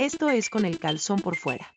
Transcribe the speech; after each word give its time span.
Esto 0.00 0.30
es 0.30 0.48
con 0.48 0.64
el 0.64 0.78
calzón 0.78 1.20
por 1.20 1.36
fuera. 1.36 1.74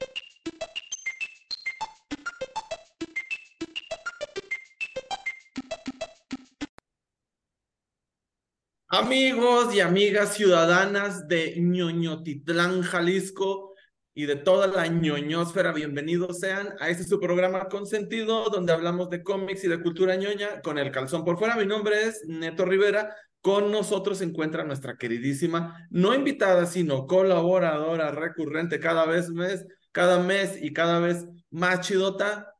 Amigos 8.88 9.75
y 9.75 9.82
amigas 9.82 10.36
ciudadanas 10.36 11.28
de 11.28 11.55
ñoñotitlán, 11.57 12.83
Jalisco 12.83 13.73
y 14.13 14.25
de 14.25 14.37
toda 14.37 14.67
la 14.67 14.87
ñoñosfera, 14.87 15.73
bienvenidos 15.73 16.39
sean 16.39 16.75
a 16.79 16.87
este 16.87 17.03
su 17.03 17.19
programa 17.19 17.67
Consentido, 17.67 18.49
donde 18.49 18.71
hablamos 18.71 19.09
de 19.09 19.21
cómics 19.21 19.65
y 19.65 19.67
de 19.67 19.81
cultura 19.81 20.15
ñoña 20.15 20.61
con 20.61 20.77
el 20.77 20.91
calzón 20.91 21.25
por 21.25 21.37
fuera. 21.37 21.57
Mi 21.57 21.65
nombre 21.65 22.03
es 22.03 22.23
Neto 22.25 22.63
Rivera. 22.63 23.13
Con 23.44 23.73
nosotros 23.73 24.20
se 24.20 24.23
encuentra 24.23 24.64
nuestra 24.64 24.96
queridísima, 24.96 25.86
no 25.89 26.16
invitada, 26.16 26.66
sino 26.66 27.07
colaboradora 27.07 28.10
recurrente 28.10 28.79
cada 28.79 29.06
vez 29.06 29.29
mes, 29.32 29.65
cada 29.92 30.18
mes 30.24 30.57
y 30.61 30.71
cada 30.71 31.00
vez 31.00 31.25
más 31.50 31.82
chidota. 31.82 32.54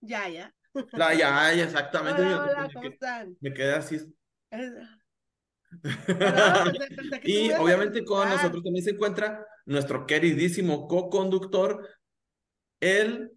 Ya, 0.00 0.28
ya. 0.28 0.52
La 0.94 1.14
ya, 1.14 1.54
ya, 1.54 1.62
exactamente. 1.62 2.22
Hola, 2.22 2.30
Yo 2.32 2.42
hola, 2.42 2.62
me 2.62 2.72
¿cómo 2.72 2.82
quedé- 2.82 2.92
están? 2.94 3.36
Me 3.40 3.54
quedé 3.54 3.72
así. 3.74 4.00
Es- 4.50 4.72
Y 7.22 7.52
obviamente 7.52 8.04
con 8.04 8.28
nosotros 8.28 8.64
también 8.64 8.84
se 8.84 8.90
encuentra 8.90 9.46
nuestro 9.64 10.06
queridísimo 10.06 10.88
co-conductor, 10.88 11.88
el 12.80 13.30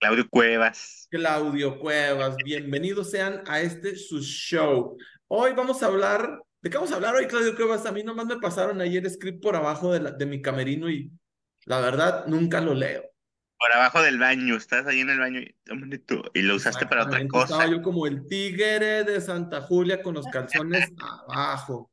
Claudio 0.00 0.28
Cuevas. 0.28 1.08
Claudio 1.10 1.78
Cuevas. 1.78 2.36
Bienvenidos 2.44 3.10
sean 3.10 3.42
a 3.46 3.60
este 3.60 3.96
su 3.96 4.20
show. 4.20 4.96
Hoy 5.28 5.52
vamos 5.54 5.82
a 5.82 5.86
hablar, 5.86 6.40
¿de 6.60 6.70
qué 6.70 6.76
vamos 6.76 6.92
a 6.92 6.96
hablar 6.96 7.14
hoy, 7.14 7.26
Claudio 7.26 7.54
Cuevas? 7.56 7.86
A 7.86 7.92
mí 7.92 8.02
nomás 8.02 8.26
me 8.26 8.36
pasaron 8.38 8.80
ayer 8.80 9.08
script 9.08 9.42
por 9.42 9.56
abajo 9.56 9.92
de, 9.92 10.00
la- 10.00 10.10
de 10.10 10.26
mi 10.26 10.42
camerino 10.42 10.90
y 10.90 11.10
la 11.64 11.80
verdad 11.80 12.26
nunca 12.26 12.60
lo 12.60 12.74
leo. 12.74 13.02
Por 13.58 13.72
abajo 13.72 14.02
del 14.02 14.18
baño, 14.18 14.56
estás 14.56 14.86
ahí 14.86 15.00
en 15.00 15.08
el 15.10 15.18
baño 15.18 15.40
y, 15.40 15.56
y 16.34 16.42
lo 16.42 16.56
usaste 16.56 16.86
para 16.86 17.04
otra 17.04 17.26
cosa. 17.28 17.54
Estaba 17.54 17.66
yo 17.66 17.80
como 17.80 18.06
el 18.06 18.26
tigre 18.26 19.04
de 19.04 19.20
Santa 19.22 19.62
Julia 19.62 20.02
con 20.02 20.14
los 20.14 20.26
calzones 20.26 20.92
abajo. 20.98 21.90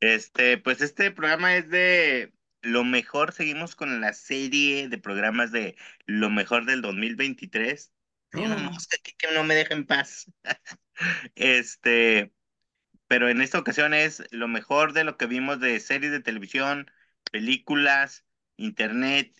Este, 0.00 0.56
pues 0.58 0.80
este 0.80 1.10
programa 1.10 1.56
es 1.56 1.68
de 1.68 2.32
lo 2.62 2.84
mejor, 2.84 3.32
seguimos 3.32 3.74
con 3.76 4.00
la 4.00 4.12
serie 4.12 4.88
de 4.88 4.98
programas 4.98 5.52
de 5.52 5.76
lo 6.06 6.30
mejor 6.30 6.64
del 6.66 6.82
2023. 6.82 7.92
Hay 8.32 8.44
una 8.44 8.56
Ah. 8.56 8.70
mosca 8.70 8.96
aquí 8.98 9.12
que 9.18 9.32
no 9.34 9.44
me 9.44 9.54
deja 9.54 9.74
en 9.74 9.86
paz. 9.86 10.26
Este, 11.36 12.34
pero 13.08 13.28
en 13.30 13.40
esta 13.42 13.58
ocasión 13.58 13.94
es 13.94 14.24
lo 14.32 14.48
mejor 14.48 14.92
de 14.94 15.04
lo 15.04 15.16
que 15.18 15.26
vimos 15.26 15.60
de 15.60 15.80
series 15.80 16.12
de 16.12 16.20
televisión, 16.20 16.90
películas, 17.32 18.26
internet, 18.56 19.34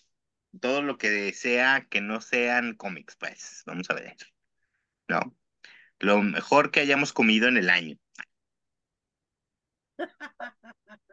todo 0.61 0.81
lo 0.83 0.97
que 0.97 1.33
sea 1.33 1.87
que 1.89 2.01
no 2.01 2.21
sean 2.21 2.75
cómics, 2.75 3.15
pues. 3.17 3.63
Vamos 3.67 3.89
a 3.89 3.95
ver. 3.95 4.17
¿No? 5.07 5.37
Lo 5.99 6.21
mejor 6.23 6.71
que 6.71 6.81
hayamos 6.81 7.13
comido 7.13 7.47
en 7.49 7.57
el 7.57 7.69
año. 7.69 7.97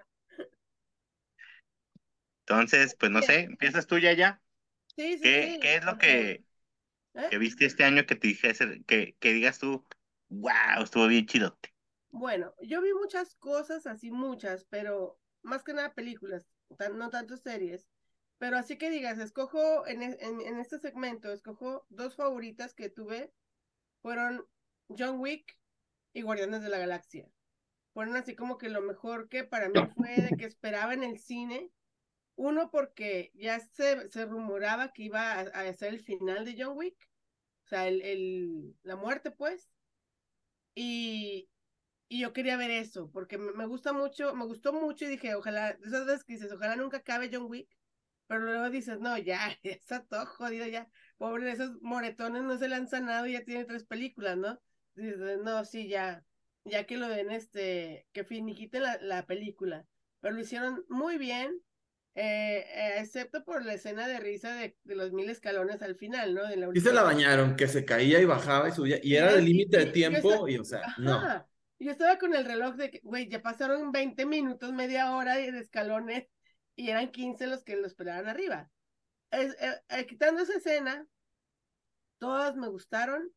Entonces, 2.50 2.96
pues 2.98 3.12
no 3.12 3.22
sé, 3.22 3.40
empiezas 3.42 3.86
tú 3.86 3.98
ya 3.98 4.12
ya. 4.12 4.42
Sí, 4.96 5.18
sí, 5.18 5.32
¿Qué, 5.32 5.56
sí, 5.58 5.60
qué 5.60 5.76
es 5.76 5.84
lo 5.84 5.98
que, 5.98 6.44
¿Eh? 7.14 7.30
que 7.30 7.38
viste 7.38 7.66
este 7.66 7.84
año 7.84 8.06
que 8.06 8.16
te 8.16 8.28
dijese, 8.28 8.84
que, 8.86 9.16
que 9.20 9.32
digas 9.34 9.58
tú, 9.60 9.86
wow, 10.30 10.82
estuvo 10.84 11.08
bien 11.08 11.26
chidote? 11.26 11.74
Bueno, 12.12 12.54
yo 12.62 12.80
vi 12.82 12.92
muchas 12.94 13.34
cosas, 13.36 13.86
así 13.86 14.10
muchas, 14.10 14.64
pero 14.64 15.18
más 15.42 15.62
que 15.62 15.72
nada 15.74 15.94
películas, 15.94 16.46
tan- 16.76 16.98
no 16.98 17.10
tanto 17.10 17.36
series. 17.36 17.88
Pero 18.38 18.56
así 18.56 18.78
que 18.78 18.90
digas, 18.90 19.18
escojo 19.18 19.86
en, 19.86 20.02
e- 20.02 20.16
en, 20.20 20.40
en 20.40 20.58
este 20.60 20.78
segmento, 20.78 21.30
escojo 21.32 21.86
dos 21.88 22.16
favoritas 22.16 22.74
que 22.74 22.88
tuve, 22.90 23.32
fueron 24.02 24.46
John 24.88 25.20
Wick 25.20 25.58
y 26.14 26.22
Guardianes 26.22 26.62
de 26.62 26.70
la 26.70 26.78
Galaxia. 26.78 27.28
Fueron 27.94 28.16
así 28.16 28.36
como 28.36 28.58
que 28.58 28.68
lo 28.70 28.82
mejor 28.82 29.28
que 29.28 29.44
para 29.44 29.68
mí 29.68 29.86
fue 29.86 30.22
de 30.22 30.36
que 30.36 30.46
esperaba 30.46 30.94
en 30.94 31.04
el 31.04 31.18
cine. 31.18 31.70
Uno, 32.48 32.70
porque 32.70 33.30
ya 33.34 33.60
se, 33.60 34.10
se 34.10 34.26
rumoraba 34.26 34.92
que 34.92 35.04
iba 35.04 35.32
a, 35.32 35.40
a 35.42 35.74
ser 35.74 35.94
el 35.94 36.00
final 36.00 36.44
de 36.44 36.56
John 36.58 36.76
Wick, 36.76 36.96
o 37.66 37.68
sea, 37.68 37.88
el, 37.88 38.02
el, 38.02 38.76
la 38.84 38.96
muerte, 38.96 39.30
pues. 39.32 39.70
Y, 40.74 41.48
y 42.08 42.20
yo 42.20 42.32
quería 42.32 42.56
ver 42.56 42.70
eso, 42.70 43.10
porque 43.12 43.38
me, 43.38 43.52
me 43.54 43.66
gusta 43.66 43.92
mucho, 43.92 44.34
me 44.34 44.46
gustó 44.46 44.72
mucho 44.72 45.04
y 45.06 45.08
dije, 45.08 45.34
ojalá, 45.36 45.70
esas 45.84 46.06
veces 46.06 46.24
que 46.24 46.34
dices, 46.34 46.52
ojalá 46.52 46.76
nunca 46.76 46.98
acabe 46.98 47.30
John 47.32 47.46
Wick, 47.50 47.70
pero 48.26 48.42
luego 48.42 48.70
dices, 48.70 49.00
no, 49.00 49.18
ya, 49.18 49.40
ya 49.64 49.72
está 49.72 50.04
todo 50.06 50.26
jodido, 50.26 50.66
ya, 50.68 50.88
pobre, 51.18 51.52
esos 51.52 51.80
moretones 51.82 52.42
no 52.44 52.58
se 52.58 52.68
le 52.68 52.76
han 52.76 52.88
sanado 52.88 53.26
y 53.26 53.32
ya 53.34 53.44
tiene 53.44 53.64
tres 53.64 53.84
películas, 53.84 54.36
¿no? 54.38 54.60
Dices, 54.94 55.38
no, 55.42 55.64
sí, 55.64 55.88
ya, 55.88 56.24
ya 56.64 56.86
que 56.86 56.96
lo 56.98 57.08
den, 57.08 57.30
este, 57.30 58.06
que 58.12 58.24
finiquiten 58.24 58.82
la, 58.84 58.98
la 59.02 59.26
película, 59.26 59.86
pero 60.20 60.34
lo 60.34 60.40
hicieron 60.42 60.84
muy 60.88 61.18
bien, 61.18 61.60
eh, 62.14 62.66
eh, 62.66 62.94
excepto 62.98 63.44
por 63.44 63.64
la 63.64 63.74
escena 63.74 64.08
de 64.08 64.18
risa 64.20 64.54
de, 64.54 64.76
de 64.84 64.94
los 64.94 65.12
mil 65.12 65.30
escalones 65.30 65.80
al 65.82 65.94
final, 65.94 66.34
¿no? 66.34 66.46
De 66.46 66.56
la 66.56 66.68
Y 66.74 66.80
se 66.80 66.92
la 66.92 67.02
bañaron, 67.02 67.56
que 67.56 67.68
se 67.68 67.84
caía 67.84 68.20
y 68.20 68.24
bajaba 68.24 68.68
y 68.68 68.72
subía, 68.72 68.98
y 69.02 69.14
era 69.14 69.38
y- 69.38 69.44
límite 69.44 69.78
de 69.78 69.86
tiempo, 69.86 70.48
y 70.48 70.58
o 70.58 70.64
sea, 70.64 70.82
no. 70.98 71.46
Yo 71.78 71.90
estaba 71.92 72.18
con 72.18 72.34
el 72.34 72.44
reloj 72.44 72.74
de 72.74 72.90
que, 72.90 73.00
güey, 73.04 73.28
ya 73.28 73.40
pasaron 73.40 73.90
20 73.90 74.26
minutos, 74.26 74.72
media 74.72 75.14
hora 75.14 75.36
de 75.36 75.48
escalones 75.58 76.26
y 76.76 76.90
eran 76.90 77.10
15 77.10 77.46
los 77.46 77.64
que 77.64 77.76
lo 77.76 77.86
esperaban 77.86 78.28
arriba. 78.28 78.70
Es- 79.30 79.56
eh, 79.88 80.06
quitando 80.06 80.42
esa 80.42 80.56
escena, 80.56 81.06
todas 82.18 82.56
me 82.56 82.68
gustaron. 82.68 83.32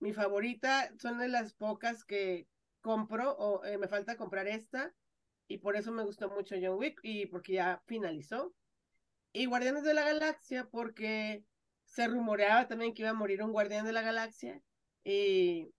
Mi 0.00 0.12
favorita 0.12 0.90
son 0.98 1.18
de 1.18 1.28
las 1.28 1.54
pocas 1.54 2.04
que 2.04 2.48
compro 2.80 3.32
o 3.36 3.62
me 3.78 3.88
falta 3.88 4.16
comprar 4.16 4.48
esta 4.48 4.92
y 5.48 5.58
por 5.58 5.76
eso 5.76 5.92
me 5.92 6.04
gustó 6.04 6.30
mucho 6.30 6.56
John 6.60 6.78
Wick 6.78 7.00
y 7.02 7.26
porque 7.26 7.54
ya 7.54 7.82
finalizó. 7.86 8.54
Y 9.32 9.46
Guardianes 9.46 9.84
de 9.84 9.94
la 9.94 10.04
Galaxia 10.04 10.68
porque 10.70 11.44
se 11.84 12.06
rumoreaba 12.06 12.68
también 12.68 12.94
que 12.94 13.02
iba 13.02 13.10
a 13.10 13.14
morir 13.14 13.42
un 13.42 13.52
Guardián 13.52 13.84
de 13.84 13.92
la 13.92 14.02
Galaxia 14.02 14.62
y, 15.02 15.72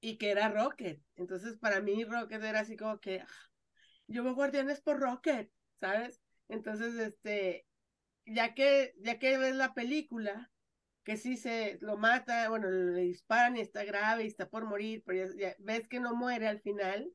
y 0.00 0.18
que 0.18 0.30
era 0.30 0.48
Rocket. 0.48 1.02
Entonces 1.16 1.58
para 1.58 1.80
mí 1.80 2.04
Rocket 2.04 2.42
era 2.42 2.60
así 2.60 2.76
como 2.76 3.00
que 3.00 3.20
ah, 3.20 3.50
yo 4.06 4.24
veo 4.24 4.34
Guardianes 4.34 4.80
por 4.80 4.98
Rocket, 5.00 5.50
¿sabes? 5.76 6.20
Entonces, 6.48 6.94
este, 6.96 7.66
ya 8.26 8.54
que, 8.54 8.92
ya 8.98 9.18
que 9.18 9.38
ves 9.38 9.54
la 9.54 9.72
película, 9.72 10.50
que 11.04 11.16
sí 11.16 11.36
se 11.36 11.78
lo 11.80 11.96
mata, 11.96 12.48
bueno, 12.48 12.68
le 12.70 13.02
disparan 13.02 13.56
y 13.56 13.60
está 13.60 13.84
grave 13.84 14.24
y 14.24 14.26
está 14.26 14.48
por 14.48 14.64
morir, 14.66 15.02
pero 15.06 15.32
ya, 15.36 15.54
ves 15.60 15.88
que 15.88 16.00
no 16.00 16.14
muere 16.14 16.48
al 16.48 16.60
final, 16.60 17.12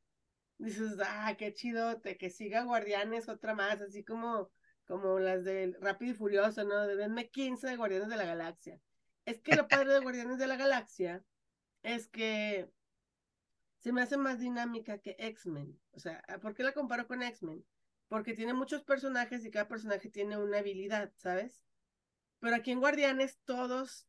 dices, 0.58 0.98
ah, 1.04 1.36
qué 1.38 1.54
chidote, 1.54 2.18
que 2.18 2.30
siga 2.30 2.64
Guardianes 2.64 3.30
otra 3.30 3.56
más, 3.56 3.82
así 3.82 4.04
como, 4.04 4.52
como 4.86 5.20
las 5.20 5.44
de 5.44 5.76
Rápido 5.82 6.12
y 6.12 6.16
Furioso, 6.16 6.64
¿no? 6.64 6.88
De 6.88 6.96
denme 6.96 7.30
15 7.30 7.68
de 7.68 7.76
Guardianes 7.76 8.10
de 8.10 8.18
la 8.18 8.26
Galaxia. 8.26 8.80
Es 9.26 9.42
que 9.42 9.56
lo 9.56 9.68
padre 9.68 9.94
de 9.94 10.00
Guardianes 10.00 10.38
de 10.38 10.48
la 10.48 10.56
Galaxia 10.56 11.24
es 11.84 12.08
que 12.08 12.70
se 13.80 13.92
me 13.92 14.02
hace 14.02 14.18
más 14.18 14.40
dinámica 14.40 15.00
que 15.00 15.16
X-Men. 15.20 15.80
O 15.92 16.00
sea, 16.00 16.24
¿por 16.42 16.56
qué 16.56 16.64
la 16.64 16.74
comparo 16.74 17.08
con 17.08 17.22
X-Men? 17.22 17.66
Porque 18.08 18.34
tiene 18.34 18.54
muchos 18.54 18.84
personajes 18.84 19.46
y 19.46 19.52
cada 19.52 19.68
personaje 19.68 20.10
tiene 20.10 20.38
una 20.38 20.60
habilidad, 20.60 21.12
¿sabes? 21.18 21.64
Pero 22.40 22.56
aquí 22.56 22.72
en 22.72 22.80
Guardianes 22.80 23.40
todos, 23.46 24.08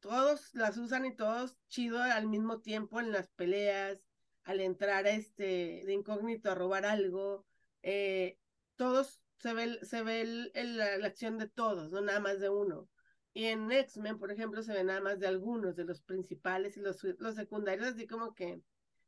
todos 0.00 0.54
las 0.54 0.76
usan 0.76 1.06
y 1.06 1.14
todos 1.14 1.56
chido 1.68 2.02
al 2.02 2.26
mismo 2.26 2.60
tiempo 2.60 3.00
en 3.00 3.12
las 3.12 3.28
peleas, 3.30 3.98
al 4.44 4.60
entrar 4.60 5.06
este 5.06 5.82
de 5.86 5.92
incógnito 5.92 6.50
a 6.50 6.54
robar 6.54 6.84
algo, 6.86 7.46
eh, 7.82 8.38
todos 8.76 9.20
se 9.38 9.54
ve, 9.54 9.78
se 9.84 10.02
ve 10.02 10.20
el- 10.22 10.76
la 10.76 11.06
acción 11.06 11.38
de 11.38 11.48
todos, 11.48 11.92
no 11.92 12.00
nada 12.00 12.20
más 12.20 12.40
de 12.40 12.48
uno. 12.50 12.88
Y 13.32 13.46
en 13.46 13.70
X-Men, 13.70 14.18
por 14.18 14.30
ejemplo, 14.32 14.62
se 14.62 14.72
ve 14.72 14.82
nada 14.84 15.00
más 15.00 15.18
de 15.20 15.26
algunos, 15.28 15.76
de 15.76 15.84
los 15.84 16.02
principales 16.02 16.76
y 16.76 16.80
los, 16.80 17.02
los 17.18 17.34
secundarios, 17.36 17.86
así 17.88 18.06
como 18.06 18.34
que 18.34 18.60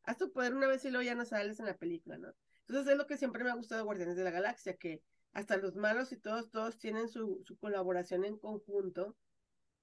haz 0.04 0.16
tu 0.18 0.32
poder 0.32 0.54
una 0.54 0.68
vez 0.68 0.84
y 0.84 0.90
luego 0.90 1.02
ya 1.04 1.14
no 1.14 1.24
sales 1.24 1.58
en 1.60 1.66
la 1.66 1.76
película, 1.76 2.18
¿no? 2.18 2.32
Entonces 2.66 2.92
es 2.92 2.98
lo 2.98 3.06
que 3.06 3.16
siempre 3.16 3.42
me 3.44 3.50
ha 3.50 3.54
gustado 3.54 3.80
de 3.80 3.84
Guardianes 3.84 4.16
de 4.16 4.24
la 4.24 4.30
Galaxia, 4.30 4.76
que 4.76 5.02
hasta 5.32 5.56
los 5.56 5.74
malos 5.76 6.12
y 6.12 6.16
todos, 6.16 6.50
todos 6.50 6.78
tienen 6.78 7.08
su, 7.08 7.42
su 7.44 7.56
colaboración 7.58 8.24
en 8.24 8.38
conjunto 8.38 9.16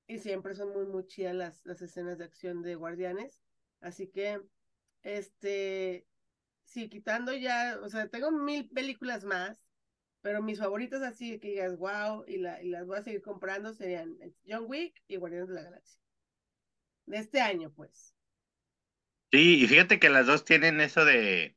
y 0.07 0.19
siempre 0.19 0.55
son 0.55 0.69
muy, 0.73 0.85
muy 0.85 1.05
chidas 1.05 1.35
las, 1.35 1.65
las 1.65 1.81
escenas 1.81 2.17
de 2.17 2.25
acción 2.25 2.61
de 2.61 2.75
Guardianes. 2.75 3.41
Así 3.81 4.07
que, 4.07 4.41
este, 5.03 6.07
sí, 6.65 6.89
quitando 6.89 7.33
ya, 7.33 7.79
o 7.83 7.89
sea, 7.89 8.09
tengo 8.09 8.31
mil 8.31 8.69
películas 8.69 9.23
más, 9.25 9.63
pero 10.21 10.41
mis 10.43 10.59
favoritas 10.59 11.01
así 11.03 11.39
que 11.39 11.49
digas, 11.49 11.77
wow, 11.77 12.25
y, 12.27 12.37
la, 12.39 12.61
y 12.63 12.69
las 12.69 12.85
voy 12.87 12.99
a 12.99 13.03
seguir 13.03 13.21
comprando 13.21 13.73
serían 13.73 14.17
John 14.47 14.65
Wick 14.67 15.03
y 15.07 15.17
Guardianes 15.17 15.49
de 15.49 15.55
la 15.55 15.63
Galaxia. 15.63 16.01
De 17.05 17.17
este 17.17 17.41
año, 17.41 17.73
pues. 17.73 18.15
Sí, 19.31 19.61
y 19.63 19.67
fíjate 19.67 19.99
que 19.99 20.09
las 20.09 20.25
dos 20.25 20.43
tienen 20.43 20.81
eso 20.81 21.05
de 21.05 21.55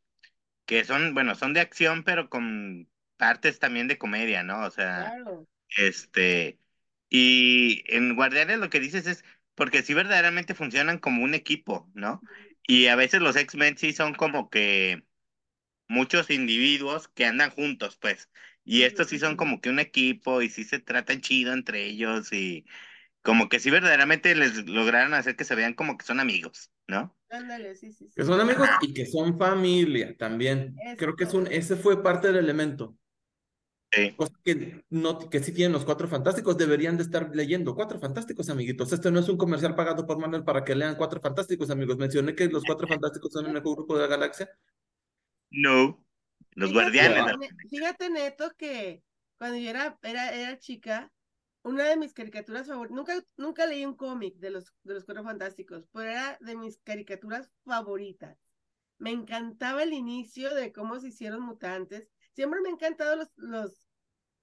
que 0.67 0.85
son, 0.85 1.15
bueno, 1.15 1.35
son 1.37 1.55
de 1.55 1.61
acción, 1.61 2.05
pero 2.05 2.31
con 2.31 2.91
partes 3.17 3.59
también 3.61 3.89
de 3.89 3.99
comedia, 3.99 4.43
¿no? 4.45 4.67
O 4.67 4.71
sea, 4.71 5.19
Claro. 5.25 5.47
este, 5.77 6.61
y 7.11 7.85
en 7.95 8.17
Guardianes 8.17 8.59
lo 8.61 8.71
que 8.71 8.81
dices 8.81 9.07
es, 9.07 9.25
porque 9.55 9.83
sí 9.83 9.95
verdaderamente 9.95 10.55
funcionan 10.55 10.99
como 10.99 11.25
un 11.25 11.35
equipo, 11.35 11.91
¿no? 11.95 12.25
Y 12.67 12.87
a 12.87 12.97
veces 12.97 13.21
los 13.21 13.37
X-Men 13.37 13.77
sí 13.79 13.93
son 13.93 14.15
como 14.15 14.51
que 14.51 15.05
muchos 15.89 16.31
individuos 16.31 17.09
que 17.09 17.27
andan 17.27 17.51
juntos, 17.51 17.97
pues. 17.97 18.31
Y 18.65 18.83
estos 18.85 19.09
sí 19.09 19.19
son 19.19 19.37
como 19.37 19.61
que 19.61 19.71
un 19.71 19.79
equipo 19.81 20.43
y 20.43 20.51
sí 20.51 20.65
se 20.65 20.79
tratan 20.81 21.21
chido 21.21 21.53
entre 21.53 21.85
ellos 21.87 22.33
y 22.33 22.67
como 23.23 23.49
que 23.49 23.61
sí 23.61 23.71
verdaderamente 23.71 24.35
les 24.35 24.67
lograron 24.69 25.15
hacer 25.15 25.37
que 25.37 25.45
se 25.45 25.55
vean 25.55 25.75
como 25.75 25.99
que 25.99 26.07
son 26.07 26.21
amigos, 26.21 26.73
¿no? 26.87 27.17
Ándale, 27.31 27.75
sí, 27.75 27.93
sí, 27.93 28.07
sí. 28.09 28.13
Que 28.15 28.25
son 28.25 28.41
amigos 28.41 28.69
y 28.83 28.95
que 28.95 29.07
son 29.07 29.39
familia 29.39 30.17
también. 30.17 30.77
Creo 30.97 31.17
que 31.17 31.25
es 31.25 31.35
un, 31.35 31.47
ese 31.47 31.77
fue 31.77 32.03
parte 32.03 32.29
del 32.29 32.37
elemento. 32.37 32.97
Sí. 33.93 34.13
Cosa 34.17 34.33
que, 34.43 34.85
no, 34.89 35.19
que 35.29 35.41
sí 35.41 35.53
tienen 35.53 35.73
los 35.73 35.85
cuatro 35.85 36.09
fantásticos, 36.09 36.57
deberían 36.57 36.97
de 36.97 37.03
estar 37.03 37.31
leyendo. 37.35 37.75
Cuatro 37.75 37.99
fantásticos, 37.99 38.49
amiguitos. 38.49 38.93
Este 38.93 39.11
no 39.11 39.21
es 39.21 39.29
un 39.29 39.37
comercial 39.37 39.75
pagado 39.75 40.07
por 40.07 40.19
Manuel 40.19 40.45
para 40.45 40.65
que 40.65 40.75
lean 40.75 40.97
cuatro 40.97 41.21
fantásticos, 41.21 41.69
amigos. 41.71 41.99
Mencioné 41.99 42.35
que 42.35 42.49
los 42.49 42.65
cuatro 42.65 42.89
fantásticos 43.01 43.33
son 43.33 43.47
el 43.47 43.53
mejor 43.53 43.77
grupo 43.77 43.97
de 43.97 44.03
la 44.03 44.09
galaxia. 44.09 44.51
No. 45.51 46.03
Los 46.55 46.71
Fíjate, 46.71 46.99
guardianes. 46.99 47.49
Fíjate, 47.69 48.11
Neto, 48.11 48.51
que 48.57 49.03
cuando 49.37 49.59
yo 49.59 49.69
era, 49.69 49.99
era, 50.03 50.33
era 50.35 50.59
chica, 50.59 51.13
una 51.63 51.85
de 51.85 51.97
mis 51.97 52.13
caricaturas 52.13 52.67
favoritas, 52.67 52.97
nunca, 52.97 53.25
nunca 53.37 53.67
leí 53.67 53.85
un 53.85 53.95
cómic 53.95 54.37
de 54.37 54.51
los, 54.51 54.73
de 54.83 54.95
los 54.95 55.05
Cuatro 55.05 55.23
Fantásticos, 55.25 55.85
pero 55.93 56.11
era 56.11 56.39
de 56.41 56.57
mis 56.57 56.79
caricaturas 56.79 57.51
favoritas. 57.65 58.37
Me 58.99 59.11
encantaba 59.11 59.83
el 59.83 59.93
inicio 59.93 60.55
de 60.55 60.73
cómo 60.73 60.99
se 60.99 61.09
hicieron 61.09 61.43
mutantes. 61.43 62.09
Siempre 62.35 62.61
me 62.61 62.69
han 62.69 62.75
encantado 62.75 63.17
los, 63.17 63.29
los, 63.37 63.87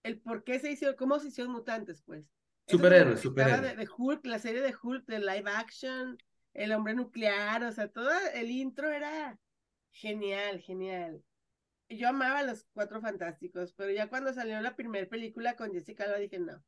el 0.03 0.19
por 0.19 0.43
qué 0.43 0.59
se 0.59 0.71
hicieron, 0.71 0.95
cómo 0.97 1.19
se 1.19 1.29
hicieron 1.29 1.53
mutantes, 1.53 2.01
pues. 2.03 2.25
Superhéroes, 2.67 3.19
superhéroes. 3.21 3.61
De, 3.61 3.75
de 3.75 3.89
Hulk, 3.97 4.25
la 4.25 4.39
serie 4.39 4.61
de 4.61 4.75
Hulk, 4.81 5.05
de 5.07 5.19
live 5.19 5.49
action, 5.51 6.17
el 6.53 6.71
hombre 6.71 6.93
nuclear, 6.93 7.63
o 7.63 7.71
sea, 7.71 7.87
todo 7.87 8.11
el 8.33 8.51
intro 8.51 8.89
era 8.91 9.39
genial, 9.91 10.59
genial. 10.61 11.23
Yo 11.89 12.09
amaba 12.09 12.39
a 12.39 12.43
los 12.43 12.65
Cuatro 12.73 13.01
Fantásticos, 13.01 13.73
pero 13.73 13.91
ya 13.91 14.09
cuando 14.09 14.33
salió 14.33 14.61
la 14.61 14.75
primera 14.75 15.07
película 15.07 15.55
con 15.55 15.71
Jessica 15.73 16.05
Alba 16.05 16.17
dije 16.17 16.39
no. 16.39 16.63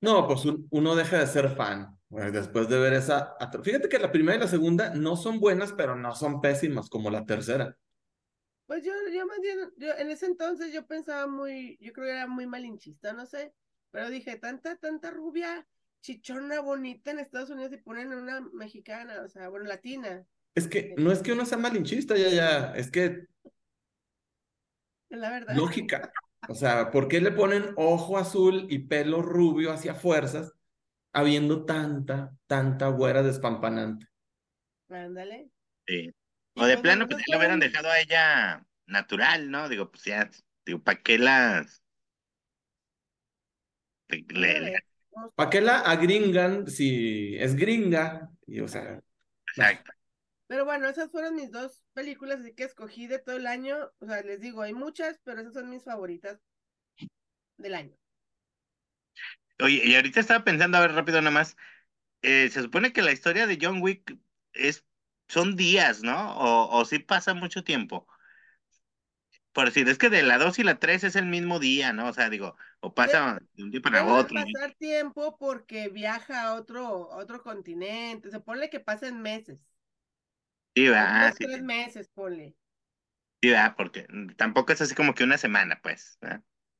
No, 0.00 0.26
pues 0.26 0.44
un- 0.44 0.66
uno 0.70 0.94
deja 0.96 1.18
de 1.18 1.26
ser 1.26 1.48
fan 1.50 1.96
pues, 2.08 2.32
después 2.32 2.68
de 2.68 2.78
ver 2.78 2.92
esa. 2.94 3.34
Fíjate 3.62 3.88
que 3.88 3.98
la 3.98 4.10
primera 4.12 4.36
y 4.36 4.40
la 4.40 4.48
segunda 4.48 4.90
no 4.94 5.16
son 5.16 5.38
buenas, 5.40 5.72
pero 5.72 5.94
no 5.96 6.14
son 6.14 6.40
pésimas 6.40 6.88
como 6.90 7.10
la 7.10 7.24
tercera. 7.24 7.76
Pues 8.66 8.84
yo, 8.84 8.92
yo 9.12 9.26
más 9.26 9.40
bien, 9.40 9.58
yo 9.76 9.92
en 9.98 10.10
ese 10.10 10.26
entonces 10.26 10.72
yo 10.72 10.86
pensaba 10.86 11.26
muy, 11.26 11.76
yo 11.80 11.92
creo 11.92 12.06
que 12.06 12.12
era 12.12 12.26
muy 12.26 12.46
malinchista, 12.46 13.12
no 13.12 13.26
sé, 13.26 13.52
pero 13.90 14.08
dije, 14.08 14.36
tanta, 14.38 14.76
tanta 14.76 15.10
rubia, 15.10 15.66
chichona, 16.00 16.60
bonita 16.60 17.10
en 17.10 17.18
Estados 17.18 17.50
Unidos 17.50 17.72
y 17.72 17.76
ponen 17.76 18.12
a 18.12 18.16
una 18.16 18.40
mexicana, 18.52 19.22
o 19.22 19.28
sea, 19.28 19.48
bueno, 19.48 19.66
latina, 19.66 20.24
Es 20.54 20.68
que 20.68 20.94
no 20.98 21.12
es 21.12 21.20
que 21.20 21.32
uno 21.32 21.44
sea 21.44 21.58
malinchista, 21.58 22.16
ya, 22.16 22.28
ya, 22.30 22.72
es 22.74 22.90
que 22.90 23.04
es 25.10 25.18
la 25.18 25.30
verdad. 25.30 25.54
lógica. 25.56 26.12
O 26.48 26.54
sea, 26.54 26.90
¿por 26.90 27.08
qué 27.08 27.20
le 27.20 27.30
ponen 27.30 27.72
ojo 27.76 28.18
azul 28.18 28.66
y 28.68 28.80
pelo 28.80 29.22
rubio 29.22 29.72
hacia 29.72 29.94
fuerzas, 29.94 30.52
habiendo 31.12 31.64
tanta, 31.64 32.36
tanta 32.46 32.88
güera 32.88 33.22
despampanante? 33.22 34.06
Ándale. 34.90 35.50
Sí. 35.86 36.12
O 36.54 36.66
de 36.66 36.74
pues, 36.74 36.82
plano, 36.82 37.06
pues 37.08 37.22
ya 37.26 37.32
lo 37.32 37.38
hubieran 37.38 37.60
dejado 37.60 37.90
a 37.90 38.00
ella 38.00 38.66
natural, 38.86 39.50
¿no? 39.50 39.68
Digo, 39.68 39.90
pues 39.90 40.04
ya, 40.04 40.30
digo, 40.66 40.82
¿para 40.82 41.00
qué 41.00 41.18
las... 41.18 41.82
¿Para 45.34 45.50
qué 45.50 45.60
la 45.60 45.80
agringan 45.80 46.68
si 46.68 47.36
es 47.38 47.56
gringa? 47.56 48.30
Y, 48.46 48.60
o 48.60 48.68
sea, 48.68 49.02
Exacto. 49.56 49.92
Pero 50.46 50.64
bueno, 50.64 50.88
esas 50.88 51.10
fueron 51.10 51.34
mis 51.34 51.50
dos 51.50 51.82
películas, 51.94 52.40
así 52.40 52.52
que 52.54 52.64
escogí 52.64 53.06
de 53.06 53.18
todo 53.18 53.36
el 53.36 53.46
año. 53.46 53.90
O 54.00 54.06
sea, 54.06 54.22
les 54.22 54.40
digo, 54.40 54.62
hay 54.62 54.74
muchas, 54.74 55.18
pero 55.24 55.40
esas 55.40 55.54
son 55.54 55.70
mis 55.70 55.82
favoritas 55.82 56.40
del 57.56 57.74
año. 57.74 57.96
Oye, 59.60 59.82
y 59.84 59.94
ahorita 59.94 60.20
estaba 60.20 60.44
pensando, 60.44 60.76
a 60.76 60.80
ver, 60.80 60.92
rápido 60.92 61.20
nada 61.20 61.30
más, 61.30 61.56
eh, 62.22 62.50
se 62.50 62.62
supone 62.62 62.92
que 62.92 63.02
la 63.02 63.12
historia 63.12 63.46
de 63.46 63.58
John 63.60 63.80
Wick 63.80 64.18
es, 64.52 64.84
son 65.32 65.56
días, 65.56 66.02
¿no? 66.02 66.34
O, 66.36 66.78
o 66.80 66.84
sí 66.84 66.98
pasa 67.00 67.34
mucho 67.34 67.64
tiempo. 67.64 68.06
Por 69.52 69.66
decir, 69.66 69.88
es 69.88 69.98
que 69.98 70.10
de 70.10 70.22
la 70.22 70.38
2 70.38 70.58
y 70.58 70.62
la 70.64 70.78
3 70.78 71.04
es 71.04 71.16
el 71.16 71.26
mismo 71.26 71.58
día, 71.58 71.92
¿no? 71.92 72.08
O 72.08 72.12
sea, 72.12 72.30
digo, 72.30 72.56
o 72.80 72.94
pasa 72.94 73.40
de 73.54 73.62
un 73.64 73.70
día 73.70 73.80
para 73.82 74.04
Debe 74.04 74.14
de 74.14 74.24
otro. 74.24 74.40
¿no? 74.40 74.46
pasar 74.50 74.74
tiempo 74.74 75.36
porque 75.38 75.88
viaja 75.88 76.42
a 76.48 76.54
otro, 76.54 77.08
otro 77.10 77.42
continente. 77.44 78.30
Se 78.30 78.40
pone 78.40 78.68
que 78.70 78.80
pasen 78.80 79.20
meses. 79.22 79.58
Sí, 80.74 80.88
Dos, 80.98 81.12
va, 81.16 81.32
sí, 81.38 81.46
tres 81.46 81.60
meses, 81.62 82.08
ponle. 82.14 82.54
sí, 83.40 83.50
va, 83.50 83.74
porque 83.76 84.06
tampoco 84.36 84.72
es 84.72 84.80
así 84.80 84.94
como 84.94 85.14
que 85.14 85.24
una 85.24 85.38
semana, 85.38 85.80
pues. 85.82 86.18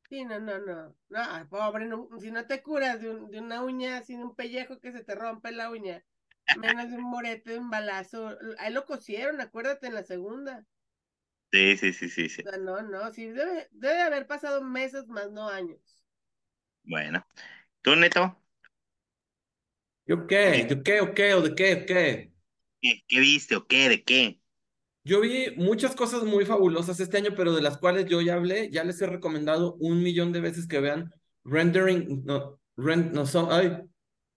Sí, 0.09 0.25
no, 0.25 0.39
no, 0.39 0.59
no. 0.61 0.95
No, 1.09 1.49
pobre, 1.49 1.87
no- 1.87 2.09
si 2.21 2.31
no 2.31 2.47
te 2.47 2.63
curas 2.63 3.01
de, 3.01 3.11
un- 3.11 3.31
de 3.31 3.41
una 3.41 3.63
uña, 3.65 4.03
sin 4.03 4.23
un 4.23 4.35
pellejo 4.37 4.79
que 4.81 4.93
se 4.93 5.03
te 5.05 5.15
rompe 5.15 5.51
la 5.53 5.71
uña, 5.71 6.05
menos 6.55 6.91
de 6.91 6.97
un 6.97 7.03
morete, 7.05 7.53
de 7.53 7.59
un 7.59 7.71
balazo. 7.71 8.37
Ahí 8.59 8.73
lo 8.73 8.85
cosieron, 8.87 9.41
acuérdate, 9.41 9.87
en 9.89 9.95
la 9.95 10.05
segunda. 10.05 10.65
Sí, 11.53 11.77
sí, 11.77 11.93
sí, 11.93 12.09
sí, 12.09 12.29
sí. 12.29 12.43
O 12.45 12.49
sea, 12.51 12.59
no, 12.59 12.83
no, 12.83 13.13
sí, 13.13 13.27
debe, 13.31 13.69
debe 13.73 14.03
haber 14.03 14.27
pasado 14.27 14.63
meses 14.63 15.07
más, 15.09 15.31
no 15.33 15.49
años. 15.49 16.05
Bueno. 16.85 17.25
¿Tú, 17.83 17.97
Neto? 17.97 18.37
¿yo 20.07 20.27
qué? 20.27 20.67
¿Yo 20.69 20.83
qué? 20.83 21.01
¿O 21.01 21.15
qué? 21.15 21.35
¿O 21.35 21.43
de 21.43 21.55
qué? 21.55 21.75
¿O 21.83 21.87
qué? 21.87 22.33
¿Qué, 22.81 23.03
qué 23.07 23.21
viste 23.21 23.57
o 23.57 23.67
qué? 23.67 23.89
¿De 23.89 24.03
qué? 24.05 24.41
Yo 25.05 25.21
vi 25.21 25.53
muchas 25.57 25.97
cosas 25.97 26.25
muy 26.25 26.47
fabulosas 26.47 27.01
este 27.01 27.19
año, 27.19 27.33
pero 27.37 27.55
de 27.55 27.63
las 27.63 27.79
cuales 27.79 28.07
yo 28.07 28.21
ya 28.23 28.35
hablé, 28.35 28.71
ya 28.71 28.85
les 28.85 29.01
he 29.03 29.07
recomendado 29.09 29.75
un 29.77 30.03
millón 30.03 30.33
de 30.33 30.41
veces 30.41 30.69
que 30.69 30.81
vean 30.81 31.13
Rendering, 31.45 32.25
no, 32.25 32.61
Ren- 32.77 33.13
no 33.13 33.27
son, 33.27 33.49
ay, 33.53 33.79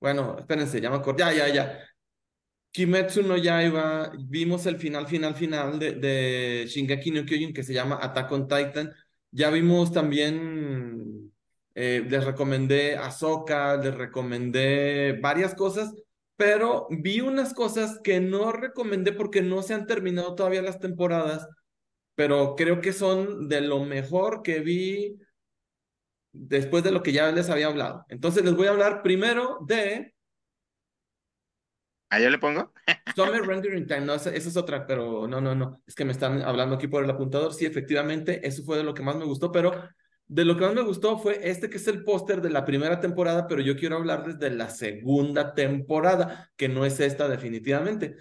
bueno, 0.02 0.38
espérense, 0.40 0.82
ya 0.82 0.90
me 0.92 0.98
acordé, 0.98 1.20
ya, 1.24 1.34
ya, 1.34 1.50
ya. 1.54 1.80
Kimetsu 2.76 3.24
no 3.24 3.38
Yaiba, 3.38 4.12
vimos 4.28 4.66
el 4.66 4.78
final, 4.78 5.08
final, 5.08 5.34
final 5.34 5.80
de, 5.80 5.94
de 5.94 6.66
Shingeki 6.68 7.10
no 7.12 7.26
Kyojin 7.26 7.54
que 7.54 7.64
se 7.64 7.74
llama 7.74 8.00
Attack 8.02 8.30
on 8.34 8.50
Titan. 8.50 8.94
Ya 9.32 9.50
vimos 9.50 9.94
también, 9.94 11.32
eh, 11.74 12.06
les 12.06 12.26
recomendé 12.26 12.98
Ahsoka, 12.98 13.78
les 13.78 13.96
recomendé 13.96 15.18
varias 15.22 15.56
cosas, 15.56 15.94
pero 16.36 16.88
vi 16.90 17.22
unas 17.22 17.54
cosas 17.54 18.02
que 18.04 18.20
no 18.20 18.52
recomendé 18.52 19.14
porque 19.14 19.42
no 19.42 19.62
se 19.62 19.74
han 19.74 19.88
terminado 19.88 20.36
todavía 20.36 20.62
las 20.62 20.82
temporadas, 20.82 21.48
pero 22.14 22.56
creo 22.58 22.82
que 22.82 22.92
son 22.92 23.48
de 23.48 23.62
lo 23.62 23.86
mejor 23.86 24.42
que 24.42 24.60
vi 24.60 25.18
después 26.34 26.84
de 26.84 26.92
lo 26.92 27.02
que 27.02 27.14
ya 27.14 27.32
les 27.32 27.50
había 27.50 27.68
hablado. 27.68 28.06
Entonces 28.10 28.44
les 28.44 28.54
voy 28.54 28.68
a 28.68 28.72
hablar 28.72 29.02
primero 29.02 29.60
de 29.66 30.15
¿Ah, 32.16 32.20
yo 32.22 32.30
le 32.30 32.38
pongo? 32.38 32.72
Summer 33.18 33.42
Rendering 33.42 33.86
Time, 33.86 34.06
no, 34.06 34.14
esa, 34.14 34.34
esa 34.34 34.48
es 34.48 34.56
otra, 34.56 34.88
pero 34.88 35.28
no, 35.28 35.42
no, 35.42 35.54
no, 35.54 35.82
es 35.86 35.96
que 35.96 36.06
me 36.06 36.14
están 36.14 36.42
hablando 36.44 36.76
aquí 36.76 36.88
por 36.88 37.04
el 37.04 37.10
apuntador. 37.10 37.54
Sí, 37.54 37.66
efectivamente, 37.66 38.48
eso 38.48 38.64
fue 38.64 38.78
de 38.78 38.86
lo 38.86 38.94
que 38.94 39.04
más 39.04 39.18
me 39.18 39.26
gustó, 39.26 39.52
pero 39.52 39.90
de 40.26 40.46
lo 40.46 40.56
que 40.56 40.64
más 40.64 40.74
me 40.74 40.82
gustó 40.82 41.18
fue 41.20 41.42
este 41.44 41.70
que 41.70 41.76
es 41.76 41.86
el 41.90 42.06
póster 42.06 42.42
de 42.42 42.52
la 42.52 42.64
primera 42.64 43.02
temporada, 43.02 43.48
pero 43.48 43.60
yo 43.60 43.76
quiero 43.76 43.98
hablarles 43.98 44.40
de 44.40 44.50
la 44.52 44.70
segunda 44.70 45.54
temporada, 45.54 46.50
que 46.56 46.70
no 46.70 46.86
es 46.86 47.02
esta 47.02 47.28
definitivamente. 47.28 48.16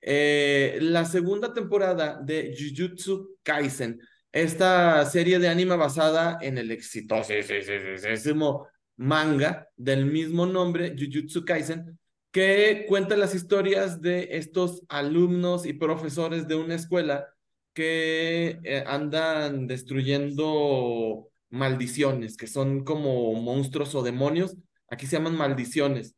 Eh, 0.00 0.78
la 0.80 1.04
segunda 1.04 1.52
temporada 1.52 2.18
de 2.22 2.56
Jujutsu 2.58 3.36
Kaisen, 3.42 4.00
esta 4.32 5.04
serie 5.04 5.38
de 5.38 5.48
anime 5.48 5.76
basada 5.76 6.38
en 6.40 6.56
el 6.56 6.70
exitosísimo 6.70 8.66
manga 8.96 9.68
del 9.76 10.06
mismo 10.06 10.46
nombre, 10.46 10.96
Jujutsu 10.98 11.44
Kaisen, 11.44 11.98
que 12.36 12.84
cuenta 12.86 13.16
las 13.16 13.34
historias 13.34 14.02
de 14.02 14.28
estos 14.32 14.82
alumnos 14.90 15.64
y 15.64 15.72
profesores 15.72 16.46
de 16.46 16.54
una 16.54 16.74
escuela 16.74 17.28
que 17.72 18.58
eh, 18.62 18.84
andan 18.86 19.66
destruyendo 19.66 21.30
maldiciones, 21.48 22.36
que 22.36 22.46
son 22.46 22.84
como 22.84 23.32
monstruos 23.32 23.94
o 23.94 24.02
demonios. 24.02 24.54
Aquí 24.90 25.06
se 25.06 25.16
llaman 25.16 25.34
maldiciones. 25.34 26.14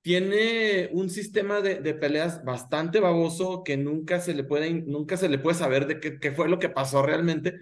Tiene 0.00 0.88
un 0.90 1.08
sistema 1.08 1.60
de, 1.60 1.76
de 1.76 1.94
peleas 1.94 2.42
bastante 2.44 2.98
baboso 2.98 3.62
que 3.62 3.76
nunca 3.76 4.18
se 4.18 4.34
le 4.34 4.42
puede, 4.42 4.72
nunca 4.72 5.16
se 5.16 5.28
le 5.28 5.38
puede 5.38 5.56
saber 5.56 5.86
de 5.86 6.00
qué, 6.00 6.18
qué 6.18 6.32
fue 6.32 6.48
lo 6.48 6.58
que 6.58 6.70
pasó 6.70 7.02
realmente, 7.02 7.60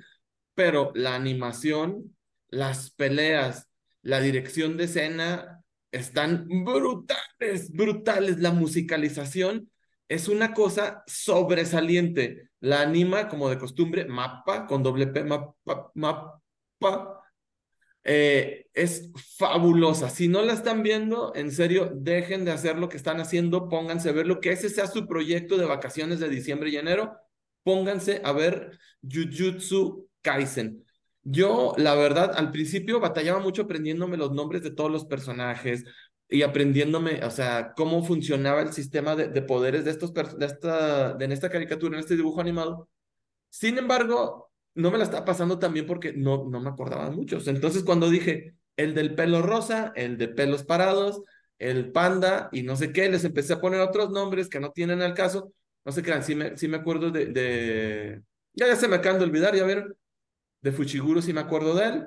pero 0.55 0.91
la 0.95 1.15
animación, 1.15 2.17
las 2.49 2.93
peleas, 2.93 3.69
la 4.01 4.23
dirección 4.23 4.79
de 4.79 4.85
escena 4.85 5.60
están 5.93 6.47
brutales, 6.49 7.71
brutales. 7.73 8.39
La 8.39 8.53
musicalización 8.53 9.71
es 10.09 10.29
una 10.29 10.53
cosa 10.55 11.03
sobresaliente. 11.07 12.51
La 12.61 12.83
anima, 12.83 13.29
como 13.29 13.49
de 13.49 13.59
costumbre, 13.59 14.05
Mappa, 14.07 14.67
con 14.67 14.83
doble 14.83 15.07
P, 15.07 15.25
Mappa, 15.25 15.91
Map, 15.95 16.41
pa. 16.79 17.17
Eh, 18.03 18.67
es 18.73 19.11
fabulosa. 19.39 20.09
Si 20.11 20.29
no 20.29 20.43
la 20.43 20.55
están 20.55 20.83
viendo, 20.83 21.33
en 21.35 21.53
serio, 21.53 21.93
dejen 21.95 22.45
de 22.45 22.53
hacer 22.53 22.79
lo 22.79 22.89
que 22.89 22.97
están 22.97 23.21
haciendo, 23.21 23.69
pónganse 23.69 24.09
a 24.09 24.13
ver 24.13 24.27
lo 24.27 24.41
que 24.41 24.53
ese 24.53 24.71
sea 24.71 24.87
su 24.87 25.07
proyecto 25.07 25.59
de 25.59 25.67
vacaciones 25.67 26.19
de 26.19 26.29
diciembre 26.29 26.71
y 26.71 26.77
enero, 26.77 27.17
pónganse 27.63 28.21
a 28.25 28.33
ver 28.33 28.79
Jujutsu 29.03 30.09
Kaisen. 30.23 30.85
Yo, 31.23 31.75
la 31.77 31.95
verdad, 31.95 32.33
al 32.35 32.51
principio 32.51 32.99
batallaba 33.01 33.41
mucho 33.41 33.63
aprendiéndome 33.63 34.17
los 34.17 34.33
nombres 34.33 34.63
de 34.63 34.71
todos 34.71 34.91
los 34.91 35.05
personajes 35.05 35.85
y 36.29 36.43
aprendiéndome, 36.43 37.23
o 37.25 37.31
sea, 37.31 37.75
cómo 37.77 38.03
funcionaba 38.05 38.63
el 38.63 38.73
sistema 38.73 39.15
de, 39.17 39.29
de 39.29 39.43
poderes 39.43 39.85
de 39.85 39.91
estos, 39.91 40.15
de 40.15 40.47
esta, 40.47 41.15
de 41.15 41.25
en 41.25 41.33
esta 41.33 41.51
caricatura, 41.51 41.95
en 41.97 42.01
este 42.01 42.17
dibujo 42.17 42.41
animado. 42.41 42.89
Sin 43.51 43.79
embargo, 43.79 44.51
no 44.75 44.91
me 44.91 44.99
la 44.99 45.05
estaba 45.05 45.25
pasando 45.25 45.59
también 45.59 45.87
porque 45.87 46.13
no, 46.13 46.49
no 46.49 46.61
me 46.61 46.71
acordaba 46.71 47.11
muchos. 47.11 47.49
Entonces, 47.49 47.85
cuando 47.85 48.11
dije 48.11 48.55
el 48.77 48.95
del 48.95 49.15
pelo 49.15 49.43
rosa, 49.43 49.93
el 49.97 50.19
de 50.19 50.29
pelos 50.29 50.65
parados, 50.65 51.23
el 51.59 51.93
panda 51.93 52.49
y 52.53 52.63
no 52.63 52.77
sé 52.77 52.93
qué, 52.93 53.09
les 53.11 53.25
empecé 53.25 53.55
a 53.55 53.61
poner 53.61 53.81
otros 53.81 54.11
nombres 54.11 54.49
que 54.49 54.61
no 54.61 54.73
tienen 54.73 55.03
al 55.03 55.15
caso. 55.15 55.53
No 55.85 55.93
sé 55.93 56.03
qué, 56.03 56.23
sí 56.23 56.35
me, 56.35 56.57
sí 56.57 56.69
me 56.69 56.79
acuerdo 56.79 57.11
de, 57.11 57.27
de... 57.27 58.23
Ya, 58.55 58.67
ya 58.69 58.77
se 58.77 58.89
me 58.89 58.97
acaban 58.97 59.19
de 59.19 59.27
olvidar, 59.27 59.55
ya 59.57 59.65
vieron. 59.65 59.95
De 60.63 60.73
Fuchiguro 60.73 61.23
sí 61.23 61.33
me 61.33 61.41
acuerdo 61.41 61.75
de 61.75 61.87
él. 61.87 62.07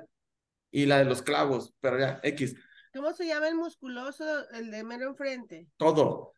Y 0.70 0.86
la 0.86 0.98
de 0.98 1.04
los 1.04 1.22
clavos, 1.22 1.72
pero 1.80 1.98
ya, 1.98 2.20
X. 2.22 2.56
¿Cómo 2.92 3.12
se 3.12 3.26
llama 3.26 3.48
el 3.48 3.54
musculoso, 3.54 4.24
el 4.50 4.70
de 4.70 4.82
mero 4.84 5.08
enfrente? 5.08 5.68
Todo. 5.76 6.32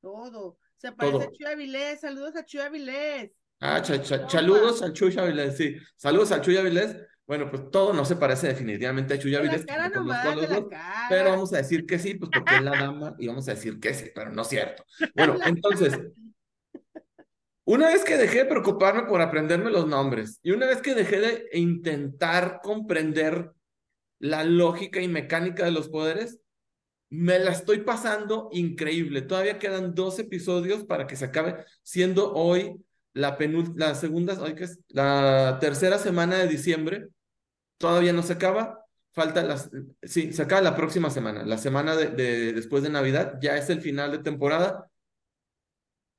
Todo. 0.00 0.58
Se 0.76 0.92
parece 0.92 1.18
Todo. 1.18 1.28
a 1.28 1.32
Chuy 1.32 1.46
Avilés. 1.46 2.00
Saludos 2.00 2.36
a 2.36 2.44
Chuy 2.44 2.60
Avilés. 2.60 3.32
Ah, 3.60 3.82
cha, 3.82 4.00
cha- 4.00 4.28
saludos 4.28 4.82
al 4.82 4.92
Chuy 4.92 5.16
Avilés, 5.18 5.56
sí. 5.56 5.76
Saludos 5.96 6.30
al 6.32 6.40
Chuy 6.40 6.56
Avilés. 6.56 6.96
Bueno, 7.26 7.50
pues 7.50 7.70
todo 7.70 7.92
no 7.92 8.04
se 8.04 8.16
parece 8.16 8.46
definitivamente 8.48 9.14
a 9.14 9.18
Chuy 9.18 9.32
la 9.32 9.38
Avilés, 9.40 9.60
que 9.60 9.66
cara 9.66 9.88
no 9.88 9.96
conozco 9.96 10.28
a 10.28 10.34
nomás, 10.34 10.50
la 10.50 10.68
cara. 10.68 11.06
pero 11.10 11.30
vamos 11.30 11.52
a 11.52 11.58
decir 11.58 11.84
que 11.84 11.98
sí, 11.98 12.14
pues 12.14 12.30
porque 12.32 12.54
es 12.56 12.62
la 12.62 12.70
dama, 12.70 13.14
y 13.18 13.26
vamos 13.28 13.46
a 13.48 13.54
decir 13.54 13.78
que 13.78 13.92
sí, 13.92 14.10
pero 14.14 14.30
no 14.32 14.42
es 14.42 14.48
cierto. 14.48 14.84
Bueno, 15.14 15.36
entonces, 15.44 15.98
una 17.68 17.88
vez 17.88 18.02
que 18.04 18.16
dejé 18.16 18.38
de 18.38 18.44
preocuparme 18.46 19.02
por 19.02 19.20
aprenderme 19.20 19.70
los 19.70 19.86
nombres, 19.86 20.40
y 20.42 20.52
una 20.52 20.66
vez 20.66 20.80
que 20.80 20.94
dejé 20.94 21.20
de 21.20 21.48
intentar 21.52 22.60
comprender 22.62 23.52
la 24.18 24.42
lógica 24.44 25.00
y 25.00 25.08
mecánica 25.08 25.64
de 25.64 25.70
los 25.70 25.88
poderes, 25.88 26.40
me 27.10 27.38
la 27.38 27.52
estoy 27.52 27.78
pasando 27.80 28.48
increíble. 28.52 29.22
Todavía 29.22 29.58
quedan 29.58 29.94
dos 29.94 30.18
episodios 30.18 30.84
para 30.84 31.06
que 31.06 31.16
se 31.16 31.26
acabe, 31.26 31.64
siendo 31.82 32.32
hoy 32.34 32.74
la 33.14 33.36
la 33.76 33.94
segunda, 33.94 34.40
hoy 34.40 34.54
que 34.54 34.66
la 34.88 35.58
tercera 35.60 35.98
semana 35.98 36.36
de 36.38 36.48
diciembre. 36.48 37.08
Todavía 37.78 38.12
no 38.12 38.22
se 38.22 38.32
acaba. 38.34 38.84
Falta 39.12 39.42
las, 39.42 39.70
sí, 40.02 40.32
se 40.32 40.42
acaba 40.42 40.60
la 40.62 40.76
próxima 40.76 41.10
semana, 41.10 41.44
la 41.44 41.58
semana 41.58 41.96
de- 41.96 42.52
después 42.52 42.82
de 42.82 42.90
Navidad, 42.90 43.38
ya 43.40 43.56
es 43.56 43.68
el 43.70 43.80
final 43.80 44.12
de 44.12 44.18
temporada. 44.18 44.90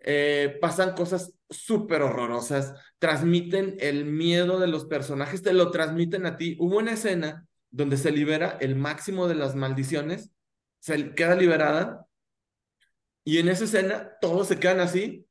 Eh, 0.01 0.58
pasan 0.62 0.94
cosas 0.94 1.34
súper 1.50 2.01
horrorosas, 2.01 2.74
transmiten 3.00 3.75
el 3.79 4.06
miedo 4.06 4.60
de 4.60 4.68
los 4.68 4.86
personajes, 4.86 5.41
te 5.41 5.53
lo 5.53 5.72
transmiten 5.72 6.25
a 6.25 6.38
ti. 6.38 6.56
Hubo 6.60 6.77
una 6.77 6.94
escena 6.94 7.48
donde 7.70 7.98
se 7.98 8.12
libera 8.12 8.58
el 8.62 8.75
máximo 8.75 9.27
de 9.27 9.36
las 9.36 9.56
maldiciones, 9.56 10.32
se 10.79 11.13
queda 11.15 11.36
liberada, 11.36 12.08
y 13.24 13.38
en 13.39 13.50
esa 13.50 13.65
escena 13.65 14.18
todos 14.22 14.48
se 14.48 14.60
quedan 14.60 14.79
así, 14.79 15.27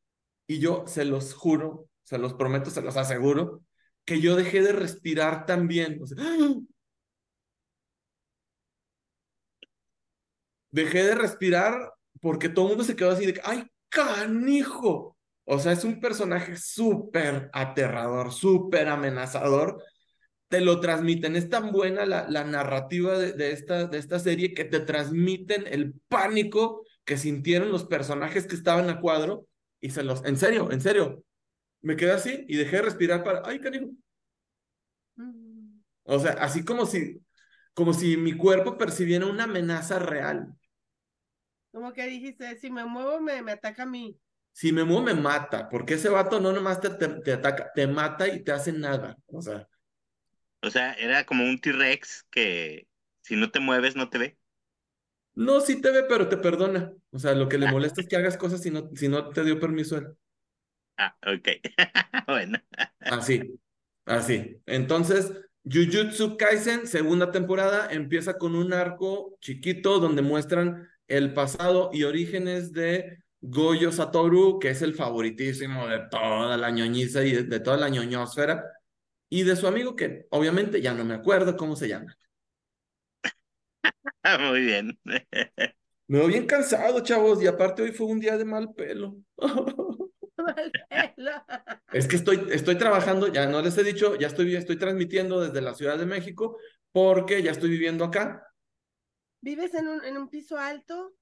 y 0.46 0.60
yo 0.60 0.84
se 0.86 1.04
los 1.04 1.34
juro, 1.34 1.88
se 2.04 2.18
los 2.18 2.34
prometo, 2.34 2.70
se 2.70 2.82
los 2.82 2.96
aseguro, 2.96 3.62
que 4.04 4.20
yo 4.20 4.36
dejé 4.36 4.62
de 4.62 4.72
respirar 4.72 5.46
también. 5.46 6.06
Sea, 6.06 6.16
dejé 10.70 11.02
de 11.04 11.14
respirar 11.14 11.92
porque 12.20 12.48
todo 12.48 12.66
el 12.66 12.70
mundo 12.70 12.84
se 12.84 12.96
quedó 12.96 13.10
así 13.10 13.26
de 13.26 13.40
¡ay, 13.44 13.70
canijo! 13.88 15.16
O 15.44 15.58
sea, 15.58 15.72
es 15.72 15.84
un 15.84 16.00
personaje 16.00 16.56
súper 16.56 17.50
aterrador, 17.52 18.32
súper 18.32 18.88
amenazador. 18.88 19.82
Te 20.48 20.60
lo 20.60 20.80
transmiten. 20.80 21.36
Es 21.36 21.48
tan 21.48 21.72
buena 21.72 22.06
la, 22.06 22.28
la 22.28 22.44
narrativa 22.44 23.18
de, 23.18 23.32
de 23.32 23.52
esta, 23.52 23.86
de 23.86 23.98
esta 23.98 24.18
serie 24.18 24.54
que 24.54 24.64
te 24.64 24.80
transmiten 24.80 25.66
el 25.66 25.94
pánico 26.08 26.84
que 27.04 27.16
sintieron 27.16 27.72
los 27.72 27.84
personajes 27.84 28.46
que 28.46 28.54
estaban 28.54 28.90
a 28.90 29.00
cuadro 29.00 29.46
y 29.80 29.90
se 29.90 30.02
los, 30.02 30.24
en 30.24 30.36
serio, 30.36 30.70
en 30.70 30.80
serio, 30.80 31.24
me 31.80 31.96
quedé 31.96 32.12
así 32.12 32.44
y 32.48 32.56
dejé 32.56 32.76
de 32.76 32.82
respirar 32.82 33.24
para, 33.24 33.42
¡ay, 33.46 33.60
canijo! 33.60 33.90
Mm. 35.16 35.80
O 36.04 36.18
sea, 36.18 36.32
así 36.32 36.64
como 36.64 36.86
si, 36.86 37.22
como 37.74 37.94
si 37.94 38.16
mi 38.16 38.36
cuerpo 38.36 38.76
percibiera 38.76 39.26
una 39.26 39.44
amenaza 39.44 39.98
real. 39.98 40.54
Como 41.72 41.92
que 41.94 42.06
dijiste, 42.06 42.58
si 42.58 42.70
me 42.70 42.84
muevo 42.84 43.20
me, 43.20 43.42
me 43.42 43.52
ataca 43.52 43.84
a 43.84 43.86
mí. 43.86 44.18
Si 44.52 44.72
me 44.72 44.84
muevo, 44.84 45.02
me 45.04 45.14
mata, 45.14 45.68
porque 45.70 45.94
ese 45.94 46.08
vato 46.10 46.38
no 46.40 46.52
nomás 46.52 46.80
te, 46.82 46.90
te, 46.90 47.08
te 47.22 47.32
ataca, 47.32 47.70
te 47.74 47.86
mata 47.86 48.28
y 48.28 48.42
te 48.44 48.52
hace 48.52 48.72
nada. 48.72 49.16
O 49.26 49.40
sea, 49.40 49.66
O 50.62 50.70
sea, 50.70 50.92
era 50.94 51.24
como 51.26 51.44
un 51.44 51.58
T-Rex 51.60 52.24
que 52.30 52.88
si 53.22 53.36
no 53.36 53.50
te 53.50 53.60
mueves 53.60 53.96
no 53.96 54.08
te 54.10 54.18
ve. 54.18 54.38
no, 55.34 55.60
sí 55.60 55.80
te 55.80 55.90
ve, 55.90 56.04
pero 56.08 56.28
te 56.28 56.36
perdona. 56.36 56.92
O 57.10 57.18
sea, 57.18 57.34
lo 57.34 57.48
que 57.48 57.58
le 57.58 57.66
molesta 57.66 58.00
es 58.00 58.08
que 58.08 58.16
hagas 58.16 58.36
cosas 58.36 58.62
si 58.62 58.70
no, 58.70 58.90
si 58.94 59.08
no 59.08 59.28
te 59.32 59.44
dio 59.44 59.58
permiso 59.60 59.96
él. 59.98 60.08
Ah, 60.96 61.16
ok. 61.26 61.48
Bueno. 62.26 62.58
Así, 63.08 63.60
así. 64.04 64.60
Entonces, 64.66 65.32
Jujutsu 65.64 66.36
Kaisen, 66.36 66.86
segunda 66.86 67.30
temporada, 67.32 67.88
empieza 67.92 68.38
con 68.38 68.54
un 68.54 68.72
arco 68.72 69.36
chiquito 69.40 69.98
donde 70.00 70.22
muestran 70.22 70.88
el 71.08 71.34
pasado 71.34 71.90
y 71.92 72.04
orígenes 72.04 72.72
de 72.72 73.18
Goyo 73.40 73.92
Satoru, 73.92 74.58
que 74.58 74.70
es 74.70 74.82
el 74.82 74.94
favoritísimo 74.94 75.88
de 75.88 76.00
toda 76.10 76.56
la 76.56 76.70
ñoñiza 76.70 77.24
y 77.24 77.32
de, 77.32 77.42
de 77.44 77.60
toda 77.60 77.76
la 77.76 77.88
ñoñosfera, 77.88 78.64
y 79.30 79.42
de 79.42 79.56
su 79.56 79.66
amigo 79.66 79.96
que 79.96 80.26
obviamente 80.30 80.80
ya 80.80 80.94
no 80.94 81.04
me 81.04 81.14
acuerdo 81.14 81.56
cómo 81.56 81.76
se 81.76 81.88
llama. 81.88 82.16
Muy 84.40 84.60
bien. 84.60 84.98
Me 86.08 86.18
veo 86.18 86.28
bien 86.28 86.46
cansado, 86.46 87.00
chavos, 87.00 87.42
y 87.42 87.46
aparte 87.46 87.82
hoy 87.82 87.92
fue 87.92 88.06
un 88.06 88.18
día 88.18 88.38
de 88.38 88.44
mal 88.46 88.72
pelo. 88.74 89.16
Mal 90.38 90.72
pelo. 90.88 91.32
Es 91.92 92.06
que 92.08 92.16
estoy, 92.16 92.46
estoy 92.50 92.76
trabajando, 92.76 93.28
ya 93.28 93.46
no 93.46 93.60
les 93.60 93.76
he 93.76 93.84
dicho, 93.84 94.16
ya 94.16 94.28
estoy, 94.28 94.56
estoy 94.56 94.76
transmitiendo 94.76 95.40
desde 95.40 95.60
la 95.60 95.74
Ciudad 95.74 95.98
de 95.98 96.06
México 96.06 96.56
porque 96.92 97.42
ya 97.42 97.50
estoy 97.50 97.68
viviendo 97.70 98.04
acá. 98.04 98.47
¿Vives 99.40 99.74
en 99.74 99.88
un, 99.88 100.04
en 100.04 100.16
un 100.16 100.28
piso 100.28 100.58
alto? 100.58 101.12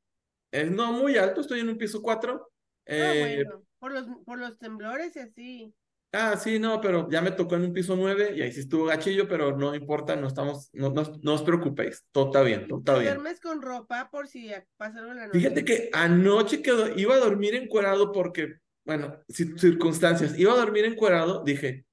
Es 0.50 0.70
no 0.72 0.92
muy 0.92 1.16
alto, 1.16 1.40
estoy 1.40 1.60
en 1.60 1.68
un 1.68 1.78
piso 1.78 2.02
4. 2.02 2.50
Ah, 2.98 3.14
bueno, 3.18 3.64
por 3.78 3.92
los, 3.92 4.06
por 4.26 4.38
los 4.38 4.58
temblores 4.58 5.16
y 5.16 5.20
así. 5.20 5.74
ah, 6.12 6.36
sí, 6.36 6.58
no, 6.58 6.80
pero 6.80 7.08
ya 7.10 7.20
me 7.22 7.30
tocó 7.32 7.56
en 7.56 7.62
un 7.64 7.72
piso 7.72 7.96
9 7.96 8.32
y 8.36 8.42
ahí 8.42 8.52
sí 8.52 8.60
estuvo 8.60 8.86
gachillo, 8.86 9.28
pero 9.28 9.56
no 9.56 9.74
importa, 9.74 10.16
no 10.16 10.26
estamos, 10.28 10.70
no, 10.72 10.90
no, 10.90 11.02
no 11.22 11.34
os 11.34 11.42
preocupéis, 11.42 12.04
todo 12.12 12.26
está 12.26 12.42
bien, 12.42 12.66
todo 12.68 12.78
está 12.80 12.94
¿Te 12.94 13.00
bien. 13.00 13.14
duermes 13.14 13.40
con 13.40 13.62
ropa 13.62 14.10
por 14.10 14.28
si 14.28 14.50
pasa 14.76 14.98
algo 15.00 15.12
en 15.12 15.18
la 15.18 15.26
noche? 15.28 15.38
Fíjate 15.38 15.64
que 15.64 15.90
anoche 15.92 16.62
que 16.62 16.70
do- 16.72 16.96
iba 16.96 17.14
a 17.14 17.18
dormir 17.18 17.54
encuerado 17.54 18.12
porque, 18.12 18.56
bueno, 18.84 19.18
ci- 19.28 19.58
circunstancias, 19.58 20.38
iba 20.38 20.52
a 20.52 20.56
dormir 20.56 20.84
encuerado, 20.84 21.42
dije, 21.44 21.84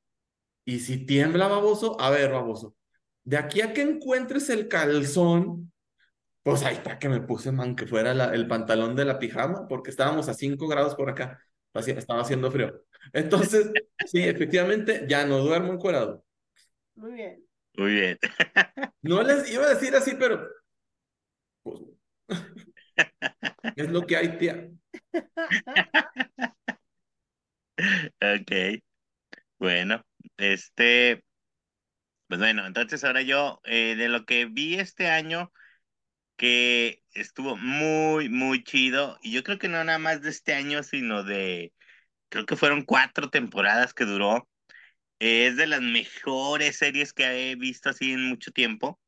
¿y 0.65 0.80
si 0.82 1.06
tiembla 1.08 1.50
baboso? 1.50 2.00
A 2.01 2.12
ver, 2.12 2.32
baboso, 2.34 2.75
de 3.25 3.38
aquí 3.38 3.62
a 3.62 3.74
que 3.74 3.84
encuentres 3.84 4.50
el 4.51 4.70
calzón, 4.70 5.73
pues 6.43 6.63
ahí 6.63 6.75
está 6.75 7.00
que 7.00 7.09
me 7.09 7.21
puse, 7.21 7.51
man, 7.51 7.75
que 7.75 7.88
fuera 7.88 8.13
la- 8.13 8.33
el 8.33 8.47
pantalón 8.47 8.95
de 8.95 9.05
la 9.05 9.19
pijama, 9.19 9.67
porque 9.67 9.89
estábamos 9.91 10.29
a 10.29 10.33
5 10.33 10.67
grados 10.67 10.95
por 10.95 11.09
acá, 11.09 11.39
así, 11.73 11.91
estaba 11.91 12.21
haciendo 12.21 12.51
frío. 12.51 12.83
Entonces, 13.13 13.71
sí, 14.05 14.23
efectivamente, 14.23 15.05
ya 15.07 15.25
no 15.25 15.39
duermo 15.39 15.73
encuerado. 15.73 16.23
Muy 16.95 17.13
bien. 17.13 17.45
Muy 17.77 17.93
bien. 17.93 18.17
No 19.01 19.21
les 19.21 19.51
iba 19.51 19.65
a 19.65 19.69
decir 19.73 19.93
así, 19.95 20.13
pero 20.17 20.47
pues, 21.63 21.79
es 23.75 23.89
lo 23.89 24.05
que 24.05 24.17
hay, 24.17 24.38
tía. 24.38 24.69
Ok. 28.21 28.81
Bueno, 29.59 30.03
este, 30.38 31.23
pues 32.27 32.39
bueno, 32.39 32.65
entonces 32.65 33.03
ahora 33.03 33.21
yo, 33.21 33.59
eh, 33.65 33.95
de 33.95 34.09
lo 34.09 34.25
que 34.25 34.45
vi 34.45 34.75
este 34.75 35.07
año, 35.09 35.51
que 36.37 37.03
estuvo 37.13 37.57
muy, 37.57 38.29
muy 38.29 38.63
chido, 38.63 39.19
y 39.21 39.31
yo 39.33 39.43
creo 39.43 39.59
que 39.59 39.69
no 39.69 39.83
nada 39.83 39.99
más 39.99 40.21
de 40.21 40.29
este 40.29 40.53
año, 40.53 40.83
sino 40.83 41.23
de, 41.23 41.73
creo 42.29 42.45
que 42.45 42.55
fueron 42.57 42.83
cuatro 42.83 43.29
temporadas 43.29 43.93
que 43.93 44.05
duró. 44.05 44.49
Es 45.19 45.57
de 45.57 45.67
las 45.67 45.81
mejores 45.81 46.77
series 46.77 47.13
que 47.13 47.51
he 47.51 47.55
visto 47.55 47.89
así 47.89 48.11
en 48.13 48.27
mucho 48.29 48.51
tiempo. 48.51 48.99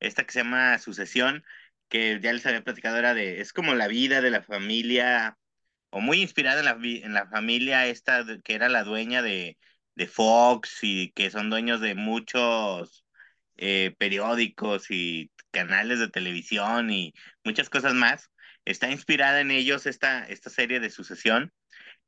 Esta 0.00 0.24
que 0.24 0.32
se 0.32 0.40
llama 0.40 0.78
Sucesión, 0.78 1.44
que 1.88 2.20
ya 2.22 2.32
les 2.32 2.46
había 2.46 2.64
platicado, 2.64 2.98
era 2.98 3.14
de, 3.14 3.40
es 3.40 3.52
como 3.52 3.74
la 3.74 3.88
vida 3.88 4.20
de 4.22 4.30
la 4.30 4.42
familia, 4.42 5.38
o 5.90 6.00
muy 6.00 6.22
inspirada 6.22 6.60
en 6.60 6.66
la, 6.66 6.78
en 7.06 7.14
la 7.14 7.28
familia 7.28 7.86
esta 7.86 8.24
que 8.44 8.54
era 8.54 8.68
la 8.68 8.84
dueña 8.84 9.22
de, 9.22 9.58
de 9.94 10.06
Fox 10.06 10.78
y 10.82 11.12
que 11.12 11.30
son 11.30 11.50
dueños 11.50 11.80
de 11.80 11.94
muchos 11.94 13.04
eh, 13.60 13.94
periódicos 13.98 14.90
y 14.90 15.30
canales 15.50 15.98
de 16.00 16.08
televisión 16.08 16.90
y 16.90 17.14
muchas 17.44 17.70
cosas 17.70 17.94
más. 17.94 18.30
Está 18.64 18.90
inspirada 18.90 19.40
en 19.40 19.50
ellos 19.50 19.86
esta, 19.86 20.24
esta 20.24 20.50
serie 20.50 20.80
de 20.80 20.90
sucesión 20.90 21.52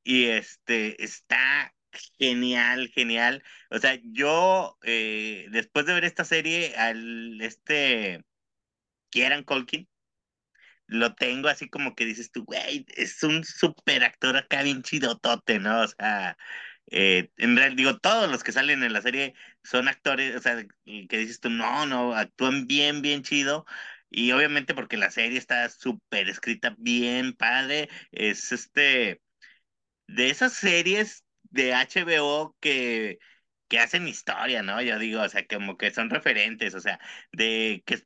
y 0.05 0.27
este 0.27 1.03
está 1.05 1.75
genial, 2.19 2.89
genial. 2.95 3.43
O 3.71 3.79
sea, 3.79 3.99
yo 4.05 4.79
eh, 4.83 5.47
después 5.51 5.87
de 5.87 5.95
ver 5.95 6.05
esta 6.05 6.25
serie, 6.25 6.75
al 6.77 7.41
este 7.43 8.25
Kieran 9.11 9.45
Colkin, 9.45 9.89
lo 10.87 11.15
tengo 11.15 11.49
así 11.49 11.69
como 11.69 11.95
que 11.95 12.05
dices 12.05 12.31
tú, 12.33 12.45
güey, 12.45 12.87
es 12.97 13.23
un 13.23 13.45
super 13.45 14.05
actor 14.05 14.37
acá 14.37 14.63
bien 14.63 14.83
chidotote, 14.83 15.59
¿no? 15.59 15.83
O 15.83 15.89
sea, 15.89 16.37
eh, 16.91 17.31
en 17.37 17.57
realidad, 17.57 17.77
digo, 17.77 17.99
todos 17.99 18.31
los 18.31 18.43
que 18.45 18.53
salen 18.53 18.83
en 18.83 18.93
la 18.93 19.03
serie 19.03 19.35
son 19.63 19.89
actores, 19.89 20.37
o 20.37 20.41
sea, 20.41 20.65
que 20.85 21.19
dices 21.19 21.41
tú, 21.41 21.51
no, 21.51 21.87
no, 21.87 22.15
actúan 22.15 22.67
bien, 22.67 23.03
bien 23.03 23.23
chido. 23.23 23.65
Y 24.11 24.33
obviamente 24.33 24.75
porque 24.75 24.97
la 24.99 25.11
serie 25.11 25.39
está 25.39 25.69
súper 25.71 26.29
escrita 26.29 26.75
bien 26.79 27.33
padre, 27.33 27.89
es 28.11 28.53
este, 28.53 29.23
de 30.07 30.31
esas 30.31 30.55
series 30.55 31.25
de 31.45 31.75
HBO 31.75 32.57
que, 32.61 33.19
que 33.69 33.79
hacen 33.79 34.09
historia, 34.09 34.63
¿no? 34.63 34.83
Yo 34.83 34.99
digo, 34.99 35.23
o 35.23 35.29
sea, 35.29 35.47
como 35.47 35.77
que 35.77 35.91
son 35.93 36.11
referentes, 36.11 36.75
o 36.75 36.81
sea, 36.81 37.01
de 37.33 37.83
que 37.87 38.03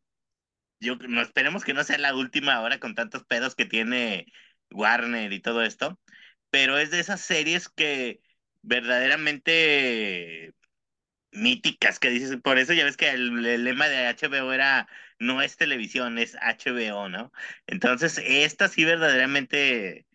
yo 0.80 0.97
no 0.97 1.23
esperemos 1.23 1.64
que 1.64 1.75
no 1.75 1.85
sea 1.85 1.99
la 1.99 2.14
última 2.14 2.54
ahora 2.54 2.78
con 2.80 2.95
tantos 2.95 3.25
pedos 3.25 3.54
que 3.54 3.66
tiene 3.66 4.26
Warner 4.71 5.33
y 5.33 5.40
todo 5.40 5.62
esto, 5.62 5.99
pero 6.50 6.78
es 6.78 6.90
de 6.90 7.00
esas 7.00 7.21
series 7.21 7.68
que 7.68 8.21
verdaderamente 8.66 10.54
míticas 11.32 11.99
que 11.99 12.11
dices, 12.11 12.37
por 12.42 12.58
eso 12.58 12.73
ya 12.73 12.85
ves 12.85 12.96
que 12.96 13.11
el, 13.11 13.64
lema 13.64 13.88
de 13.88 14.08
HBO 14.08 14.52
era 14.52 14.88
no 15.18 15.42
es 15.42 15.56
televisión, 15.56 16.18
es 16.18 16.37
HBO, 16.37 17.08
¿no? 17.08 17.32
Entonces, 17.66 18.20
esta 18.25 18.68
sí 18.68 18.85
verdaderamente 18.85 20.06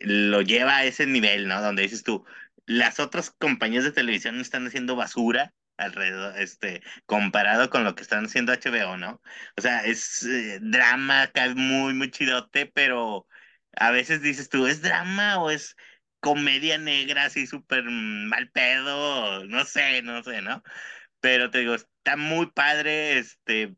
lo 0.00 0.42
lleva 0.42 0.78
a 0.78 0.84
ese 0.86 1.06
nivel, 1.06 1.48
¿no? 1.48 1.62
Donde 1.62 1.82
dices 1.82 2.04
tú, 2.04 2.24
las 2.66 3.00
otras 3.00 3.30
compañías 3.30 3.84
de 3.84 3.92
televisión 3.92 4.40
están 4.40 4.66
haciendo 4.66 4.96
basura 4.96 5.54
alrededor, 5.76 6.38
este, 6.38 6.82
comparado 7.06 7.70
con 7.70 7.84
lo 7.84 7.94
que 7.94 8.02
están 8.02 8.26
haciendo 8.26 8.52
HBO, 8.52 8.96
¿no? 8.96 9.22
O 9.56 9.60
sea, 9.62 9.84
es 9.84 10.24
eh, 10.24 10.58
drama 10.62 11.22
acá 11.22 11.54
muy, 11.54 11.94
muy 11.94 12.10
chidote, 12.10 12.66
pero 12.66 13.26
a 13.76 13.90
veces 13.90 14.22
dices 14.22 14.48
tú, 14.48 14.66
¿es 14.66 14.82
drama 14.82 15.38
o 15.38 15.50
es 15.50 15.76
comedia 16.24 16.78
negra 16.78 17.26
así 17.26 17.46
súper 17.46 17.84
mal 17.84 18.50
pedo? 18.50 19.44
No 19.46 19.64
sé, 19.66 20.02
no 20.02 20.22
sé, 20.24 20.40
¿no? 20.42 20.62
Pero 21.20 21.50
te 21.50 21.60
digo, 21.60 21.74
está 21.74 22.16
muy 22.16 22.50
padre, 22.52 23.18
este, 23.18 23.76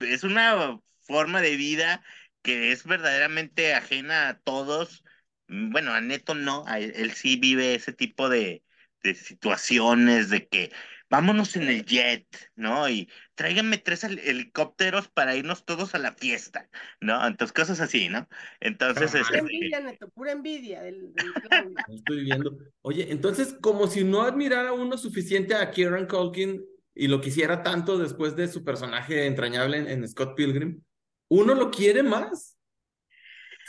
es 0.00 0.24
una 0.24 0.80
forma 1.00 1.40
de 1.42 1.56
vida 1.56 2.04
que 2.42 2.72
es 2.72 2.84
verdaderamente 2.86 3.74
ajena 3.74 4.28
a 4.30 4.38
todos. 4.40 5.04
Bueno, 5.48 5.92
a 5.94 6.00
Neto 6.00 6.34
no, 6.34 6.64
él, 6.76 7.12
sí 7.12 7.36
vive 7.36 7.74
ese 7.74 7.92
tipo 7.92 8.28
de, 8.28 8.64
de 9.02 9.14
situaciones 9.14 10.30
de 10.30 10.48
que 10.48 10.72
vámonos 11.10 11.56
en 11.56 11.68
el 11.68 11.84
jet, 11.84 12.26
¿no? 12.54 12.88
Y 12.88 13.10
tráiganme 13.34 13.78
tres 13.78 14.04
helicópteros 14.04 15.08
para 15.08 15.36
irnos 15.36 15.64
todos 15.64 15.94
a 15.94 15.98
la 15.98 16.12
fiesta, 16.12 16.68
¿no? 17.00 17.26
Entonces, 17.26 17.52
cosas 17.52 17.80
así, 17.80 18.08
¿no? 18.08 18.28
Entonces, 18.60 19.10
Pura 19.10 19.22
este, 19.22 19.38
envidia, 19.38 19.80
Neto, 19.80 20.08
pura 20.10 20.32
envidia 20.32 20.82
del, 20.82 21.12
del 21.14 21.32
Estoy 21.88 22.24
viendo. 22.24 22.58
Oye, 22.82 23.10
entonces, 23.10 23.56
como 23.60 23.86
si 23.86 24.04
no 24.04 24.22
admirara 24.22 24.72
uno 24.72 24.98
suficiente 24.98 25.54
a 25.54 25.70
Kieran 25.70 26.06
Culkin 26.06 26.64
y 26.94 27.08
lo 27.08 27.20
quisiera 27.20 27.62
tanto 27.62 27.98
después 27.98 28.36
de 28.36 28.48
su 28.48 28.64
personaje 28.64 29.26
entrañable 29.26 29.78
en, 29.78 29.88
en 29.88 30.08
Scott 30.08 30.34
Pilgrim, 30.36 30.82
¿uno 31.28 31.54
lo 31.54 31.70
quiere 31.70 32.02
más? 32.02 32.56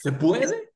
¿Se 0.02 0.12
puede? 0.12 0.71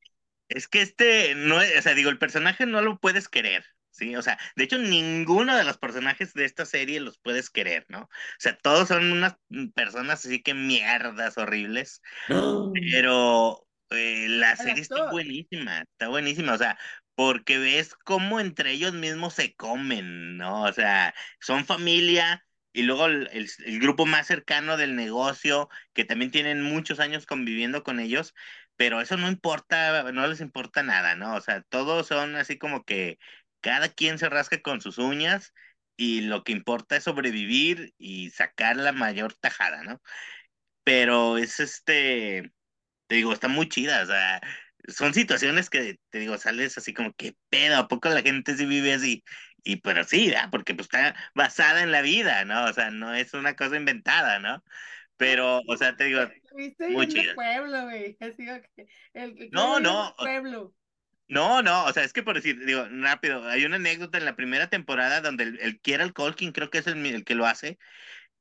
Es 0.50 0.68
que 0.68 0.82
este, 0.82 1.34
no, 1.36 1.58
o 1.58 1.82
sea, 1.82 1.96
digo, 1.96 2.10
el 2.10 2.20
personaje 2.20 2.66
no 2.66 2.82
lo 2.82 3.00
puedes 3.00 3.28
querer, 3.28 3.66
¿sí? 3.94 4.16
O 4.18 4.22
sea, 4.22 4.38
de 4.56 4.66
hecho, 4.66 4.78
ninguno 4.80 5.56
de 5.56 5.64
los 5.64 5.78
personajes 5.78 6.34
de 6.34 6.46
esta 6.46 6.66
serie 6.66 7.00
los 7.00 7.20
puedes 7.20 7.50
querer, 7.50 7.86
¿no? 7.90 8.04
O 8.04 8.10
sea, 8.40 8.58
todos 8.58 8.90
son 8.90 9.12
unas 9.12 9.36
personas 9.76 10.26
así 10.26 10.44
que 10.44 10.54
mierdas 10.54 11.38
horribles, 11.38 12.02
pero 12.72 13.68
eh, 13.92 14.28
la 14.30 14.56
serie 14.58 14.82
está 14.84 15.04
buenísima, 15.04 15.82
está 15.82 16.10
buenísima, 16.10 16.54
o 16.54 16.58
sea, 16.58 16.78
porque 17.16 17.60
ves 17.60 17.96
cómo 18.06 18.40
entre 18.40 18.72
ellos 18.72 18.94
mismos 18.94 19.36
se 19.36 19.56
comen, 19.56 20.38
¿no? 20.38 20.64
O 20.64 20.74
sea, 20.74 21.14
son 21.40 21.66
familia. 21.66 22.46
Y 22.76 22.84
luego 22.84 23.06
el, 23.06 23.30
el 23.32 23.80
grupo 23.80 24.08
más 24.08 24.26
cercano 24.28 24.78
del 24.78 24.96
negocio, 24.96 25.70
que 25.94 26.06
también 26.06 26.32
tienen 26.32 26.64
muchos 26.64 27.00
años 27.00 27.28
conviviendo 27.28 27.84
con 27.84 28.00
ellos, 28.00 28.34
pero 28.76 29.02
eso 29.02 29.18
no 29.18 29.28
importa, 29.30 30.12
no 30.12 30.28
les 30.28 30.42
importa 30.42 30.84
nada, 30.84 31.16
¿no? 31.16 31.36
O 31.36 31.42
sea, 31.42 31.62
todos 31.64 32.08
son 32.08 32.36
así 32.36 32.58
como 32.58 32.84
que 32.84 33.20
cada 33.64 33.90
quien 33.90 34.20
se 34.20 34.30
rasca 34.30 34.62
con 34.62 34.82
sus 34.82 35.00
uñas 35.00 35.54
y 35.98 36.22
lo 36.22 36.44
que 36.44 36.52
importa 36.52 36.98
es 36.98 37.06
sobrevivir 37.06 37.94
y 37.98 38.30
sacar 38.32 38.78
la 38.78 38.92
mayor 38.92 39.34
tajada, 39.36 39.84
¿no? 39.84 40.02
Pero 40.84 41.38
es 41.38 41.60
este, 41.60 42.52
te 43.08 43.16
digo, 43.16 43.34
está 43.34 43.48
muy 43.48 43.70
chida, 43.70 44.04
o 44.04 44.06
sea, 44.06 44.42
son 44.88 45.14
situaciones 45.14 45.70
que, 45.70 46.00
te 46.10 46.20
digo, 46.20 46.38
sales 46.38 46.78
así 46.78 46.94
como, 46.94 47.14
¿qué 47.14 47.36
pedo? 47.50 47.78
¿A 47.78 47.88
poco 47.88 48.10
la 48.10 48.22
gente 48.22 48.56
sí 48.58 48.66
vive 48.66 48.94
así? 48.94 49.24
Y 49.64 49.78
pero 49.78 50.04
sí, 50.04 50.30
¿verdad? 50.30 50.50
porque 50.52 50.76
pues 50.76 50.88
está 50.88 51.16
basada 51.34 51.84
en 51.84 51.92
la 51.92 52.02
vida, 52.02 52.44
¿no? 52.46 52.66
O 52.66 52.74
sea, 52.74 52.92
no 52.92 53.14
es 53.14 53.34
una 53.34 53.56
cosa 53.56 53.78
inventada, 53.78 54.40
¿no? 54.40 54.62
Pero, 55.16 55.62
o 55.68 55.78
sea, 55.78 55.96
te 55.96 56.06
digo, 56.06 56.22
muy 56.90 57.08
chida. 57.08 57.34
pueblo, 57.36 57.84
güey. 57.84 58.18
Así 58.20 58.46
que 58.46 58.88
el, 59.14 59.50
no, 59.52 59.80
no. 59.80 60.14
Pueblo. 60.18 60.74
No, 61.34 61.62
no, 61.64 61.86
o 61.86 61.94
sea, 61.94 62.04
es 62.04 62.14
que 62.14 62.22
por 62.22 62.36
decir, 62.36 62.64
digo, 62.66 62.86
rápido, 62.92 63.48
hay 63.50 63.66
una 63.66 63.78
anécdota 63.78 64.18
en 64.20 64.26
la 64.26 64.36
primera 64.36 64.70
temporada 64.70 65.20
donde 65.22 65.46
el, 65.46 65.80
Kieran 65.82 66.12
Colkin, 66.12 66.52
creo 66.52 66.70
que 66.70 66.78
es 66.78 66.88
el, 66.88 67.04
el 67.06 67.24
que 67.26 67.34
lo 67.36 67.48
hace, 67.48 67.80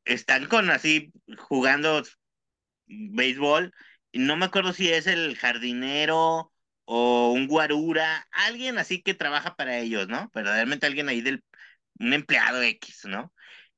están 0.05 0.47
con 0.47 0.71
así 0.71 1.13
jugando 1.39 2.03
béisbol, 2.87 3.75
y 4.13 4.19
no 4.21 4.37
me 4.37 4.47
acuerdo 4.47 4.73
si 4.75 4.91
es 4.93 5.07
el 5.07 5.37
jardinero 5.37 6.53
o 6.85 7.33
un 7.33 7.49
guarura, 7.49 8.29
alguien 8.33 8.79
así 8.79 9.03
que 9.03 9.15
trabaja 9.15 9.57
para 9.57 9.79
ellos, 9.79 10.09
¿no? 10.09 10.31
Verdaderamente 10.35 10.87
alguien 10.87 11.09
ahí 11.09 11.23
del, 11.23 11.45
un 11.99 12.13
empleado 12.13 12.63
X, 12.63 13.07
¿no? 13.07 13.33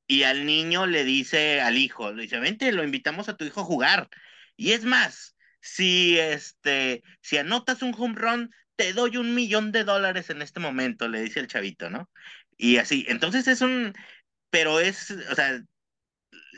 Y 0.07 0.25
al 0.25 0.47
niño 0.47 0.87
le 0.87 1.05
dice 1.05 1.61
al 1.61 1.79
hijo, 1.79 2.13
le 2.13 2.23
dice, 2.25 2.39
vente, 2.41 2.73
lo 2.73 2.85
invitamos 2.85 3.29
a 3.29 3.37
tu 3.37 3.45
hijo 3.45 3.61
a 3.61 3.65
jugar. 3.65 4.09
Y 4.57 4.73
es 4.73 4.85
más, 4.85 5.37
si 5.61 6.19
este, 6.19 7.03
si 7.23 7.39
anotas 7.39 7.83
un 7.83 7.95
home 7.97 8.15
run, 8.17 8.51
te 8.77 8.93
doy 8.93 9.17
un 9.17 9.35
millón 9.35 9.73
de 9.73 9.85
dólares 9.85 10.31
en 10.31 10.43
este 10.43 10.61
momento, 10.61 11.09
le 11.09 11.23
dice 11.23 11.41
el 11.41 11.49
chavito, 11.49 11.91
¿no? 11.91 12.11
Y 12.57 12.79
así, 12.79 13.05
entonces 13.09 13.49
es 13.49 13.61
un, 13.61 13.93
pero 14.51 14.81
es, 14.81 15.11
o 15.11 15.35
sea, 15.35 15.61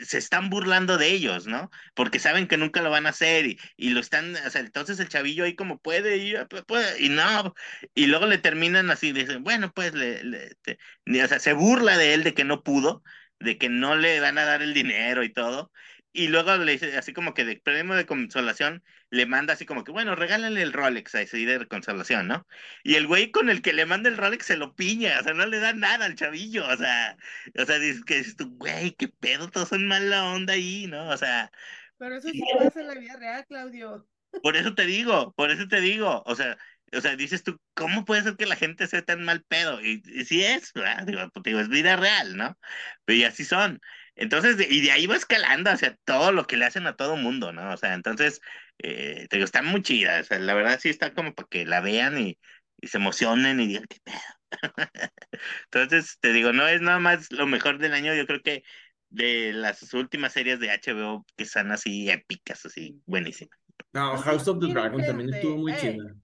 se 0.03 0.17
están 0.17 0.49
burlando 0.49 0.97
de 0.97 1.11
ellos, 1.11 1.47
¿no? 1.47 1.69
Porque 1.95 2.19
saben 2.19 2.47
que 2.47 2.57
nunca 2.57 2.81
lo 2.81 2.89
van 2.91 3.07
a 3.07 3.09
hacer 3.09 3.45
y, 3.47 3.59
y 3.77 3.89
lo 3.89 3.99
están, 3.99 4.35
o 4.35 4.49
sea, 4.49 4.61
entonces 4.61 4.99
el 4.99 5.09
chavillo 5.09 5.43
ahí 5.45 5.55
como 5.55 5.79
puede 5.79 6.17
y, 6.17 6.35
puede, 6.67 7.01
y 7.03 7.09
no, 7.09 7.53
y 7.95 8.07
luego 8.07 8.25
le 8.27 8.37
terminan 8.37 8.91
así, 8.91 9.11
dicen, 9.11 9.43
bueno, 9.43 9.71
pues, 9.73 9.93
le, 9.93 10.23
le 10.23 11.23
o 11.23 11.27
sea, 11.27 11.39
se 11.39 11.53
burla 11.53 11.97
de 11.97 12.13
él 12.13 12.23
de 12.23 12.33
que 12.33 12.43
no 12.43 12.63
pudo, 12.63 13.03
de 13.39 13.57
que 13.57 13.69
no 13.69 13.95
le 13.95 14.19
van 14.19 14.37
a 14.37 14.45
dar 14.45 14.61
el 14.61 14.73
dinero 14.73 15.23
y 15.23 15.33
todo, 15.33 15.71
y 16.17 16.29
luego 16.29 16.57
le 16.57 16.71
dice, 16.71 16.97
así 16.97 17.13
como 17.13 17.35
que 17.35 17.45
de 17.45 17.57
premio 17.57 17.93
de 17.93 18.07
consolación, 18.07 18.83
le 19.11 19.27
manda 19.27 19.53
así 19.53 19.67
como 19.67 19.83
que, 19.83 19.91
bueno, 19.91 20.15
regálale 20.15 20.63
el 20.63 20.73
Rolex 20.73 21.13
a 21.13 21.21
ese 21.21 21.37
de 21.37 21.67
consolación, 21.67 22.27
¿no? 22.27 22.47
Y 22.83 22.95
el 22.95 23.05
güey 23.05 23.29
con 23.29 23.51
el 23.51 23.61
que 23.61 23.71
le 23.71 23.85
manda 23.85 24.09
el 24.09 24.17
Rolex 24.17 24.47
se 24.47 24.57
lo 24.57 24.73
piña, 24.73 25.19
o 25.19 25.23
sea, 25.23 25.35
no 25.35 25.45
le 25.45 25.59
da 25.59 25.73
nada 25.73 26.05
al 26.05 26.15
chavillo, 26.15 26.67
o 26.67 26.75
sea, 26.75 27.15
o 27.55 27.65
sea, 27.65 27.77
dices 27.77 28.03
que 28.03 28.17
dices 28.17 28.35
tú, 28.35 28.49
güey, 28.57 28.95
qué 28.95 29.09
pedo, 29.09 29.51
todos 29.51 29.69
son 29.69 29.87
mala 29.87 30.25
onda 30.25 30.53
ahí, 30.53 30.87
¿no? 30.87 31.07
O 31.09 31.17
sea. 31.17 31.51
Pero 31.99 32.15
eso 32.15 32.29
sí 32.29 32.41
pasa 32.57 32.81
en 32.81 32.87
la 32.87 32.95
vida 32.95 33.15
real, 33.17 33.45
Claudio. 33.47 34.07
Por 34.41 34.57
eso 34.57 34.73
te 34.73 34.87
digo, 34.87 35.33
por 35.33 35.51
eso 35.51 35.67
te 35.67 35.81
digo, 35.81 36.23
o 36.25 36.35
sea, 36.35 36.57
o 36.93 37.01
sea, 37.01 37.15
dices 37.15 37.43
tú, 37.43 37.59
¿cómo 37.73 38.05
puede 38.05 38.23
ser 38.23 38.37
que 38.37 38.45
la 38.45 38.55
gente 38.55 38.87
sea 38.87 39.03
tan 39.03 39.23
mal 39.23 39.43
pedo? 39.43 39.81
Y, 39.81 40.01
sí 40.25 40.43
es, 40.43 40.73
¿verdad? 40.73 41.05
Digo, 41.05 41.29
pues, 41.31 41.43
digo, 41.43 41.59
es 41.59 41.69
vida 41.69 41.95
real, 41.95 42.37
¿no? 42.37 42.57
Pero 43.05 43.19
y 43.19 43.23
así 43.23 43.45
son. 43.45 43.81
Entonces, 44.17 44.57
y 44.69 44.81
de 44.81 44.91
ahí 44.91 45.05
va 45.05 45.15
escalando 45.15 45.69
hacia 45.69 45.95
todo 46.03 46.31
lo 46.31 46.47
que 46.47 46.57
le 46.57 46.65
hacen 46.65 46.87
a 46.87 46.95
todo 46.95 47.15
mundo, 47.15 47.53
¿no? 47.53 47.71
O 47.71 47.77
sea, 47.77 47.93
entonces, 47.93 48.41
eh, 48.79 49.27
te 49.29 49.37
digo, 49.37 49.45
está 49.45 49.61
muy 49.61 49.83
chida. 49.83 50.19
O 50.19 50.23
sea, 50.23 50.39
la 50.39 50.55
verdad 50.55 50.79
sí 50.81 50.89
está 50.89 51.13
como 51.13 51.35
para 51.35 51.47
que 51.47 51.65
la 51.65 51.81
vean 51.81 52.17
y, 52.17 52.37
se 52.81 52.97
emocionen 52.97 53.59
y 53.59 53.67
digan, 53.67 53.85
¿qué 53.87 53.97
pedo? 54.03 54.17
entonces, 55.71 56.17
te 56.19 56.33
digo, 56.33 56.51
no 56.51 56.67
es 56.67 56.81
nada 56.81 56.99
más 56.99 57.31
lo 57.31 57.45
mejor 57.45 57.77
del 57.77 57.93
año, 57.93 58.13
yo 58.15 58.25
creo 58.25 58.41
que 58.41 58.63
de 59.09 59.53
las 59.53 59.93
últimas 59.93 60.33
series 60.33 60.59
de 60.59 60.69
HBO 60.69 61.25
que 61.35 61.43
están 61.43 61.71
así 61.71 62.09
épicas, 62.09 62.65
así, 62.65 62.99
buenísimas. 63.05 63.57
No, 63.93 64.17
House 64.17 64.47
of 64.47 64.59
the 64.59 64.73
Dragon 64.73 65.03
también 65.05 65.33
estuvo 65.33 65.57
muy 65.57 65.75
chida. 65.75 66.15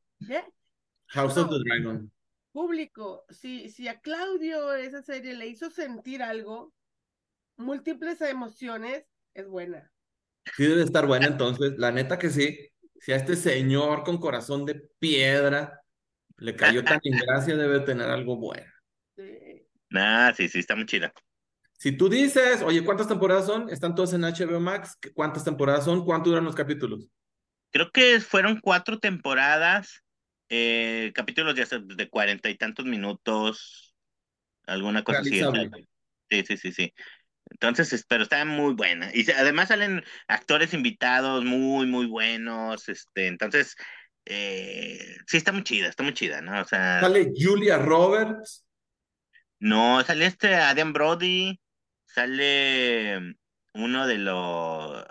House 1.07 1.37
of 1.37 1.49
the 1.49 1.57
Dragon. 1.63 2.11
Público, 2.51 3.25
si, 3.29 3.69
si 3.69 3.87
a 3.87 3.99
Claudio 3.99 4.73
esa 4.73 5.01
serie 5.01 5.35
le 5.35 5.47
hizo 5.47 5.69
sentir 5.69 6.21
algo, 6.21 6.73
múltiples 7.57 8.21
emociones, 8.21 9.05
es 9.33 9.47
buena. 9.47 9.91
Sí 10.55 10.65
debe 10.65 10.83
estar 10.83 11.07
buena 11.07 11.27
entonces, 11.27 11.73
la 11.77 11.91
neta 11.91 12.19
que 12.19 12.29
sí. 12.29 12.57
Si 12.99 13.11
a 13.11 13.15
este 13.15 13.35
señor 13.35 14.03
con 14.03 14.17
corazón 14.17 14.65
de 14.65 14.89
piedra 14.99 15.81
le 16.37 16.55
cayó 16.55 16.83
tan 16.83 16.99
ingracia, 17.03 17.55
debe 17.55 17.81
tener 17.81 18.09
algo 18.09 18.37
bueno. 18.37 18.71
Sí. 19.15 19.67
Nah, 19.89 20.33
sí, 20.33 20.49
sí, 20.49 20.59
está 20.59 20.75
muy 20.75 20.85
chida. 20.85 21.13
Si 21.77 21.91
tú 21.91 22.07
dices, 22.07 22.61
oye, 22.61 22.83
¿cuántas 22.83 23.07
temporadas 23.07 23.45
son? 23.45 23.69
¿Están 23.69 23.93
todas 23.93 24.13
en 24.13 24.23
HBO 24.23 24.59
Max? 24.59 24.97
¿Cuántas 25.13 25.43
temporadas 25.43 25.83
son? 25.83 26.05
¿Cuánto 26.05 26.29
duran 26.29 26.45
los 26.45 26.55
capítulos? 26.55 27.07
Creo 27.71 27.91
que 27.91 28.19
fueron 28.21 28.59
cuatro 28.61 28.99
temporadas, 28.99 30.03
eh, 30.47 31.11
capítulos 31.13 31.55
de, 31.55 31.65
de 31.95 32.09
cuarenta 32.09 32.49
y 32.49 32.55
tantos 32.55 32.85
minutos, 32.85 33.93
alguna 34.65 35.03
cosa 35.03 35.19
así. 35.19 35.41
Sí, 36.29 36.43
sí, 36.47 36.57
sí, 36.57 36.71
sí. 36.71 36.93
Entonces, 37.49 37.93
es- 37.93 38.05
pero 38.05 38.23
está 38.23 38.43
muy 38.45 38.73
buena. 38.73 39.09
Y 39.13 39.29
además 39.31 39.69
salen 39.69 40.03
actores 40.27 40.73
invitados 40.73 41.43
muy, 41.45 41.85
muy 41.85 42.07
buenos. 42.07 42.89
Este, 42.89 43.27
entonces, 43.27 43.75
eh, 44.25 45.17
sí 45.27 45.37
está 45.37 45.51
muy 45.51 45.63
chida, 45.63 45.87
está 45.87 46.03
muy 46.03 46.13
chida, 46.13 46.41
¿no? 46.41 46.61
O 46.61 46.65
sea, 46.65 47.01
Sale 47.01 47.31
Julia 47.35 47.77
Roberts. 47.77 48.65
no, 49.59 50.03
sale 50.03 50.25
este 50.25 50.55
Adam 50.55 50.93
Brody, 50.93 51.59
sale 52.05 53.35
uno 53.73 54.07
de 54.07 54.17
los 54.17 55.05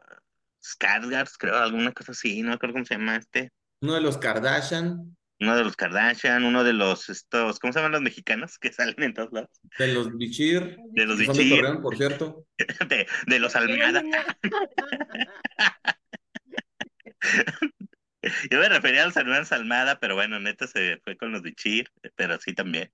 Skarsgård, 0.62 1.30
creo, 1.38 1.56
alguna 1.56 1.92
cosa 1.92 2.12
así, 2.12 2.42
no 2.42 2.48
me 2.50 2.54
acuerdo 2.54 2.74
cómo 2.74 2.84
se 2.84 2.94
llama 2.94 3.16
este. 3.16 3.50
Uno 3.82 3.94
de 3.94 4.00
los 4.00 4.16
Kardashian, 4.18 5.16
Uno 5.42 5.57
de 5.57 5.64
los 5.64 5.74
Kardashian, 5.74 6.44
uno 6.44 6.62
de 6.62 6.72
los 6.72 7.09
estos, 7.09 7.59
¿cómo 7.59 7.72
se 7.72 7.81
llaman 7.81 7.90
los 7.90 8.00
mexicanos 8.00 8.59
que 8.59 8.72
salen 8.72 9.02
en 9.02 9.12
todos 9.12 9.33
lados? 9.33 9.50
de 9.76 9.88
los 9.88 10.16
Bichir, 10.16 10.76
De 10.92 11.05
los 11.05 11.18
son 11.18 11.35
de 11.37 11.42
Bichir. 11.42 11.57
Torreón, 11.57 11.83
por 11.83 11.96
cierto. 11.96 12.46
De, 12.88 13.09
de 13.26 13.38
los 13.40 13.57
Almada. 13.57 14.05
Yo 18.52 18.61
me 18.61 18.68
refería 18.68 19.02
a 19.02 19.07
los 19.07 19.16
hermanos 19.16 19.50
Almada, 19.50 19.98
pero 19.98 20.14
bueno, 20.14 20.38
neta 20.38 20.68
se 20.68 21.00
fue 21.02 21.16
con 21.16 21.33
los 21.33 21.42
Bichir, 21.42 21.90
pero 22.14 22.38
sí 22.38 22.55
también. 22.55 22.92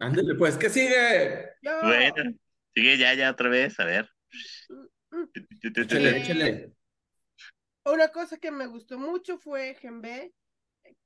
Ándele, 0.00 0.34
pues, 0.34 0.56
¿qué 0.56 0.68
sigue? 0.68 1.50
Bueno, 1.62 2.34
sigue 2.74 2.98
ya, 2.98 3.14
ya 3.14 3.30
otra 3.30 3.48
vez, 3.48 3.78
a 3.78 3.84
ver. 3.84 4.10
Échele, 5.62 6.10
Eh, 6.10 6.16
échele. 6.20 6.72
Una 7.86 8.08
cosa 8.08 8.36
que 8.38 8.50
me 8.50 8.66
gustó 8.66 8.98
mucho 8.98 9.38
fue 9.38 9.76
Genbe, 9.76 10.34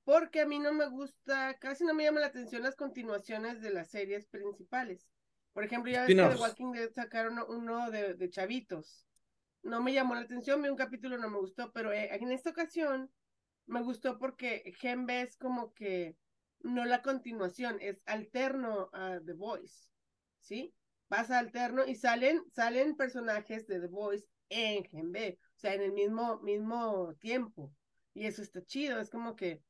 porque 0.04 0.40
a 0.40 0.46
mí 0.46 0.58
no 0.58 0.72
me 0.72 0.88
gusta, 0.88 1.58
casi 1.58 1.84
no 1.84 1.92
me 1.92 2.04
llama 2.04 2.20
la 2.20 2.28
atención 2.28 2.62
las 2.62 2.74
continuaciones 2.74 3.60
de 3.60 3.70
las 3.70 3.90
series 3.90 4.26
principales. 4.28 5.06
Por 5.52 5.62
ejemplo, 5.62 5.92
ya 5.92 6.04
ves 6.04 6.16
que 6.16 6.26
The 6.26 6.36
Spin-offs. 6.36 6.40
Walking 6.40 6.72
Dead 6.72 6.90
sacaron 6.90 7.38
uno 7.48 7.90
de, 7.90 8.14
de 8.14 8.30
chavitos. 8.30 9.06
No 9.62 9.82
me 9.82 9.92
llamó 9.92 10.14
la 10.14 10.22
atención, 10.22 10.62
vi 10.62 10.70
un 10.70 10.76
capítulo, 10.76 11.18
no 11.18 11.28
me 11.28 11.38
gustó, 11.38 11.70
pero 11.70 11.92
eh, 11.92 12.08
en 12.14 12.32
esta 12.32 12.48
ocasión 12.48 13.10
me 13.66 13.82
gustó 13.82 14.18
porque 14.18 14.72
Genbe 14.78 15.20
es 15.20 15.36
como 15.36 15.74
que 15.74 16.16
no 16.60 16.86
la 16.86 17.02
continuación, 17.02 17.76
es 17.82 18.00
alterno 18.06 18.88
a 18.94 19.20
The 19.22 19.34
Voice, 19.34 19.90
¿sí? 20.38 20.74
Pasa 21.08 21.38
alterno 21.38 21.84
y 21.86 21.94
salen, 21.94 22.42
salen 22.52 22.96
personajes 22.96 23.66
de 23.66 23.80
The 23.80 23.88
Voice 23.88 24.26
en 24.48 24.84
Genbe, 24.84 25.38
sea, 25.60 25.74
en 25.74 25.82
el 25.82 25.92
mismo, 25.92 26.40
mismo 26.40 27.14
tiempo. 27.20 27.72
Y 28.14 28.26
eso 28.26 28.42
está 28.42 28.64
chido, 28.64 29.00
es 29.00 29.10
como 29.10 29.36
que 29.36 29.62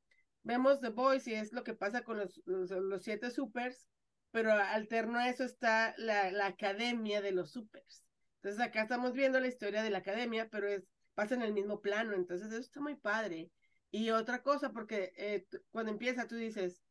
vemos 0.42 0.80
The 0.80 0.90
Voice 0.90 1.30
y 1.30 1.34
es 1.34 1.52
lo 1.52 1.64
que 1.64 1.74
pasa 1.74 2.02
con 2.02 2.18
los, 2.18 2.40
los, 2.46 3.02
siete 3.02 3.30
supers, 3.30 3.88
pero 4.30 4.52
alterno 4.52 5.18
a 5.18 5.28
eso 5.28 5.44
está 5.44 5.94
la, 5.98 6.30
la 6.30 6.46
academia 6.46 7.20
de 7.20 7.32
los 7.32 7.50
supers. 7.50 8.04
Entonces 8.36 8.60
acá 8.60 8.82
estamos 8.82 9.12
viendo 9.12 9.40
la 9.40 9.48
historia 9.48 9.82
de 9.82 9.90
la 9.90 9.98
academia, 9.98 10.48
pero 10.48 10.68
es, 10.68 10.88
pasa 11.14 11.34
en 11.34 11.42
el 11.42 11.52
mismo 11.52 11.80
plano, 11.80 12.14
entonces 12.14 12.48
eso 12.48 12.60
está 12.60 12.80
muy 12.80 12.96
padre. 12.96 13.50
Y 13.90 14.10
otra 14.10 14.42
cosa, 14.42 14.70
porque 14.72 15.12
eh, 15.16 15.46
cuando 15.70 15.92
empieza 15.92 16.26
tú 16.26 16.36
dices, 16.36 16.82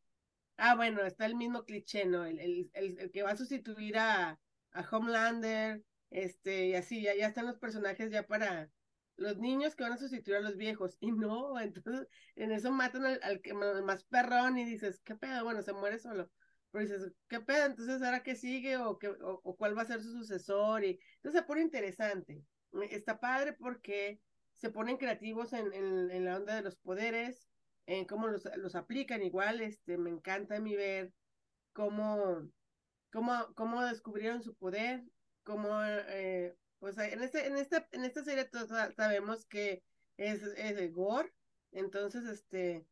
ah, 0.57 0.75
bueno, 0.75 1.01
está 1.05 1.25
el 1.25 1.35
mismo 1.35 1.63
cliché, 1.63 2.05
¿no? 2.05 2.25
El, 2.25 2.39
el, 2.39 2.69
el, 2.73 2.99
el 2.99 3.11
que 3.11 3.23
va 3.23 3.31
a 3.31 3.37
sustituir 3.37 3.97
a, 3.97 4.39
a 4.71 4.81
Homelander, 4.91 5.83
este, 6.09 6.67
y 6.67 6.75
así, 6.75 7.01
ya, 7.01 7.15
ya 7.15 7.27
están 7.27 7.45
los 7.45 7.57
personajes 7.57 8.11
ya 8.11 8.27
para 8.27 8.69
los 9.19 9.37
niños 9.37 9.75
que 9.75 9.83
van 9.83 9.93
a 9.93 9.97
sustituir 9.97 10.37
a 10.37 10.41
los 10.41 10.57
viejos. 10.57 10.97
Y 10.99 11.11
no, 11.11 11.59
entonces 11.59 12.07
en 12.35 12.51
eso 12.51 12.71
matan 12.71 13.05
al, 13.05 13.19
al 13.23 13.41
al 13.63 13.83
más 13.83 14.03
perrón 14.05 14.57
y 14.57 14.65
dices, 14.65 15.01
¿qué 15.03 15.15
pedo? 15.15 15.43
Bueno, 15.43 15.61
se 15.61 15.73
muere 15.73 15.99
solo. 15.99 16.29
Pero 16.71 16.83
dices, 16.83 17.11
¿qué 17.27 17.39
pedo? 17.41 17.65
Entonces, 17.65 18.01
¿ahora 18.01 18.21
qué 18.23 18.35
sigue? 18.35 18.77
¿O, 18.77 18.97
qué, 18.99 19.07
o, 19.09 19.41
o 19.43 19.55
cuál 19.57 19.77
va 19.77 19.81
a 19.83 19.85
ser 19.85 20.01
su 20.01 20.11
sucesor? 20.11 20.83
Y 20.83 20.99
entonces 21.15 21.41
se 21.41 21.47
pone 21.47 21.61
interesante. 21.61 22.43
Está 22.91 23.19
padre 23.19 23.53
porque 23.53 24.21
se 24.53 24.69
ponen 24.69 24.97
creativos 24.97 25.53
en, 25.53 25.73
en, 25.73 26.11
en 26.11 26.25
la 26.25 26.37
onda 26.37 26.55
de 26.55 26.61
los 26.61 26.75
poderes, 26.75 27.49
en 27.87 28.05
cómo 28.05 28.27
los, 28.27 28.43
los 28.57 28.75
aplican 28.75 29.23
igual. 29.23 29.61
Este, 29.61 29.97
me 29.97 30.09
encanta 30.11 30.57
a 30.57 30.59
mí 30.59 30.75
ver 30.75 31.11
cómo, 31.73 32.49
cómo, 33.11 33.53
cómo 33.55 33.83
descubrieron 33.83 34.43
su 34.43 34.55
poder, 34.55 35.03
cómo, 35.43 35.69
eh, 35.83 36.55
pues 36.79 36.97
en, 36.97 37.21
este, 37.23 37.47
en, 37.47 37.57
esta, 37.57 37.87
en 37.91 38.05
esta 38.05 38.23
serie 38.23 38.45
todos 38.45 38.69
sabemos 38.95 39.45
que 39.45 39.83
es, 40.17 40.41
es 40.43 40.75
de 40.75 40.89
gore, 40.89 41.33
entonces, 41.71 42.25
este, 42.25 42.85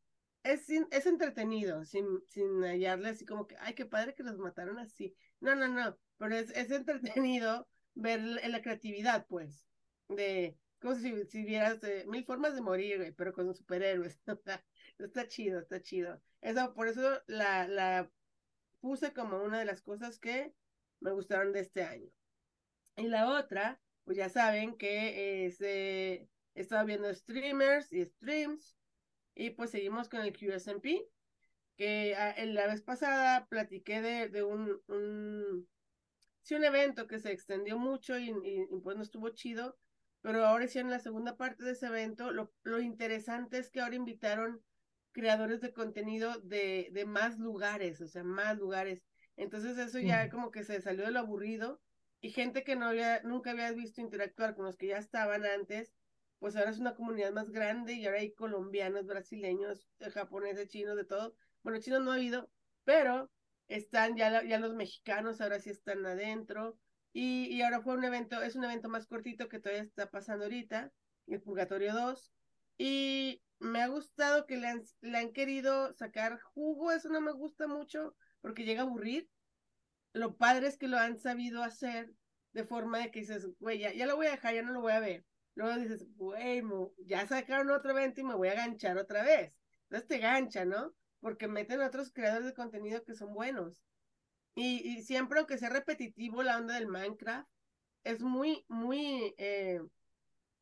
es, 0.44 0.70
es 0.70 1.06
entretenido, 1.06 1.84
sin, 1.86 2.06
sin 2.28 2.64
hallarle 2.64 3.10
así 3.10 3.26
como 3.26 3.48
que, 3.48 3.56
ay, 3.60 3.74
qué 3.74 3.86
padre 3.86 4.14
que 4.14 4.24
los 4.24 4.38
mataron 4.38 4.80
así. 4.80 5.16
No, 5.40 5.56
no, 5.56 5.68
no, 5.68 5.98
pero 6.18 6.36
es, 6.36 6.52
es 6.52 6.72
entretenido 6.72 7.68
ver 7.96 8.22
la, 8.22 8.48
la 8.48 8.62
creatividad, 8.62 9.26
pues, 9.28 9.68
de, 10.10 10.58
como 10.80 10.96
si, 10.96 11.26
si 11.26 11.44
vieras 11.44 11.84
eh, 11.84 12.06
mil 12.08 12.24
formas 12.26 12.56
de 12.56 12.62
morir, 12.62 12.98
güey, 12.98 13.12
pero 13.14 13.34
con 13.34 13.54
superhéroes. 13.54 14.20
está 15.00 15.28
chido, 15.28 15.60
está 15.60 15.82
chido. 15.82 16.22
Eso, 16.42 16.74
por 16.74 16.88
eso 16.88 17.22
la, 17.28 17.68
la 17.68 18.12
puse 18.80 19.14
como 19.14 19.42
una 19.44 19.60
de 19.60 19.66
las 19.66 19.82
cosas 19.82 20.20
que 20.20 20.54
me 21.00 21.12
gustaron 21.12 21.52
de 21.54 21.62
este 21.62 21.84
año. 21.84 22.10
Y 22.98 23.08
la 23.08 23.30
otra, 23.30 23.80
pues 24.04 24.18
ya 24.18 24.28
saben 24.30 24.76
que 24.78 25.46
es, 25.46 25.62
eh, 25.62 26.28
he 26.56 26.62
estado 26.62 26.86
viendo 26.86 27.14
streamers 27.14 27.94
y 27.94 28.04
streams, 28.04 28.78
y 29.36 29.52
pues 29.52 29.70
seguimos 29.72 30.10
con 30.10 30.22
el 30.22 30.34
QSMP, 30.34 31.08
que 31.76 32.16
a, 32.16 32.32
en 32.32 32.56
la 32.56 32.68
vez 32.68 32.82
pasada 32.82 33.48
platiqué 33.48 34.02
de, 34.02 34.30
de 34.30 34.44
un, 34.44 34.82
un, 34.88 35.70
sí, 36.42 36.56
un 36.56 36.64
evento 36.64 37.08
que 37.08 37.20
se 37.20 37.32
extendió 37.32 37.78
mucho 37.78 38.18
y, 38.18 38.32
y, 38.44 38.62
y, 38.70 38.80
pues 38.82 38.98
no 38.98 39.04
estuvo 39.04 39.30
chido, 39.30 39.78
pero 40.22 40.44
ahora 40.46 40.68
sí 40.68 40.80
en 40.80 40.90
la 40.90 41.00
segunda 41.00 41.38
parte 41.38 41.64
de 41.64 41.74
ese 41.74 41.88
evento, 41.88 42.32
lo, 42.32 42.52
lo 42.64 42.82
interesante 42.82 43.60
es 43.60 43.70
que 43.70 43.80
ahora 43.82 43.96
invitaron 43.96 44.64
creadores 45.12 45.62
de 45.62 45.74
contenido 45.74 46.40
de, 46.40 46.90
de 46.92 47.06
más 47.06 47.38
lugares, 47.38 48.02
o 48.02 48.08
sea, 48.08 48.24
más 48.24 48.58
lugares. 48.58 49.04
Entonces 49.36 49.78
eso 49.78 50.00
ya 50.00 50.30
como 50.30 50.50
que 50.50 50.64
se 50.64 50.82
salió 50.82 51.06
de 51.06 51.12
lo 51.12 51.20
aburrido 51.20 51.80
y 52.22 52.32
gente 52.32 52.64
que 52.64 52.76
no 52.76 52.88
había, 52.88 53.22
nunca 53.24 53.52
había 53.52 53.72
visto 53.72 54.02
interactuar 54.02 54.56
con 54.56 54.66
los 54.66 54.78
que 54.78 54.88
ya 54.88 54.98
estaban 54.98 55.46
antes, 55.46 55.94
pues 56.40 56.56
ahora 56.56 56.72
es 56.72 56.80
una 56.80 56.96
comunidad 56.96 57.32
más 57.32 57.52
grande 57.52 57.94
y 57.94 58.06
ahora 58.06 58.20
hay 58.20 58.34
colombianos, 58.34 59.06
brasileños, 59.06 59.88
japoneses, 60.14 60.70
chinos, 60.70 60.96
de 60.96 61.06
todo. 61.06 61.36
Bueno, 61.64 61.80
chinos 61.80 62.02
no 62.04 62.12
ha 62.12 62.16
habido, 62.16 62.52
pero 62.84 63.32
están 63.68 64.16
ya, 64.16 64.44
ya 64.44 64.60
los 64.60 64.74
mexicanos, 64.74 65.42
ahora 65.42 65.60
sí 65.60 65.70
están 65.70 66.06
adentro. 66.06 66.80
Y, 67.14 67.48
y 67.48 67.62
ahora 67.62 67.82
fue 67.82 67.96
un 67.96 68.04
evento, 68.04 68.42
es 68.42 68.56
un 68.56 68.64
evento 68.64 68.90
más 68.90 69.08
cortito 69.08 69.50
que 69.50 69.60
todavía 69.60 69.82
está 69.84 70.10
pasando 70.12 70.46
ahorita, 70.46 70.92
el 71.28 71.42
Purgatorio 71.42 71.94
2. 71.94 72.32
Y 72.78 73.44
me 73.60 73.82
ha 73.82 73.88
gustado 73.88 74.46
que 74.46 74.58
le 74.58 74.68
han, 74.68 74.84
le 75.02 75.18
han 75.18 75.34
querido 75.34 75.94
sacar 75.94 76.40
jugo, 76.40 76.92
eso 76.92 77.10
no 77.10 77.22
me 77.22 77.32
gusta 77.32 77.68
mucho 77.68 78.16
porque 78.42 78.66
llega 78.66 78.82
a 78.82 78.86
aburrir. 78.86 79.30
Lo 80.18 80.36
padre 80.36 80.68
es 80.68 80.78
que 80.78 80.88
lo 80.88 80.98
han 80.98 81.18
sabido 81.18 81.64
hacer 81.64 82.12
de 82.54 82.64
forma 82.64 83.00
de 83.00 83.12
que 83.12 83.20
dices, 83.20 83.48
güey, 83.60 83.80
ya, 83.80 83.94
ya 83.94 84.06
lo 84.06 84.16
voy 84.16 84.28
a 84.28 84.32
dejar, 84.32 84.56
ya 84.56 84.62
no 84.62 84.74
lo 84.74 84.82
voy 84.82 84.94
a 84.94 85.00
ver. 85.00 85.26
Luego 85.56 85.76
dices, 85.78 86.06
güey, 86.16 86.64
ya 87.06 87.26
sacaron 87.28 87.70
otro 87.72 87.92
evento 87.92 88.22
y 88.22 88.24
me 88.24 88.36
voy 88.36 88.50
a 88.50 88.56
ganchar 88.56 88.98
otra 88.98 89.24
vez. 89.24 89.54
Entonces 89.84 90.08
te 90.08 90.20
gancha, 90.20 90.66
¿no? 90.66 90.94
Porque 91.20 91.48
meten 91.48 91.82
a 91.82 91.88
otros 91.88 92.12
creadores 92.12 92.46
de 92.46 92.54
contenido 92.54 93.04
que 93.04 93.16
son 93.16 93.34
buenos. 93.34 93.84
Y, 94.56 94.88
y 94.88 95.04
siempre, 95.04 95.40
aunque 95.40 95.58
sea 95.58 95.70
repetitivo 95.70 96.44
la 96.44 96.58
onda 96.58 96.76
del 96.76 96.88
Minecraft, 96.88 97.48
es 98.04 98.22
muy, 98.22 98.66
muy 98.68 99.36
eh, 99.38 99.82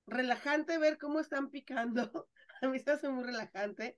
relajante 0.07 0.77
ver 0.77 0.97
cómo 0.97 1.19
están 1.19 1.49
picando. 1.49 2.29
A 2.61 2.67
mí 2.67 2.79
se 2.79 2.91
hace 2.91 3.09
muy 3.09 3.23
relajante. 3.23 3.97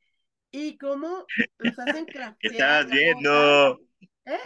Y 0.51 0.77
cómo 0.77 1.25
los 1.57 1.79
hacen 1.79 2.05
craftear. 2.05 2.37
¿Qué 2.39 2.47
estabas 2.47 2.89
viendo? 2.89 3.81
¿Eh? 4.25 4.37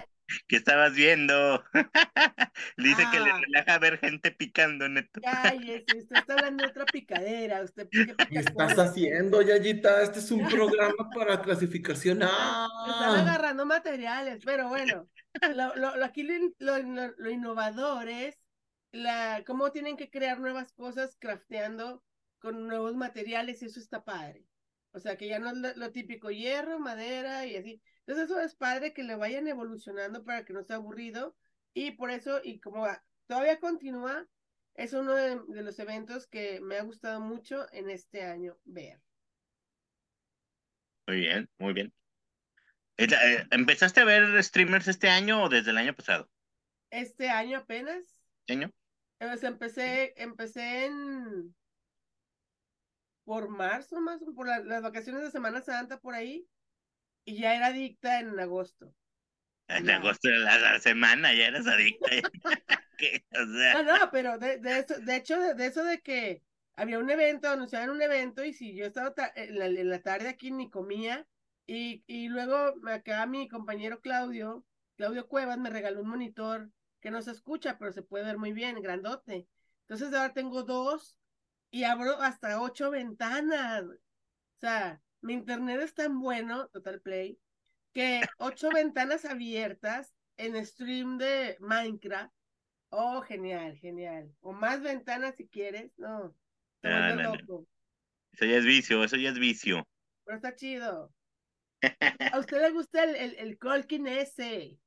¿Qué 0.47 0.57
estabas 0.57 0.93
viendo? 0.93 1.63
Dice 2.77 3.03
que 3.11 3.19
le 3.19 3.31
Ah. 3.31 3.39
relaja 3.39 3.79
ver 3.79 3.97
gente 3.99 4.31
picando, 4.31 4.87
neto. 4.89 5.21
Cállese, 5.21 5.97
usted 5.97 6.15
está 6.17 6.33
hablando 6.33 6.63
de 6.63 6.69
otra 6.69 6.85
picadera. 6.85 7.61
Usted, 7.63 7.87
¿qué 7.91 8.05
¿Qué 8.05 8.25
pica 8.25 8.39
estás 8.39 8.77
haciendo, 8.79 9.41
Yayita? 9.41 10.01
Este 10.03 10.19
es 10.19 10.31
un 10.31 10.47
programa 10.47 11.09
para 11.15 11.41
clasificación. 11.41 12.21
Están 12.21 12.29
¡Ah! 12.31 13.21
agarrando 13.21 13.65
materiales, 13.65 14.41
pero 14.45 14.67
bueno, 14.69 15.07
lo, 15.55 15.75
lo, 15.75 15.95
lo- 15.97 16.05
aquí 16.05 16.23
lo, 16.23 16.33
lo, 16.59 16.77
lo- 16.79 17.13
lo 17.17 17.29
innovador 17.29 18.09
es 18.09 18.37
la, 18.91 19.43
cómo 19.45 19.71
tienen 19.71 19.97
que 19.97 20.09
crear 20.09 20.39
nuevas 20.39 20.73
cosas 20.73 21.15
crafteando 21.19 22.03
con 22.39 22.67
nuevos 22.67 22.95
materiales 22.95 23.61
y 23.61 23.65
eso 23.65 23.79
está 23.79 24.03
padre. 24.03 24.45
O 24.93 24.99
sea, 24.99 25.15
que 25.17 25.27
ya 25.27 25.39
no 25.39 25.49
es 25.51 25.57
lo, 25.57 25.73
lo 25.75 25.91
típico 25.91 26.31
hierro, 26.31 26.79
madera 26.79 27.45
y 27.45 27.55
así. 27.55 27.81
Entonces 28.11 28.29
eso 28.29 28.41
es 28.41 28.55
padre 28.55 28.93
que 28.93 29.03
le 29.03 29.15
vayan 29.15 29.47
evolucionando 29.47 30.25
para 30.25 30.43
que 30.43 30.51
no 30.51 30.63
sea 30.63 30.75
aburrido 30.75 31.33
y 31.73 31.91
por 31.91 32.11
eso, 32.11 32.41
y 32.43 32.59
como 32.59 32.81
va- 32.81 33.05
todavía 33.25 33.61
continúa, 33.61 34.27
es 34.73 34.91
uno 34.91 35.15
de, 35.15 35.39
de 35.47 35.61
los 35.61 35.79
eventos 35.79 36.27
que 36.27 36.59
me 36.59 36.75
ha 36.75 36.83
gustado 36.83 37.21
mucho 37.21 37.71
en 37.71 37.89
este 37.89 38.23
año 38.23 38.57
ver. 38.65 38.99
Muy 41.07 41.21
bien, 41.21 41.49
muy 41.57 41.71
bien. 41.71 41.93
Eh, 42.97 43.07
¿Empezaste 43.49 44.01
a 44.01 44.05
ver 44.05 44.43
streamers 44.43 44.89
este 44.89 45.07
año 45.07 45.43
o 45.43 45.47
desde 45.47 45.71
el 45.71 45.77
año 45.77 45.95
pasado? 45.95 46.29
Este 46.89 47.29
año 47.29 47.59
apenas 47.59 48.19
¿Este 48.41 48.53
año? 48.53 48.71
Sea, 49.39 49.49
empecé, 49.49 50.13
empecé 50.21 50.85
en 50.87 51.55
por 53.23 53.49
marzo 53.49 54.01
más, 54.01 54.19
por 54.35 54.47
la- 54.47 54.59
las 54.59 54.81
vacaciones 54.81 55.21
de 55.23 55.31
Semana 55.31 55.61
Santa 55.61 55.99
por 55.99 56.13
ahí, 56.13 56.47
y 57.25 57.39
ya 57.41 57.55
era 57.55 57.67
adicta 57.67 58.19
en 58.19 58.39
agosto. 58.39 58.93
En 59.67 59.89
agosto 59.89 60.27
de 60.29 60.37
la, 60.39 60.57
la 60.59 60.79
semana 60.79 61.33
ya 61.33 61.47
eras 61.47 61.65
adicta. 61.67 62.09
¿Qué? 62.97 63.25
O 63.33 63.45
sea, 63.57 63.73
No, 63.73 63.83
no, 63.83 63.93
pero 64.11 64.37
de, 64.37 64.57
de 64.59 64.79
eso, 64.79 64.99
de 64.99 65.15
hecho, 65.15 65.39
de, 65.39 65.53
de 65.53 65.65
eso 65.67 65.83
de 65.83 66.01
que 66.01 66.43
había 66.75 66.99
un 66.99 67.09
evento, 67.09 67.47
anunciaban 67.49 67.89
un 67.89 68.01
evento, 68.01 68.43
y 68.43 68.53
si 68.53 68.75
yo 68.75 68.85
estaba 68.85 69.13
ta- 69.13 69.31
en 69.35 69.57
la, 69.59 69.65
en 69.67 69.89
la 69.89 70.01
tarde 70.01 70.27
aquí 70.29 70.51
ni 70.51 70.69
comía, 70.69 71.27
y, 71.65 72.03
y 72.07 72.27
luego 72.27 72.73
acá 72.89 73.25
mi 73.27 73.47
compañero 73.47 74.01
Claudio, 74.01 74.65
Claudio 74.97 75.27
Cuevas, 75.27 75.57
me 75.57 75.69
regaló 75.69 76.01
un 76.01 76.09
monitor 76.09 76.69
que 76.99 77.11
no 77.11 77.21
se 77.21 77.31
escucha, 77.31 77.77
pero 77.77 77.91
se 77.93 78.01
puede 78.03 78.25
ver 78.25 78.37
muy 78.37 78.51
bien, 78.51 78.81
grandote. 78.81 79.47
Entonces 79.81 80.13
ahora 80.13 80.33
tengo 80.33 80.63
dos 80.63 81.17
y 81.71 81.83
abro 81.85 82.21
hasta 82.21 82.61
ocho 82.61 82.91
ventanas. 82.91 83.83
O 83.85 84.59
sea, 84.59 85.01
mi 85.21 85.33
internet 85.33 85.81
es 85.81 85.93
tan 85.93 86.19
bueno, 86.19 86.67
Total 86.69 87.01
Play, 87.01 87.39
que 87.93 88.21
ocho 88.37 88.69
ventanas 88.69 89.25
abiertas 89.25 90.13
en 90.37 90.63
stream 90.65 91.17
de 91.17 91.57
Minecraft. 91.59 92.33
Oh, 92.89 93.21
genial, 93.21 93.77
genial. 93.77 94.29
O 94.41 94.51
más 94.51 94.81
ventanas 94.81 95.35
si 95.35 95.47
quieres. 95.47 95.91
No, 95.97 96.35
te 96.81 97.15
loco. 97.15 97.67
eso 98.33 98.45
ya 98.45 98.57
es 98.57 98.65
vicio, 98.65 99.03
eso 99.03 99.17
ya 99.17 99.29
es 99.29 99.39
vicio. 99.39 99.87
Pero 100.25 100.37
está 100.37 100.55
chido. 100.55 101.13
¿A 102.33 102.39
usted 102.39 102.61
le 102.61 102.71
gusta 102.71 103.03
el, 103.03 103.15
el, 103.15 103.35
el 103.35 103.57
Colkin 103.57 104.07
ese? 104.07 104.77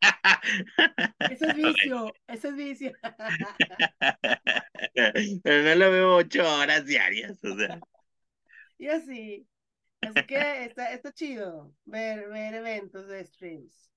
Ese 1.30 1.46
es 1.46 1.54
vicio, 1.54 2.12
ese 2.26 2.48
es 2.48 2.56
vicio. 2.56 2.92
Pero 5.42 5.62
no 5.62 5.74
lo 5.74 5.90
veo 5.90 6.16
ocho 6.16 6.42
horas 6.42 6.86
diarias, 6.86 7.42
o 7.44 7.54
sea. 7.56 7.78
Y 8.80 8.88
así. 8.88 9.48
Así 10.02 10.24
que 10.26 10.64
está, 10.64 10.92
está 10.92 11.12
chido 11.12 11.74
ver, 11.86 12.28
ver 12.30 12.54
eventos 12.54 13.06
de 13.08 13.24
streams. 13.24 13.90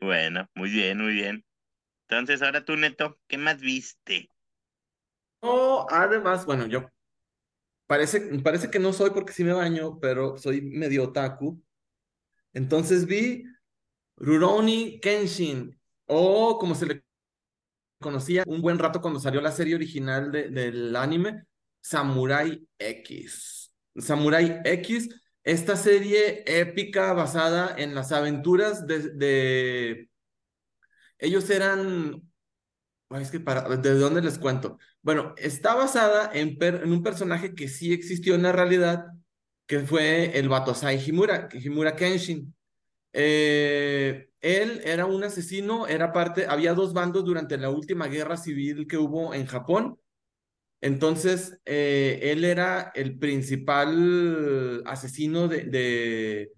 Bueno, 0.00 0.48
muy 0.54 0.68
bien, 0.70 0.98
muy 0.98 1.14
bien. 1.14 1.44
Entonces, 2.08 2.42
ahora 2.42 2.64
tú, 2.64 2.76
Neto, 2.76 3.18
¿qué 3.28 3.38
más 3.38 3.60
viste? 3.60 4.28
No, 5.42 5.86
además, 5.90 6.46
bueno, 6.46 6.66
yo 6.66 6.88
parece, 7.86 8.20
parece 8.42 8.70
que 8.70 8.78
no 8.78 8.92
soy 8.92 9.10
porque 9.10 9.32
sí 9.32 9.44
me 9.44 9.52
baño, 9.52 9.98
pero 10.00 10.38
soy 10.38 10.62
medio 10.62 11.04
otaku. 11.04 11.62
Entonces 12.54 13.06
vi 13.06 13.44
Rurouni 14.16 15.00
Kenshin, 15.00 15.80
o 16.06 16.58
como 16.58 16.74
se 16.74 16.86
le 16.86 17.04
conocía 18.00 18.44
un 18.46 18.62
buen 18.62 18.78
rato 18.78 19.00
cuando 19.00 19.20
salió 19.20 19.40
la 19.40 19.52
serie 19.52 19.74
original 19.74 20.32
de- 20.32 20.48
del 20.50 20.96
anime, 20.96 21.44
Samurai 21.80 22.66
X. 22.78 23.61
Samurai 23.96 24.60
X, 24.64 25.08
esta 25.44 25.76
serie 25.76 26.44
épica 26.46 27.12
basada 27.12 27.74
en 27.76 27.94
las 27.94 28.12
aventuras 28.12 28.86
de. 28.86 30.08
Ellos 31.18 31.48
eran... 31.50 32.22
Es 33.10 33.30
que 33.30 33.40
para... 33.40 33.62
¿De 33.76 33.94
dónde 33.94 34.22
les 34.22 34.38
cuento? 34.38 34.78
Bueno, 35.02 35.34
está 35.36 35.74
basada 35.74 36.30
en 36.32 36.58
un 36.90 37.02
personaje 37.02 37.54
que 37.54 37.68
sí 37.68 37.92
existió 37.92 38.34
en 38.34 38.42
la 38.42 38.52
realidad, 38.52 39.06
que 39.66 39.80
fue 39.80 40.38
el 40.38 40.48
Batosai 40.48 40.98
Himura, 41.06 41.48
Himura 41.52 41.94
Kenshin. 41.94 42.54
Eh, 43.12 44.30
él 44.40 44.80
era 44.84 45.06
un 45.06 45.22
asesino, 45.22 45.86
era 45.86 46.12
parte, 46.12 46.46
había 46.46 46.74
dos 46.74 46.92
bandos 46.92 47.24
durante 47.24 47.58
la 47.58 47.70
última 47.70 48.06
guerra 48.06 48.36
civil 48.36 48.86
que 48.86 48.96
hubo 48.96 49.34
en 49.34 49.46
Japón. 49.46 49.98
Entonces, 50.82 51.60
eh, 51.64 52.18
él 52.22 52.44
era 52.44 52.90
el 52.96 53.16
principal 53.16 54.82
asesino 54.84 55.46
de, 55.46 55.62
de, 55.64 56.52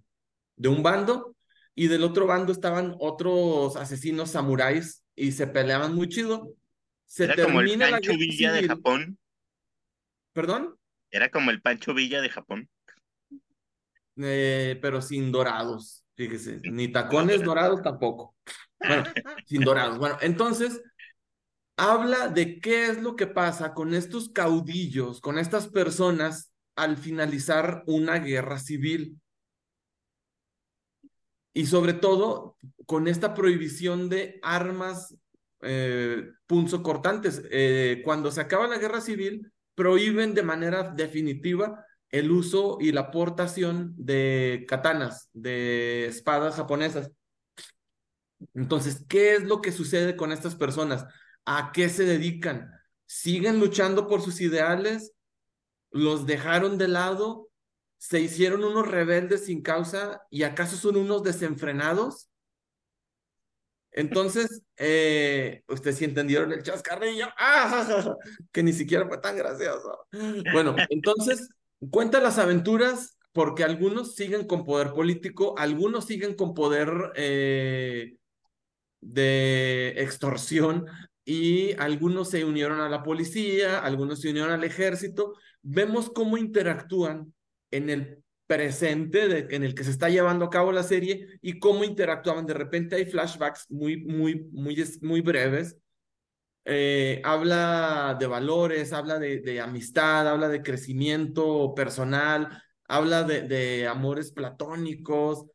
de 0.56 0.68
un 0.68 0.82
bando 0.82 1.36
y 1.74 1.88
del 1.88 2.04
otro 2.04 2.26
bando 2.26 2.50
estaban 2.50 2.96
otros 2.98 3.76
asesinos 3.76 4.30
samuráis 4.30 5.04
y 5.14 5.32
se 5.32 5.46
peleaban 5.46 5.94
muy 5.94 6.08
chido. 6.08 6.54
Se 7.04 7.24
Era 7.24 7.36
como 7.36 7.60
el 7.60 7.66
termina 7.66 7.86
la 7.86 7.96
Pancho 7.98 8.12
guerra 8.12 8.20
Villa 8.20 8.52
de. 8.52 8.66
Japón. 8.66 9.18
¿Perdón? 10.32 10.76
Era 11.10 11.30
como 11.30 11.50
el 11.50 11.60
Pancho 11.60 11.92
Villa 11.92 12.22
de 12.22 12.30
Japón. 12.30 12.68
Eh, 14.16 14.78
pero 14.80 15.02
sin 15.02 15.30
dorados, 15.32 16.02
fíjese, 16.14 16.60
ni 16.62 16.88
tacones 16.88 17.42
dorados 17.42 17.82
tampoco. 17.82 18.34
Bueno, 18.78 19.04
sin 19.46 19.60
dorados. 19.62 19.98
Bueno, 19.98 20.16
entonces 20.22 20.80
habla 21.76 22.28
de 22.28 22.60
qué 22.60 22.86
es 22.86 23.02
lo 23.02 23.16
que 23.16 23.26
pasa 23.26 23.74
con 23.74 23.94
estos 23.94 24.28
caudillos, 24.28 25.20
con 25.20 25.38
estas 25.38 25.68
personas 25.68 26.52
al 26.76 26.96
finalizar 26.96 27.82
una 27.86 28.18
guerra 28.18 28.58
civil. 28.58 29.20
Y 31.52 31.66
sobre 31.66 31.92
todo 31.92 32.56
con 32.86 33.06
esta 33.06 33.34
prohibición 33.34 34.08
de 34.08 34.40
armas 34.42 35.16
eh, 35.66 36.30
punzocortantes. 36.46 37.42
Eh, 37.50 38.02
cuando 38.04 38.30
se 38.30 38.40
acaba 38.40 38.66
la 38.66 38.78
guerra 38.78 39.00
civil, 39.00 39.50
prohíben 39.74 40.34
de 40.34 40.42
manera 40.42 40.82
definitiva 40.94 41.84
el 42.10 42.30
uso 42.30 42.76
y 42.80 42.92
la 42.92 43.02
aportación 43.02 43.94
de 43.96 44.66
katanas, 44.68 45.30
de 45.32 46.06
espadas 46.06 46.56
japonesas. 46.56 47.10
Entonces, 48.52 49.04
¿qué 49.08 49.34
es 49.34 49.44
lo 49.44 49.62
que 49.62 49.72
sucede 49.72 50.16
con 50.16 50.32
estas 50.32 50.54
personas? 50.54 51.06
¿A 51.46 51.72
qué 51.72 51.88
se 51.88 52.04
dedican? 52.04 52.70
¿Siguen 53.06 53.60
luchando 53.60 54.06
por 54.06 54.22
sus 54.22 54.40
ideales? 54.40 55.12
¿Los 55.90 56.26
dejaron 56.26 56.78
de 56.78 56.88
lado? 56.88 57.48
¿Se 57.98 58.20
hicieron 58.20 58.64
unos 58.64 58.88
rebeldes 58.88 59.46
sin 59.46 59.62
causa? 59.62 60.22
¿Y 60.30 60.42
acaso 60.42 60.76
son 60.76 60.96
unos 60.96 61.22
desenfrenados? 61.22 62.28
Entonces, 63.94 64.62
eh, 64.76 65.62
ustedes 65.68 65.98
sí 65.98 66.04
entendieron 66.04 66.52
el 66.52 66.62
chascarrillo, 66.62 67.28
¡Ah! 67.38 68.16
que 68.52 68.62
ni 68.62 68.72
siquiera 68.72 69.06
fue 69.06 69.18
tan 69.18 69.36
gracioso. 69.36 70.06
Bueno, 70.52 70.74
entonces 70.90 71.48
cuenta 71.90 72.20
las 72.20 72.38
aventuras 72.38 73.16
porque 73.32 73.64
algunos 73.64 74.14
siguen 74.14 74.46
con 74.46 74.64
poder 74.64 74.92
político, 74.92 75.54
algunos 75.58 76.06
siguen 76.06 76.34
con 76.34 76.54
poder 76.54 77.12
eh, 77.16 78.16
de 79.00 79.94
extorsión 79.96 80.86
y 81.24 81.72
algunos 81.78 82.30
se 82.30 82.44
unieron 82.44 82.80
a 82.80 82.88
la 82.88 83.02
policía, 83.02 83.78
algunos 83.78 84.20
se 84.20 84.30
unieron 84.30 84.52
al 84.52 84.64
ejército. 84.64 85.34
Vemos 85.62 86.10
cómo 86.10 86.36
interactúan 86.36 87.32
en 87.70 87.90
el 87.90 88.22
presente 88.46 89.54
en 89.54 89.64
el 89.64 89.74
que 89.74 89.84
se 89.84 89.90
está 89.90 90.10
llevando 90.10 90.44
a 90.44 90.50
cabo 90.50 90.70
la 90.70 90.82
serie 90.82 91.26
y 91.40 91.58
cómo 91.58 91.84
interactuaban. 91.84 92.46
De 92.46 92.54
repente 92.54 92.96
hay 92.96 93.06
flashbacks 93.06 93.70
muy, 93.70 93.96
muy, 94.04 94.46
muy, 94.52 94.84
muy 95.00 95.20
breves. 95.22 95.76
Eh, 96.66 97.20
habla 97.24 98.16
de 98.18 98.26
valores, 98.26 98.92
habla 98.92 99.18
de, 99.18 99.60
amistad, 99.60 100.28
habla 100.28 100.48
de 100.48 100.62
crecimiento 100.62 101.74
personal, 101.74 102.62
habla 102.86 103.22
de 103.24 103.86
amores 103.86 104.30
platónicos. 104.32 105.46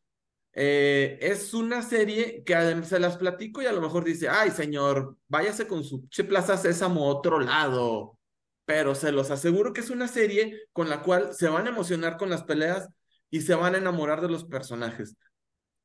Eh, 0.62 1.18
es 1.22 1.54
una 1.54 1.82
serie 1.82 2.44
que 2.44 2.84
se 2.84 3.00
las 3.00 3.16
platico 3.16 3.62
y 3.62 3.66
a 3.66 3.72
lo 3.72 3.80
mejor 3.80 4.04
dice, 4.04 4.28
ay 4.28 4.52
señor, 4.52 5.16
váyase 5.30 5.68
con 5.68 5.86
su 5.86 6.06
che 6.10 6.26
Plaza 6.26 6.58
Sésamo 6.58 7.06
a 7.06 7.16
otro 7.16 7.40
lado 7.40 8.20
pero 8.70 8.94
se 8.94 9.12
los 9.12 9.32
aseguro 9.32 9.74
que 9.74 9.82
es 9.82 9.90
una 9.90 10.08
serie 10.08 10.68
con 10.74 10.90
la 10.90 11.02
cual 11.02 11.34
se 11.34 11.50
van 11.50 11.66
a 11.66 11.72
emocionar 11.72 12.18
con 12.18 12.30
las 12.30 12.44
peleas 12.44 12.88
y 13.32 13.42
se 13.42 13.56
van 13.56 13.74
a 13.74 13.80
enamorar 13.80 14.22
de 14.22 14.30
los 14.30 14.46
personajes. 14.46 15.18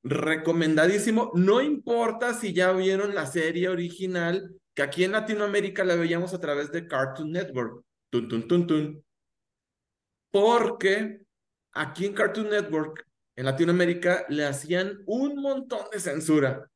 recomendadísimo. 0.03 1.31
No 1.35 1.63
importa 1.63 2.35
si 2.35 2.53
ya 2.53 2.73
vieron 2.73 3.15
la 3.15 3.25
serie 3.25 3.71
original, 3.71 4.55
que 4.75 4.83
aquí 4.83 5.03
en 5.03 5.13
Latinoamérica 5.13 5.83
la 5.83 5.95
veíamos 5.95 6.35
a 6.35 6.41
través 6.41 6.73
de 6.73 6.87
Cartoon 6.87 7.33
Network. 7.33 7.83
Tun, 8.11 8.29
tun, 8.29 8.47
tun, 8.47 8.67
tun. 8.67 9.05
Porque 10.31 11.23
aquí 11.73 12.05
en 12.05 12.13
Cartoon 12.13 12.51
Network, 12.51 13.07
en 13.37 13.45
Latinoamérica, 13.45 14.27
le 14.29 14.45
hacían 14.45 15.03
un 15.07 15.41
montón 15.41 15.87
de 15.93 16.01
censura. 16.01 16.71